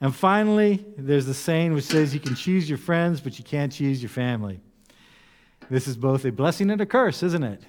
And 0.00 0.16
finally, 0.16 0.86
there's 0.96 1.26
the 1.26 1.34
saying 1.34 1.74
which 1.74 1.84
says 1.84 2.14
you 2.14 2.20
can 2.20 2.34
choose 2.34 2.66
your 2.66 2.78
friends, 2.78 3.20
but 3.20 3.38
you 3.38 3.44
can't 3.44 3.70
choose 3.70 4.00
your 4.00 4.08
family. 4.08 4.58
This 5.68 5.86
is 5.86 5.98
both 5.98 6.24
a 6.24 6.32
blessing 6.32 6.70
and 6.70 6.80
a 6.80 6.86
curse, 6.86 7.22
isn't 7.22 7.42
it? 7.42 7.62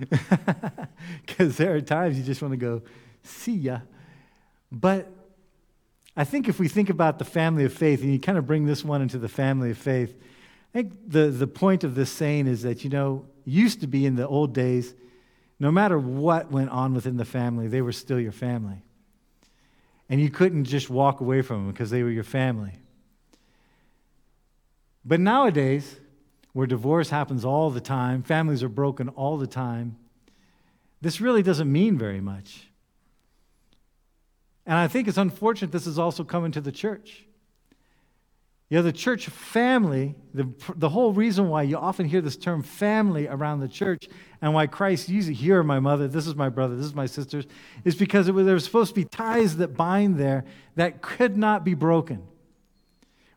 Because 1.26 1.56
there 1.56 1.74
are 1.74 1.80
times 1.80 2.18
you 2.18 2.24
just 2.24 2.42
want 2.42 2.52
to 2.52 2.56
go, 2.56 2.82
see 3.22 3.54
ya. 3.54 3.80
But 4.72 5.08
I 6.16 6.24
think 6.24 6.48
if 6.48 6.58
we 6.58 6.68
think 6.68 6.90
about 6.90 7.18
the 7.18 7.24
family 7.24 7.64
of 7.64 7.72
faith, 7.72 8.02
and 8.02 8.12
you 8.12 8.18
kind 8.18 8.38
of 8.38 8.46
bring 8.46 8.66
this 8.66 8.84
one 8.84 9.02
into 9.02 9.18
the 9.18 9.28
family 9.28 9.70
of 9.70 9.78
faith, 9.78 10.14
I 10.74 10.78
think 10.78 11.10
the, 11.10 11.28
the 11.28 11.46
point 11.46 11.84
of 11.84 11.94
this 11.94 12.10
saying 12.10 12.46
is 12.46 12.62
that, 12.62 12.84
you 12.84 12.90
know, 12.90 13.26
used 13.44 13.80
to 13.80 13.86
be 13.86 14.06
in 14.06 14.16
the 14.16 14.26
old 14.26 14.52
days, 14.52 14.94
no 15.58 15.70
matter 15.70 15.98
what 15.98 16.50
went 16.50 16.70
on 16.70 16.94
within 16.94 17.16
the 17.16 17.24
family, 17.24 17.68
they 17.68 17.82
were 17.82 17.92
still 17.92 18.20
your 18.20 18.32
family. 18.32 18.82
And 20.08 20.20
you 20.20 20.30
couldn't 20.30 20.64
just 20.64 20.88
walk 20.88 21.20
away 21.20 21.42
from 21.42 21.64
them 21.64 21.72
because 21.72 21.90
they 21.90 22.02
were 22.02 22.10
your 22.10 22.24
family. 22.24 22.72
But 25.04 25.20
nowadays, 25.20 25.98
where 26.56 26.66
divorce 26.66 27.10
happens 27.10 27.44
all 27.44 27.68
the 27.68 27.82
time, 27.82 28.22
families 28.22 28.62
are 28.62 28.68
broken 28.70 29.10
all 29.10 29.36
the 29.36 29.46
time, 29.46 29.94
this 31.02 31.20
really 31.20 31.42
doesn't 31.42 31.70
mean 31.70 31.98
very 31.98 32.18
much. 32.18 32.70
And 34.64 34.74
I 34.74 34.88
think 34.88 35.06
it's 35.06 35.18
unfortunate 35.18 35.70
this 35.70 35.86
is 35.86 35.98
also 35.98 36.24
coming 36.24 36.52
to 36.52 36.62
the 36.62 36.72
church. 36.72 37.26
You 38.70 38.78
know, 38.78 38.82
the 38.82 38.92
church 38.94 39.26
family, 39.26 40.14
the, 40.32 40.48
the 40.74 40.88
whole 40.88 41.12
reason 41.12 41.50
why 41.50 41.60
you 41.60 41.76
often 41.76 42.06
hear 42.08 42.22
this 42.22 42.38
term 42.38 42.62
family 42.62 43.28
around 43.28 43.60
the 43.60 43.68
church 43.68 44.08
and 44.40 44.54
why 44.54 44.66
Christ 44.66 45.10
uses 45.10 45.36
here, 45.36 45.62
my 45.62 45.78
mother, 45.78 46.08
this 46.08 46.26
is 46.26 46.36
my 46.36 46.48
brother, 46.48 46.74
this 46.74 46.86
is 46.86 46.94
my 46.94 47.04
sisters, 47.04 47.44
is 47.84 47.96
because 47.96 48.30
was, 48.30 48.46
there 48.46 48.54
were 48.54 48.60
supposed 48.60 48.94
to 48.94 48.98
be 48.98 49.04
ties 49.04 49.58
that 49.58 49.76
bind 49.76 50.16
there 50.16 50.46
that 50.76 51.02
could 51.02 51.36
not 51.36 51.64
be 51.64 51.74
broken. 51.74 52.26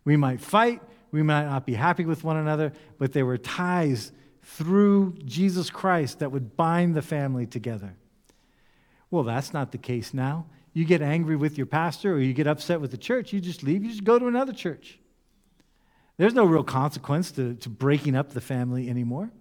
We 0.06 0.16
might 0.16 0.40
fight, 0.40 0.82
we 1.12 1.24
might 1.24 1.46
not 1.46 1.66
be 1.66 1.74
happy 1.74 2.06
with 2.06 2.24
one 2.24 2.38
another, 2.38 2.74
but 2.98 3.14
there 3.14 3.26
were 3.26 3.38
ties 3.38 4.12
through 4.44 5.16
Jesus 5.26 5.70
Christ 5.70 6.20
that 6.20 6.32
would 6.32 6.56
bind 6.56 6.96
the 6.96 7.02
family 7.02 7.46
together. 7.46 7.96
Well, 9.12 9.24
that's 9.24 9.54
not 9.54 9.72
the 9.72 9.78
case 9.78 10.14
now. 10.14 10.46
You 10.74 10.86
get 10.86 11.02
angry 11.02 11.36
with 11.36 11.58
your 11.58 11.66
pastor 11.66 12.14
or 12.14 12.20
you 12.20 12.34
get 12.34 12.48
upset 12.48 12.80
with 12.80 12.92
the 12.92 12.98
church, 12.98 13.34
you 13.34 13.42
just 13.42 13.64
leave, 13.64 13.84
you 13.84 13.90
just 13.90 14.04
go 14.04 14.20
to 14.20 14.28
another 14.28 14.54
church. 14.54 15.00
There's 16.18 16.34
no 16.34 16.46
real 16.46 16.64
consequence 16.64 17.32
to, 17.34 17.56
to 17.56 17.70
breaking 17.70 18.16
up 18.16 18.32
the 18.32 18.42
family 18.42 18.90
anymore. 18.90 19.32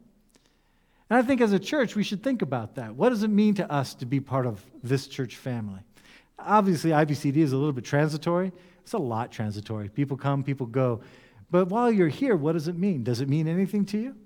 And 1.11 1.19
I 1.19 1.23
think 1.23 1.41
as 1.41 1.53
a 1.53 1.59
church, 1.59 1.97
we 1.97 2.03
should 2.03 2.23
think 2.23 2.43
about 2.43 2.77
that. 2.77 2.95
What 2.95 3.09
does 3.11 3.23
it 3.23 3.29
mean 3.29 3.55
to 3.55 3.71
us 3.71 3.95
to 3.95 4.07
be 4.07 4.21
part 4.21 4.47
of 4.47 4.63
this 4.83 5.07
church 5.07 5.37
family? 5.37 5.81
Obviously, 6.39 6.91
IBCD 6.91 7.39
is 7.39 7.53
a 7.53 7.57
little 7.57 7.73
bit 7.73 7.85
transitory. 7.85 8.53
It's 8.83 8.93
a 8.93 8.99
lot 8.99 9.33
transitory. 9.33 9.89
People 9.89 10.17
come, 10.17 10.45
people 10.45 10.67
go. 10.67 11.01
But 11.51 11.69
while 11.69 11.91
you're 11.91 12.09
here, 12.09 12.37
what 12.37 12.53
does 12.53 12.69
it 12.69 12.77
mean? 12.77 13.05
Does 13.05 13.21
it 13.21 13.29
mean 13.29 13.49
anything 13.49 13.85
to 13.87 13.99
you? 13.99 14.17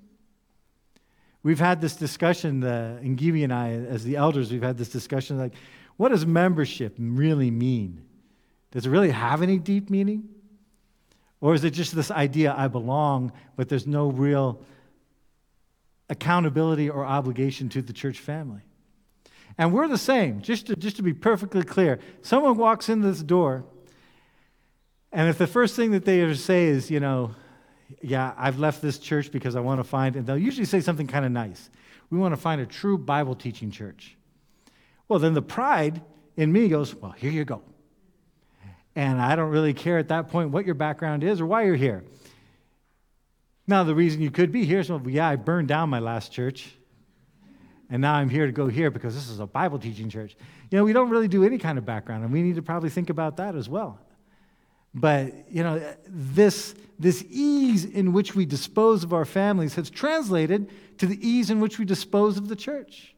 We've 1.43 1.61
had 1.61 1.81
this 1.81 1.97
discussion, 1.97 2.63
uh, 2.63 3.01
Gibi 3.01 3.43
and 3.45 3.53
I, 3.53 3.73
as 3.73 4.05
the 4.05 4.17
elders, 4.17 4.53
we've 4.53 4.63
had 4.63 4.79
this 4.79 4.89
discussion 4.89 5.39
like, 5.39 5.55
what 5.97 6.11
does 6.11 6.25
membership 6.25 6.95
really 6.99 7.51
mean? 7.51 8.05
Does 8.71 8.87
it 8.87 8.91
really 8.91 9.11
have 9.11 9.43
any 9.43 9.59
deep 9.59 9.91
meaning? 9.91 10.29
Or 11.41 11.55
is 11.55 11.65
it 11.65 11.71
just 11.71 11.95
this 11.95 12.11
idea, 12.11 12.55
I 12.57 12.69
belong, 12.69 13.33
but 13.57 13.69
there's 13.69 13.87
no 13.87 14.09
real 14.09 14.63
accountability 16.09 16.89
or 16.89 17.05
obligation 17.05 17.69
to 17.71 17.83
the 17.83 17.93
church 17.93 18.21
family? 18.21 18.63
And 19.59 19.73
we're 19.73 19.89
the 19.89 19.99
same, 19.99 20.41
just 20.41 20.69
to, 20.69 20.77
just 20.77 20.97
to 20.97 21.03
be 21.03 21.13
perfectly 21.13 21.65
clear. 21.65 21.99
Someone 22.23 22.57
walks 22.57 22.89
in 22.89 23.03
this 23.03 23.23
door, 23.23 23.65
and 25.13 25.29
if 25.29 25.39
the 25.39 25.47
first 25.47 25.77
thing 25.77 25.91
that 25.93 26.05
they 26.05 26.23
ever 26.23 26.35
say 26.35 26.67
is, 26.67 26.91
you 26.91 27.01
know, 27.01 27.35
yeah, 28.01 28.33
I've 28.37 28.59
left 28.59 28.81
this 28.81 28.99
church 28.99 29.31
because 29.31 29.55
I 29.55 29.61
want 29.61 29.81
to 29.81 29.85
find, 29.85 30.17
and 30.17 30.27
they'll 30.27 30.39
usually 30.39 30.65
say 30.65 30.81
something 30.81 31.07
kind 31.07 31.25
of 31.25 31.33
nice. 31.33 31.69
We 32.11 32.19
want 32.19 32.35
to 32.35 32.41
find 32.41 32.61
a 32.61 32.67
true 32.67 32.97
Bible 32.97 33.35
teaching 33.35 33.71
church. 33.71 34.17
Well, 35.09 35.19
then 35.19 35.35
the 35.35 35.43
pride 35.43 36.01
in 36.37 36.53
me 36.53 36.69
goes, 36.69 36.95
well, 36.95 37.13
here 37.13 37.31
you 37.31 37.45
go. 37.45 37.63
And 38.95 39.21
I 39.21 39.37
don't 39.37 39.51
really 39.51 39.75
care 39.75 39.99
at 39.99 40.09
that 40.09 40.29
point 40.29 40.51
what 40.51 40.67
your 40.67 40.75
background 40.75 41.25
is 41.25 41.41
or 41.41 41.47
why 41.47 41.65
you're 41.65 41.77
here. 41.77 42.05
Now, 43.67 43.85
the 43.85 43.95
reason 43.95 44.21
you 44.21 44.31
could 44.31 44.53
be 44.53 44.65
here 44.65 44.81
is, 44.81 44.91
well, 44.91 45.03
yeah, 45.07 45.29
I 45.29 45.37
burned 45.37 45.69
down 45.69 45.89
my 45.89 45.99
last 45.99 46.33
church. 46.33 46.75
And 47.89 48.01
now 48.01 48.15
I'm 48.15 48.31
here 48.31 48.47
to 48.47 48.53
go 48.53 48.69
here 48.69 48.91
because 48.91 49.15
this 49.15 49.29
is 49.29 49.39
a 49.41 49.47
Bible 49.47 49.79
teaching 49.79 50.09
church. 50.09 50.37
You 50.71 50.79
know, 50.79 50.85
we 50.85 50.95
don't 50.95 51.11
really 51.11 51.29
do 51.29 51.45
any 51.45 51.59
kind 51.59 51.77
of 51.77 51.85
background, 51.85 52.25
and 52.25 52.33
we 52.33 52.43
need 52.43 52.57
to 52.57 52.63
probably 52.63 52.89
think 52.91 53.11
about 53.11 53.37
that 53.37 53.55
as 53.55 53.69
well. 53.69 54.01
But, 54.95 55.51
you 55.51 55.63
know, 55.63 55.95
this, 56.07 56.75
this 56.99 57.25
ease 57.29 57.85
in 57.85 58.13
which 58.13 58.35
we 58.35 58.45
dispose 58.45 59.05
of 59.05 59.13
our 59.13 59.25
families 59.25 59.75
has 59.77 59.89
translated 59.89 60.71
to 60.99 61.07
the 61.07 61.27
ease 61.27 61.51
in 61.51 61.61
which 61.61 61.79
we 61.79 61.85
dispose 61.85 62.37
of 62.37 62.49
the 62.49 62.57
church. 62.57 63.15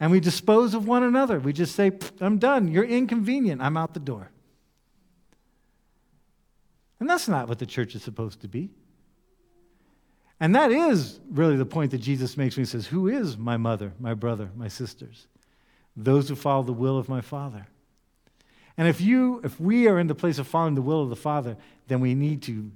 And 0.00 0.10
we 0.10 0.18
dispose 0.18 0.74
of 0.74 0.88
one 0.88 1.04
another. 1.04 1.38
We 1.38 1.52
just 1.52 1.76
say, 1.76 1.92
I'm 2.20 2.38
done. 2.38 2.68
You're 2.68 2.84
inconvenient. 2.84 3.62
I'm 3.62 3.76
out 3.76 3.94
the 3.94 4.00
door. 4.00 4.30
And 6.98 7.08
that's 7.08 7.28
not 7.28 7.48
what 7.48 7.58
the 7.58 7.66
church 7.66 7.94
is 7.94 8.02
supposed 8.02 8.40
to 8.40 8.48
be. 8.48 8.70
And 10.40 10.56
that 10.56 10.72
is 10.72 11.20
really 11.30 11.56
the 11.56 11.64
point 11.64 11.92
that 11.92 11.98
Jesus 11.98 12.36
makes 12.36 12.56
when 12.56 12.64
he 12.64 12.68
says, 12.68 12.86
Who 12.88 13.06
is 13.06 13.38
my 13.38 13.56
mother, 13.56 13.92
my 14.00 14.14
brother, 14.14 14.50
my 14.56 14.66
sisters? 14.66 15.28
Those 15.96 16.28
who 16.28 16.34
follow 16.34 16.64
the 16.64 16.72
will 16.72 16.98
of 16.98 17.08
my 17.08 17.20
Father. 17.20 17.68
And 18.76 18.88
if 18.88 19.00
you, 19.00 19.40
if 19.44 19.60
we 19.60 19.86
are 19.88 19.98
in 19.98 20.06
the 20.06 20.14
place 20.14 20.38
of 20.38 20.46
following 20.46 20.74
the 20.74 20.82
will 20.82 21.02
of 21.02 21.10
the 21.10 21.16
Father, 21.16 21.56
then 21.88 22.00
we 22.00 22.14
need 22.14 22.42
to 22.42 22.70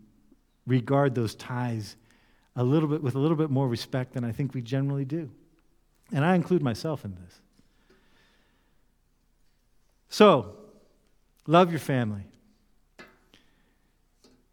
regard 0.66 1.14
those 1.14 1.34
ties 1.34 1.97
a 2.55 2.64
little 2.64 2.88
bit 2.88 3.03
with 3.03 3.14
a 3.14 3.18
little 3.18 3.36
bit 3.36 3.51
more 3.51 3.68
respect 3.68 4.14
than 4.14 4.24
I 4.24 4.32
think 4.32 4.55
we 4.55 4.62
generally 4.62 5.05
do. 5.05 5.30
And 6.12 6.24
I 6.24 6.34
include 6.34 6.62
myself 6.62 7.05
in 7.05 7.14
this. 7.14 7.40
So, 10.09 10.57
love 11.47 11.70
your 11.70 11.80
family. 11.80 12.22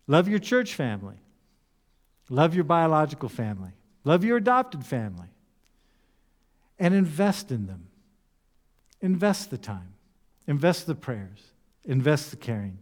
Love 0.08 0.28
your 0.28 0.40
church 0.40 0.76
family. 0.76 1.16
Love 2.30 2.56
your 2.56 2.64
biological 2.64 3.30
family. 3.30 3.72
Love 4.04 4.24
your 4.24 4.38
adopted 4.38 4.86
family. 4.86 5.28
And 6.80 6.94
invest 6.94 7.52
in 7.52 7.68
them. 7.68 7.88
Invest 9.02 9.52
the 9.52 9.58
time. 9.58 9.93
Invest 10.48 10.88
the 10.88 10.96
prayers. 10.96 11.40
Invest 11.86 12.32
the 12.32 12.38
caring. 12.38 12.80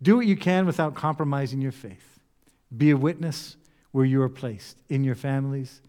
Do 0.00 0.16
what 0.16 0.26
you 0.26 0.36
can 0.36 0.66
without 0.66 0.94
compromising 0.94 1.60
your 1.60 1.72
faith. 1.72 2.18
Be 2.76 2.90
a 2.90 2.96
witness 2.96 3.56
where 3.92 4.04
you 4.04 4.22
are 4.22 4.28
placed 4.28 4.78
in 4.88 5.02
your 5.04 5.14
families, 5.14 5.80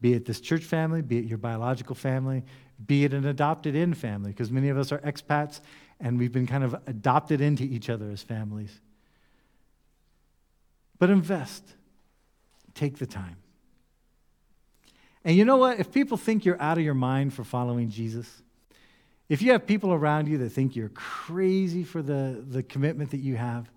be 0.00 0.14
it 0.14 0.24
this 0.24 0.40
church 0.40 0.64
family, 0.64 1.02
be 1.02 1.18
it 1.18 1.24
your 1.24 1.38
biological 1.38 1.94
family, 1.94 2.42
be 2.86 3.04
it 3.04 3.12
an 3.12 3.26
adopted 3.26 3.74
in 3.74 3.92
family, 3.92 4.30
because 4.30 4.50
many 4.50 4.68
of 4.68 4.78
us 4.78 4.92
are 4.92 4.98
expats 4.98 5.60
and 5.98 6.18
we've 6.18 6.32
been 6.32 6.46
kind 6.46 6.64
of 6.64 6.74
adopted 6.86 7.40
into 7.40 7.64
each 7.64 7.90
other 7.90 8.10
as 8.10 8.22
families. 8.22 8.80
But 10.98 11.10
invest, 11.10 11.64
take 12.74 12.98
the 12.98 13.06
time. 13.06 13.36
And 15.24 15.36
you 15.36 15.44
know 15.44 15.58
what? 15.58 15.78
If 15.78 15.92
people 15.92 16.16
think 16.16 16.44
you're 16.44 16.60
out 16.60 16.78
of 16.78 16.84
your 16.84 16.94
mind 16.94 17.34
for 17.34 17.44
following 17.44 17.90
Jesus, 17.90 18.42
if 19.30 19.40
you 19.40 19.52
have 19.52 19.64
people 19.64 19.92
around 19.92 20.26
you 20.26 20.38
that 20.38 20.50
think 20.50 20.74
you're 20.74 20.88
crazy 20.88 21.84
for 21.84 22.02
the, 22.02 22.44
the 22.46 22.64
commitment 22.64 23.12
that 23.12 23.20
you 23.20 23.36
have, 23.36 23.70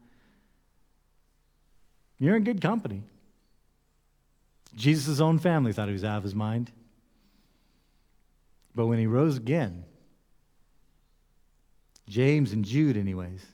you're 2.18 2.36
in 2.36 2.44
good 2.44 2.60
company. 2.60 3.04
Jesus' 4.76 5.20
own 5.20 5.38
family 5.38 5.72
thought 5.72 5.88
he 5.88 5.94
was 5.94 6.04
out 6.04 6.18
of 6.18 6.24
his 6.24 6.34
mind. 6.34 6.72
But 8.74 8.88
when 8.88 8.98
he 8.98 9.06
rose 9.06 9.38
again, 9.38 9.86
James 12.10 12.52
and 12.52 12.66
Jude, 12.66 12.98
anyways, 12.98 13.46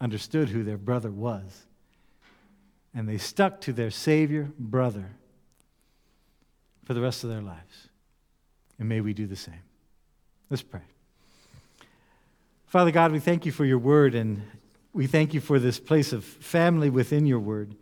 understood 0.00 0.48
who 0.48 0.64
their 0.64 0.76
brother 0.76 1.12
was. 1.12 1.66
And 2.92 3.08
they 3.08 3.16
stuck 3.16 3.60
to 3.60 3.72
their 3.72 3.92
Savior, 3.92 4.50
brother, 4.58 5.12
for 6.84 6.94
the 6.94 7.00
rest 7.00 7.22
of 7.22 7.30
their 7.30 7.40
lives. 7.40 7.88
And 8.80 8.88
may 8.88 9.00
we 9.00 9.14
do 9.14 9.28
the 9.28 9.36
same. 9.36 9.62
Let's 10.52 10.60
pray. 10.60 10.82
Father 12.66 12.90
God, 12.90 13.10
we 13.10 13.20
thank 13.20 13.46
you 13.46 13.52
for 13.52 13.64
your 13.64 13.78
word, 13.78 14.14
and 14.14 14.42
we 14.92 15.06
thank 15.06 15.32
you 15.32 15.40
for 15.40 15.58
this 15.58 15.80
place 15.80 16.12
of 16.12 16.24
family 16.24 16.90
within 16.90 17.24
your 17.24 17.38
word, 17.38 17.74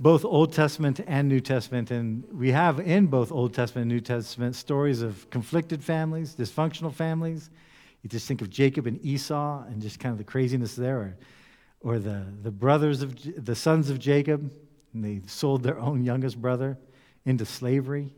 both 0.00 0.24
Old 0.24 0.54
Testament 0.54 1.00
and 1.06 1.28
New 1.28 1.40
Testament. 1.40 1.90
And 1.90 2.24
we 2.32 2.52
have 2.52 2.80
in 2.80 3.06
both 3.06 3.30
Old 3.30 3.52
Testament 3.52 3.82
and 3.82 3.92
New 3.92 4.00
Testament 4.00 4.56
stories 4.56 5.02
of 5.02 5.28
conflicted 5.28 5.84
families, 5.84 6.34
dysfunctional 6.34 6.90
families. 6.90 7.50
You 8.00 8.08
just 8.08 8.26
think 8.26 8.40
of 8.40 8.48
Jacob 8.48 8.86
and 8.86 8.98
Esau 9.04 9.64
and 9.64 9.82
just 9.82 10.00
kind 10.00 10.12
of 10.12 10.16
the 10.16 10.24
craziness 10.24 10.74
there, 10.74 10.96
or, 10.96 11.16
or 11.82 11.98
the, 11.98 12.24
the 12.42 12.50
brothers 12.50 13.02
of 13.02 13.44
the 13.44 13.54
sons 13.54 13.90
of 13.90 13.98
Jacob, 13.98 14.50
and 14.94 15.04
they 15.04 15.20
sold 15.26 15.64
their 15.64 15.78
own 15.78 16.02
youngest 16.02 16.40
brother 16.40 16.78
into 17.26 17.44
slavery. 17.44 18.14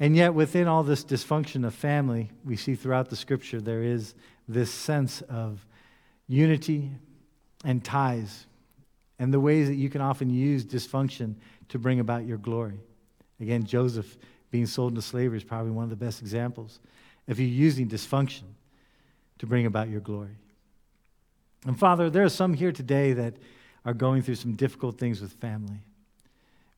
And 0.00 0.16
yet, 0.16 0.32
within 0.32 0.66
all 0.66 0.82
this 0.82 1.04
dysfunction 1.04 1.66
of 1.66 1.74
family, 1.74 2.30
we 2.42 2.56
see 2.56 2.74
throughout 2.74 3.10
the 3.10 3.16
scripture 3.16 3.60
there 3.60 3.82
is 3.82 4.14
this 4.48 4.70
sense 4.70 5.20
of 5.22 5.64
unity 6.26 6.90
and 7.64 7.84
ties, 7.84 8.46
and 9.18 9.34
the 9.34 9.38
ways 9.38 9.68
that 9.68 9.74
you 9.74 9.90
can 9.90 10.00
often 10.00 10.30
use 10.30 10.64
dysfunction 10.64 11.34
to 11.68 11.78
bring 11.78 12.00
about 12.00 12.24
your 12.24 12.38
glory. 12.38 12.80
Again, 13.40 13.64
Joseph 13.64 14.16
being 14.50 14.64
sold 14.64 14.92
into 14.92 15.02
slavery 15.02 15.36
is 15.36 15.44
probably 15.44 15.70
one 15.70 15.84
of 15.84 15.90
the 15.90 15.96
best 15.96 16.22
examples 16.22 16.80
of 17.28 17.38
you 17.38 17.46
using 17.46 17.86
dysfunction 17.86 18.44
to 19.38 19.46
bring 19.46 19.66
about 19.66 19.90
your 19.90 20.00
glory. 20.00 20.36
And 21.66 21.78
Father, 21.78 22.08
there 22.08 22.24
are 22.24 22.30
some 22.30 22.54
here 22.54 22.72
today 22.72 23.12
that 23.12 23.34
are 23.84 23.92
going 23.94 24.22
through 24.22 24.36
some 24.36 24.54
difficult 24.54 24.98
things 24.98 25.20
with 25.20 25.32
family, 25.34 25.80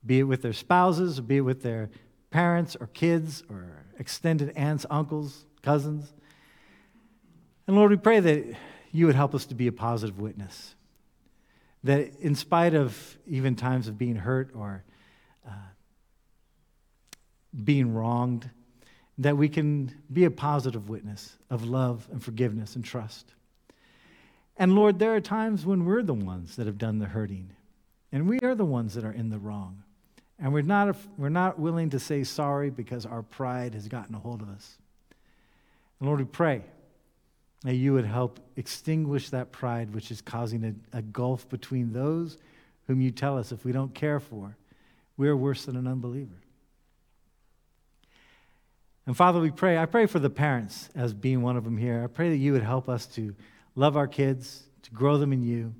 be 0.05 0.18
it 0.18 0.25
with 0.25 0.43
their 0.43 0.53
spouses, 0.53 1.20
be 1.20 1.37
it 1.37 1.43
with 1.43 1.62
their 1.62 1.89
parents 2.33 2.76
or 2.80 2.89
kids 2.89 3.45
or 3.49 3.85
extended 3.99 4.53
aunts, 4.57 4.85
uncles, 4.91 5.45
cousins. 5.62 6.12
And 7.66 7.76
Lord, 7.76 7.91
we 7.91 7.97
pray 7.97 8.18
that 8.18 8.57
you 8.91 9.07
would 9.07 9.14
help 9.14 9.35
us 9.35 9.47
to 9.47 9.55
be 9.55 9.68
a 9.68 9.72
positive 9.72 10.18
witness. 10.18 10.74
That 11.85 12.16
in 12.20 12.35
spite 12.35 12.74
of 12.74 13.16
even 13.26 13.55
times 13.55 13.87
of 13.87 13.99
being 13.99 14.16
hurt 14.16 14.51
or 14.55 14.83
uh, 15.47 15.53
being 17.64 17.95
wronged, 17.95 18.51
that 19.18 19.37
we 19.37 19.49
can 19.49 19.95
be 20.12 20.24
a 20.24 20.30
positive 20.30 20.89
witness 20.89 21.37
of 21.51 21.64
love 21.64 22.09
and 22.11 22.22
forgiveness 22.22 22.76
and 22.76 22.85
trust. 22.85 23.35
And 24.57 24.74
Lord, 24.74 24.99
there 24.99 25.14
are 25.14 25.20
times 25.20 25.66
when 25.66 25.85
we're 25.85 26.03
the 26.03 26.14
ones 26.14 26.57
that 26.57 26.66
have 26.66 26.78
done 26.78 26.99
the 26.99 27.07
hurting, 27.07 27.51
and 28.11 28.28
we 28.28 28.39
are 28.41 28.55
the 28.55 28.64
ones 28.64 28.95
that 28.95 29.05
are 29.05 29.12
in 29.12 29.30
the 29.30 29.39
wrong. 29.39 29.83
And 30.43 30.53
we're 30.53 30.62
not, 30.62 30.97
we're 31.16 31.28
not 31.28 31.61
willing 31.61 31.90
to 31.90 32.01
say 32.01 32.24
sorry 32.24 32.68
because 32.68 33.07
our 33.07 33.22
pride 33.22 33.74
has 33.74 33.86
gotten 33.86 34.16
a 34.16 34.18
hold 34.18 34.43
of 34.43 34.49
us. 34.49 34.76
And 36.01 36.09
Lord, 36.09 36.18
we 36.18 36.26
pray 36.26 36.62
that 37.62 37.76
you 37.76 37.93
would 37.93 38.05
help 38.05 38.40
extinguish 38.57 39.30
that 39.30 39.53
pride 39.53 39.95
which 39.95 40.11
is 40.11 40.20
causing 40.20 40.64
a, 40.93 40.99
a 40.99 41.01
gulf 41.01 41.49
between 41.49 41.93
those 41.93 42.38
whom 42.88 43.01
you 43.01 43.12
tell 43.12 43.38
us 43.38 43.53
if 43.53 43.64
we 43.64 43.70
don't 43.70 43.95
care 43.95 44.18
for, 44.18 44.57
we're 45.16 45.36
worse 45.36 45.66
than 45.66 45.76
an 45.76 45.86
unbeliever. 45.86 46.43
And 49.07 49.16
Father, 49.16 49.38
we 49.38 49.53
pray, 49.53 49.78
I 49.78 49.86
pray 49.86 50.07
for 50.07 50.18
the 50.18 50.30
parents 50.30 50.88
as 50.97 51.14
being 51.14 51.43
one 51.43 51.57
of 51.57 51.62
them 51.62 51.76
here. 51.76 52.03
I 52.03 52.09
pray 52.09 52.30
that 52.30 52.36
you 52.36 52.53
would 52.53 52.64
help 52.64 52.88
us 52.88 53.07
to 53.14 53.36
love 53.76 53.97
our 53.97 54.09
kids, 54.09 54.64
to 54.82 54.90
grow 54.90 55.18
them 55.18 55.32
in 55.32 55.45
you, 55.45 55.72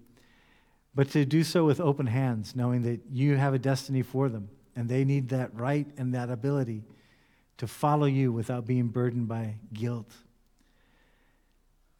but 0.95 1.11
to 1.11 1.24
do 1.24 1.43
so 1.43 1.64
with 1.64 1.80
open 1.80 2.07
hands, 2.07 2.55
knowing 2.55 2.82
that 2.82 3.01
you 3.11 3.36
have 3.36 3.55
a 3.55 3.59
destiny 3.59 4.03
for 4.03 4.28
them, 4.28 4.49
and 4.76 4.88
they 4.88 5.05
need 5.05 5.30
that 5.30 5.55
right 5.55 5.86
and 5.97 6.14
that 6.14 6.30
ability 6.30 6.82
to 7.59 7.66
follow 7.66 8.07
you 8.07 8.32
without 8.32 8.66
being 8.66 8.88
burdened 8.88 9.28
by 9.28 9.55
guilt. 9.72 10.11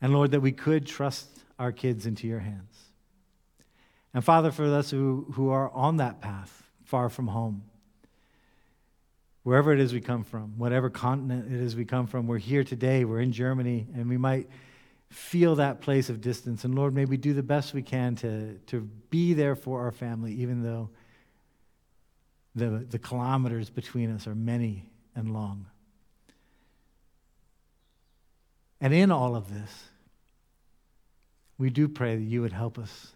And 0.01 0.13
Lord, 0.13 0.33
that 0.33 0.41
we 0.41 0.53
could 0.53 0.87
trust 0.87 1.29
our 1.59 1.73
kids 1.73 2.07
into 2.07 2.27
your 2.27 2.41
hands. 2.41 2.77
And 4.13 4.25
Father, 4.25 4.51
for 4.51 4.65
us 4.65 4.91
who, 4.91 5.27
who 5.35 5.51
are 5.51 5.71
on 5.71 5.99
that 5.99 6.21
path, 6.21 6.65
far 6.85 7.09
from 7.09 7.29
home, 7.29 7.63
wherever 9.43 9.73
it 9.73 9.81
is 9.81 9.93
we 9.93 10.01
come 10.01 10.25
from, 10.25 10.59
whatever 10.59 10.91
continent 10.91 11.51
it 11.53 11.61
is 11.61 11.75
we 11.77 11.85
come 11.85 12.07
from, 12.07 12.27
we're 12.27 12.39
here 12.39 12.65
today, 12.65 13.05
we're 13.05 13.21
in 13.21 13.33
Germany, 13.33 13.87
and 13.95 14.09
we 14.09 14.17
might 14.17 14.49
feel 15.13 15.57
that 15.57 15.81
place 15.81 16.09
of 16.09 16.21
distance. 16.21 16.65
And 16.65 16.75
Lord, 16.75 16.95
may 16.95 17.05
we 17.05 17.17
do 17.17 17.35
the 17.35 17.43
best 17.43 17.75
we 17.75 17.83
can 17.83 18.17
to, 18.17 18.59
to 18.67 18.81
be 19.11 19.35
there 19.35 19.55
for 19.55 19.83
our 19.83 19.93
family, 19.93 20.33
even 20.35 20.63
though 20.63 20.91
the, 22.55 22.87
the 22.89 22.99
kilometers 22.99 23.71
between 23.71 24.11
us 24.11 24.27
are 24.27 24.35
many 24.35 24.87
and 25.15 25.33
long. 25.33 25.67
And 28.81 28.93
in 28.93 29.11
all 29.11 29.37
of 29.37 29.53
this, 29.53 29.85
we 31.59 31.71
do 31.71 31.89
pray 31.89 32.17
that 32.17 32.23
you 32.23 32.41
would 32.43 32.53
help 32.53 32.79
us 32.79 33.13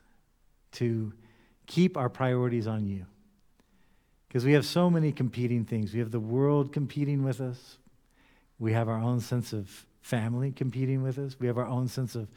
to 0.72 1.12
keep 1.66 1.96
our 1.96 2.08
priorities 2.08 2.66
on 2.66 2.86
you. 2.86 3.06
Because 4.28 4.44
we 4.44 4.52
have 4.52 4.66
so 4.66 4.90
many 4.90 5.12
competing 5.12 5.64
things. 5.64 5.92
We 5.92 6.00
have 6.00 6.10
the 6.10 6.20
world 6.20 6.72
competing 6.72 7.24
with 7.24 7.40
us, 7.40 7.78
we 8.58 8.72
have 8.72 8.88
our 8.88 8.98
own 8.98 9.20
sense 9.20 9.52
of 9.52 9.86
family 10.06 10.52
competing 10.52 11.02
with 11.02 11.18
us. 11.18 11.36
We 11.40 11.48
have 11.48 11.58
our 11.58 11.66
own 11.66 11.88
sense 11.88 12.14
of 12.14 12.28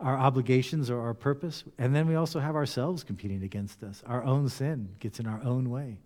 our 0.00 0.16
obligations 0.16 0.90
or 0.90 1.00
our 1.00 1.14
purpose. 1.14 1.62
And 1.78 1.94
then 1.94 2.08
we 2.08 2.16
also 2.16 2.40
have 2.40 2.56
ourselves 2.56 3.04
competing 3.04 3.44
against 3.44 3.84
us. 3.84 4.02
Our 4.04 4.24
own 4.24 4.48
sin 4.48 4.88
gets 4.98 5.20
in 5.20 5.26
our 5.28 5.40
own 5.44 5.70
way. 5.70 5.98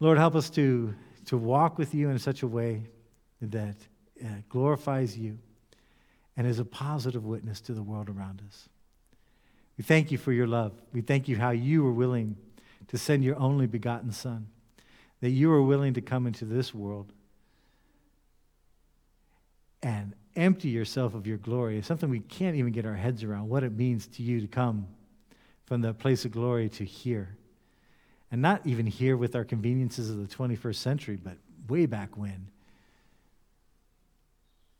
Lord, 0.00 0.16
help 0.16 0.34
us 0.34 0.48
to, 0.50 0.94
to 1.26 1.36
walk 1.36 1.76
with 1.76 1.94
you 1.94 2.08
in 2.08 2.18
such 2.18 2.42
a 2.42 2.46
way 2.46 2.84
that 3.42 3.76
uh, 4.24 4.28
glorifies 4.48 5.18
you 5.18 5.38
and 6.34 6.46
is 6.46 6.58
a 6.58 6.64
positive 6.64 7.26
witness 7.26 7.60
to 7.60 7.74
the 7.74 7.82
world 7.82 8.08
around 8.08 8.42
us. 8.48 8.70
We 9.76 9.84
thank 9.84 10.10
you 10.10 10.16
for 10.16 10.32
your 10.32 10.46
love. 10.46 10.72
We 10.94 11.02
thank 11.02 11.28
you 11.28 11.36
how 11.36 11.50
you 11.50 11.84
were 11.84 11.92
willing 11.92 12.36
to 12.88 12.96
send 12.96 13.22
your 13.22 13.38
only 13.38 13.66
begotten 13.66 14.12
Son, 14.12 14.46
that 15.20 15.30
you 15.30 15.50
were 15.50 15.62
willing 15.62 15.92
to 15.94 16.00
come 16.00 16.26
into 16.26 16.46
this 16.46 16.72
world 16.74 17.12
and 19.82 20.14
empty 20.36 20.68
yourself 20.68 21.14
of 21.14 21.26
your 21.26 21.38
glory 21.38 21.78
is 21.78 21.86
something 21.86 22.08
we 22.08 22.20
can't 22.20 22.56
even 22.56 22.72
get 22.72 22.86
our 22.86 22.94
heads 22.94 23.24
around 23.24 23.48
what 23.48 23.64
it 23.64 23.72
means 23.72 24.06
to 24.06 24.22
you 24.22 24.40
to 24.40 24.46
come 24.46 24.86
from 25.66 25.80
the 25.80 25.92
place 25.92 26.24
of 26.24 26.32
glory 26.32 26.68
to 26.68 26.84
here. 26.84 27.36
And 28.30 28.40
not 28.40 28.66
even 28.66 28.86
here 28.86 29.16
with 29.16 29.36
our 29.36 29.44
conveniences 29.44 30.08
of 30.08 30.16
the 30.16 30.34
21st 30.34 30.76
century, 30.76 31.18
but 31.22 31.36
way 31.68 31.86
back 31.86 32.16
when. 32.16 32.48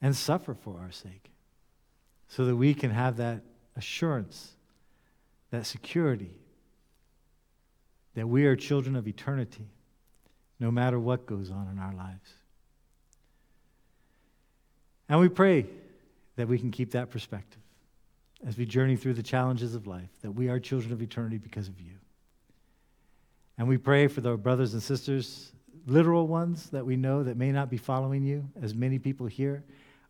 And 0.00 0.16
suffer 0.16 0.54
for 0.54 0.80
our 0.80 0.90
sake 0.90 1.30
so 2.28 2.46
that 2.46 2.56
we 2.56 2.72
can 2.72 2.90
have 2.90 3.18
that 3.18 3.42
assurance, 3.76 4.52
that 5.50 5.66
security, 5.66 6.34
that 8.14 8.26
we 8.26 8.46
are 8.46 8.56
children 8.56 8.96
of 8.96 9.06
eternity, 9.06 9.68
no 10.58 10.70
matter 10.70 10.98
what 10.98 11.26
goes 11.26 11.50
on 11.50 11.68
in 11.70 11.78
our 11.78 11.92
lives. 11.94 12.34
And 15.08 15.20
we 15.20 15.28
pray 15.28 15.66
that 16.36 16.48
we 16.48 16.58
can 16.58 16.70
keep 16.70 16.92
that 16.92 17.10
perspective 17.10 17.60
as 18.46 18.56
we 18.56 18.66
journey 18.66 18.96
through 18.96 19.14
the 19.14 19.22
challenges 19.22 19.74
of 19.74 19.86
life, 19.86 20.08
that 20.22 20.32
we 20.32 20.48
are 20.48 20.58
children 20.58 20.92
of 20.92 21.00
eternity 21.00 21.38
because 21.38 21.68
of 21.68 21.80
you. 21.80 21.92
And 23.58 23.68
we 23.68 23.76
pray 23.76 24.08
for 24.08 24.20
the 24.20 24.36
brothers 24.36 24.72
and 24.72 24.82
sisters, 24.82 25.52
literal 25.86 26.26
ones 26.26 26.70
that 26.70 26.84
we 26.84 26.96
know 26.96 27.22
that 27.22 27.36
may 27.36 27.52
not 27.52 27.70
be 27.70 27.76
following 27.76 28.24
you, 28.24 28.48
as 28.60 28.74
many 28.74 28.98
people 28.98 29.26
here 29.26 29.62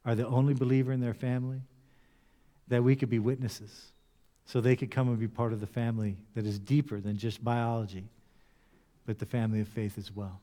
are 0.05 0.15
the 0.15 0.27
only 0.27 0.55
believer 0.55 0.93
in 0.93 1.01
their 1.01 1.15
family, 1.15 1.61
that 2.69 2.83
we 2.83 2.97
could 2.97 3.11
be 3.11 3.19
witnesses 3.19 3.93
so 4.47 4.61
they 4.61 4.77
could 4.77 4.91
come 4.91 5.09
and 5.09 5.19
be 5.19 5.29
part 5.29 5.53
of 5.53 5.61
the 5.61 5.67
family 5.67 6.17
that 6.35 6.47
is 6.47 6.59
deeper 6.59 7.01
than 7.01 7.17
just 7.17 7.45
biology, 7.45 8.05
but 9.07 9.19
the 9.19 9.27
family 9.27 9.61
of 9.61 9.69
faith 9.69 9.99
as 9.99 10.15
well. 10.15 10.41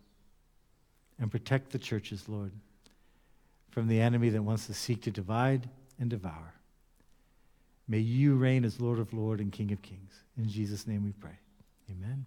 And 1.19 1.29
protect 1.29 1.71
the 1.71 1.79
churches, 1.79 2.29
Lord, 2.29 2.51
from 3.69 3.87
the 3.87 4.01
enemy 4.01 4.29
that 4.29 4.41
wants 4.41 4.67
to 4.67 4.73
seek 4.73 5.01
to 5.03 5.11
divide 5.11 5.69
and 5.99 6.09
devour. 6.09 6.53
May 7.87 7.99
you 7.99 8.35
reign 8.35 8.65
as 8.65 8.79
Lord 8.79 8.99
of 8.99 9.13
Lords 9.13 9.41
and 9.41 9.51
King 9.51 9.71
of 9.71 9.81
Kings. 9.81 10.13
In 10.37 10.47
Jesus' 10.47 10.85
name 10.85 11.03
we 11.03 11.11
pray. 11.11 11.37
Amen. 11.89 12.25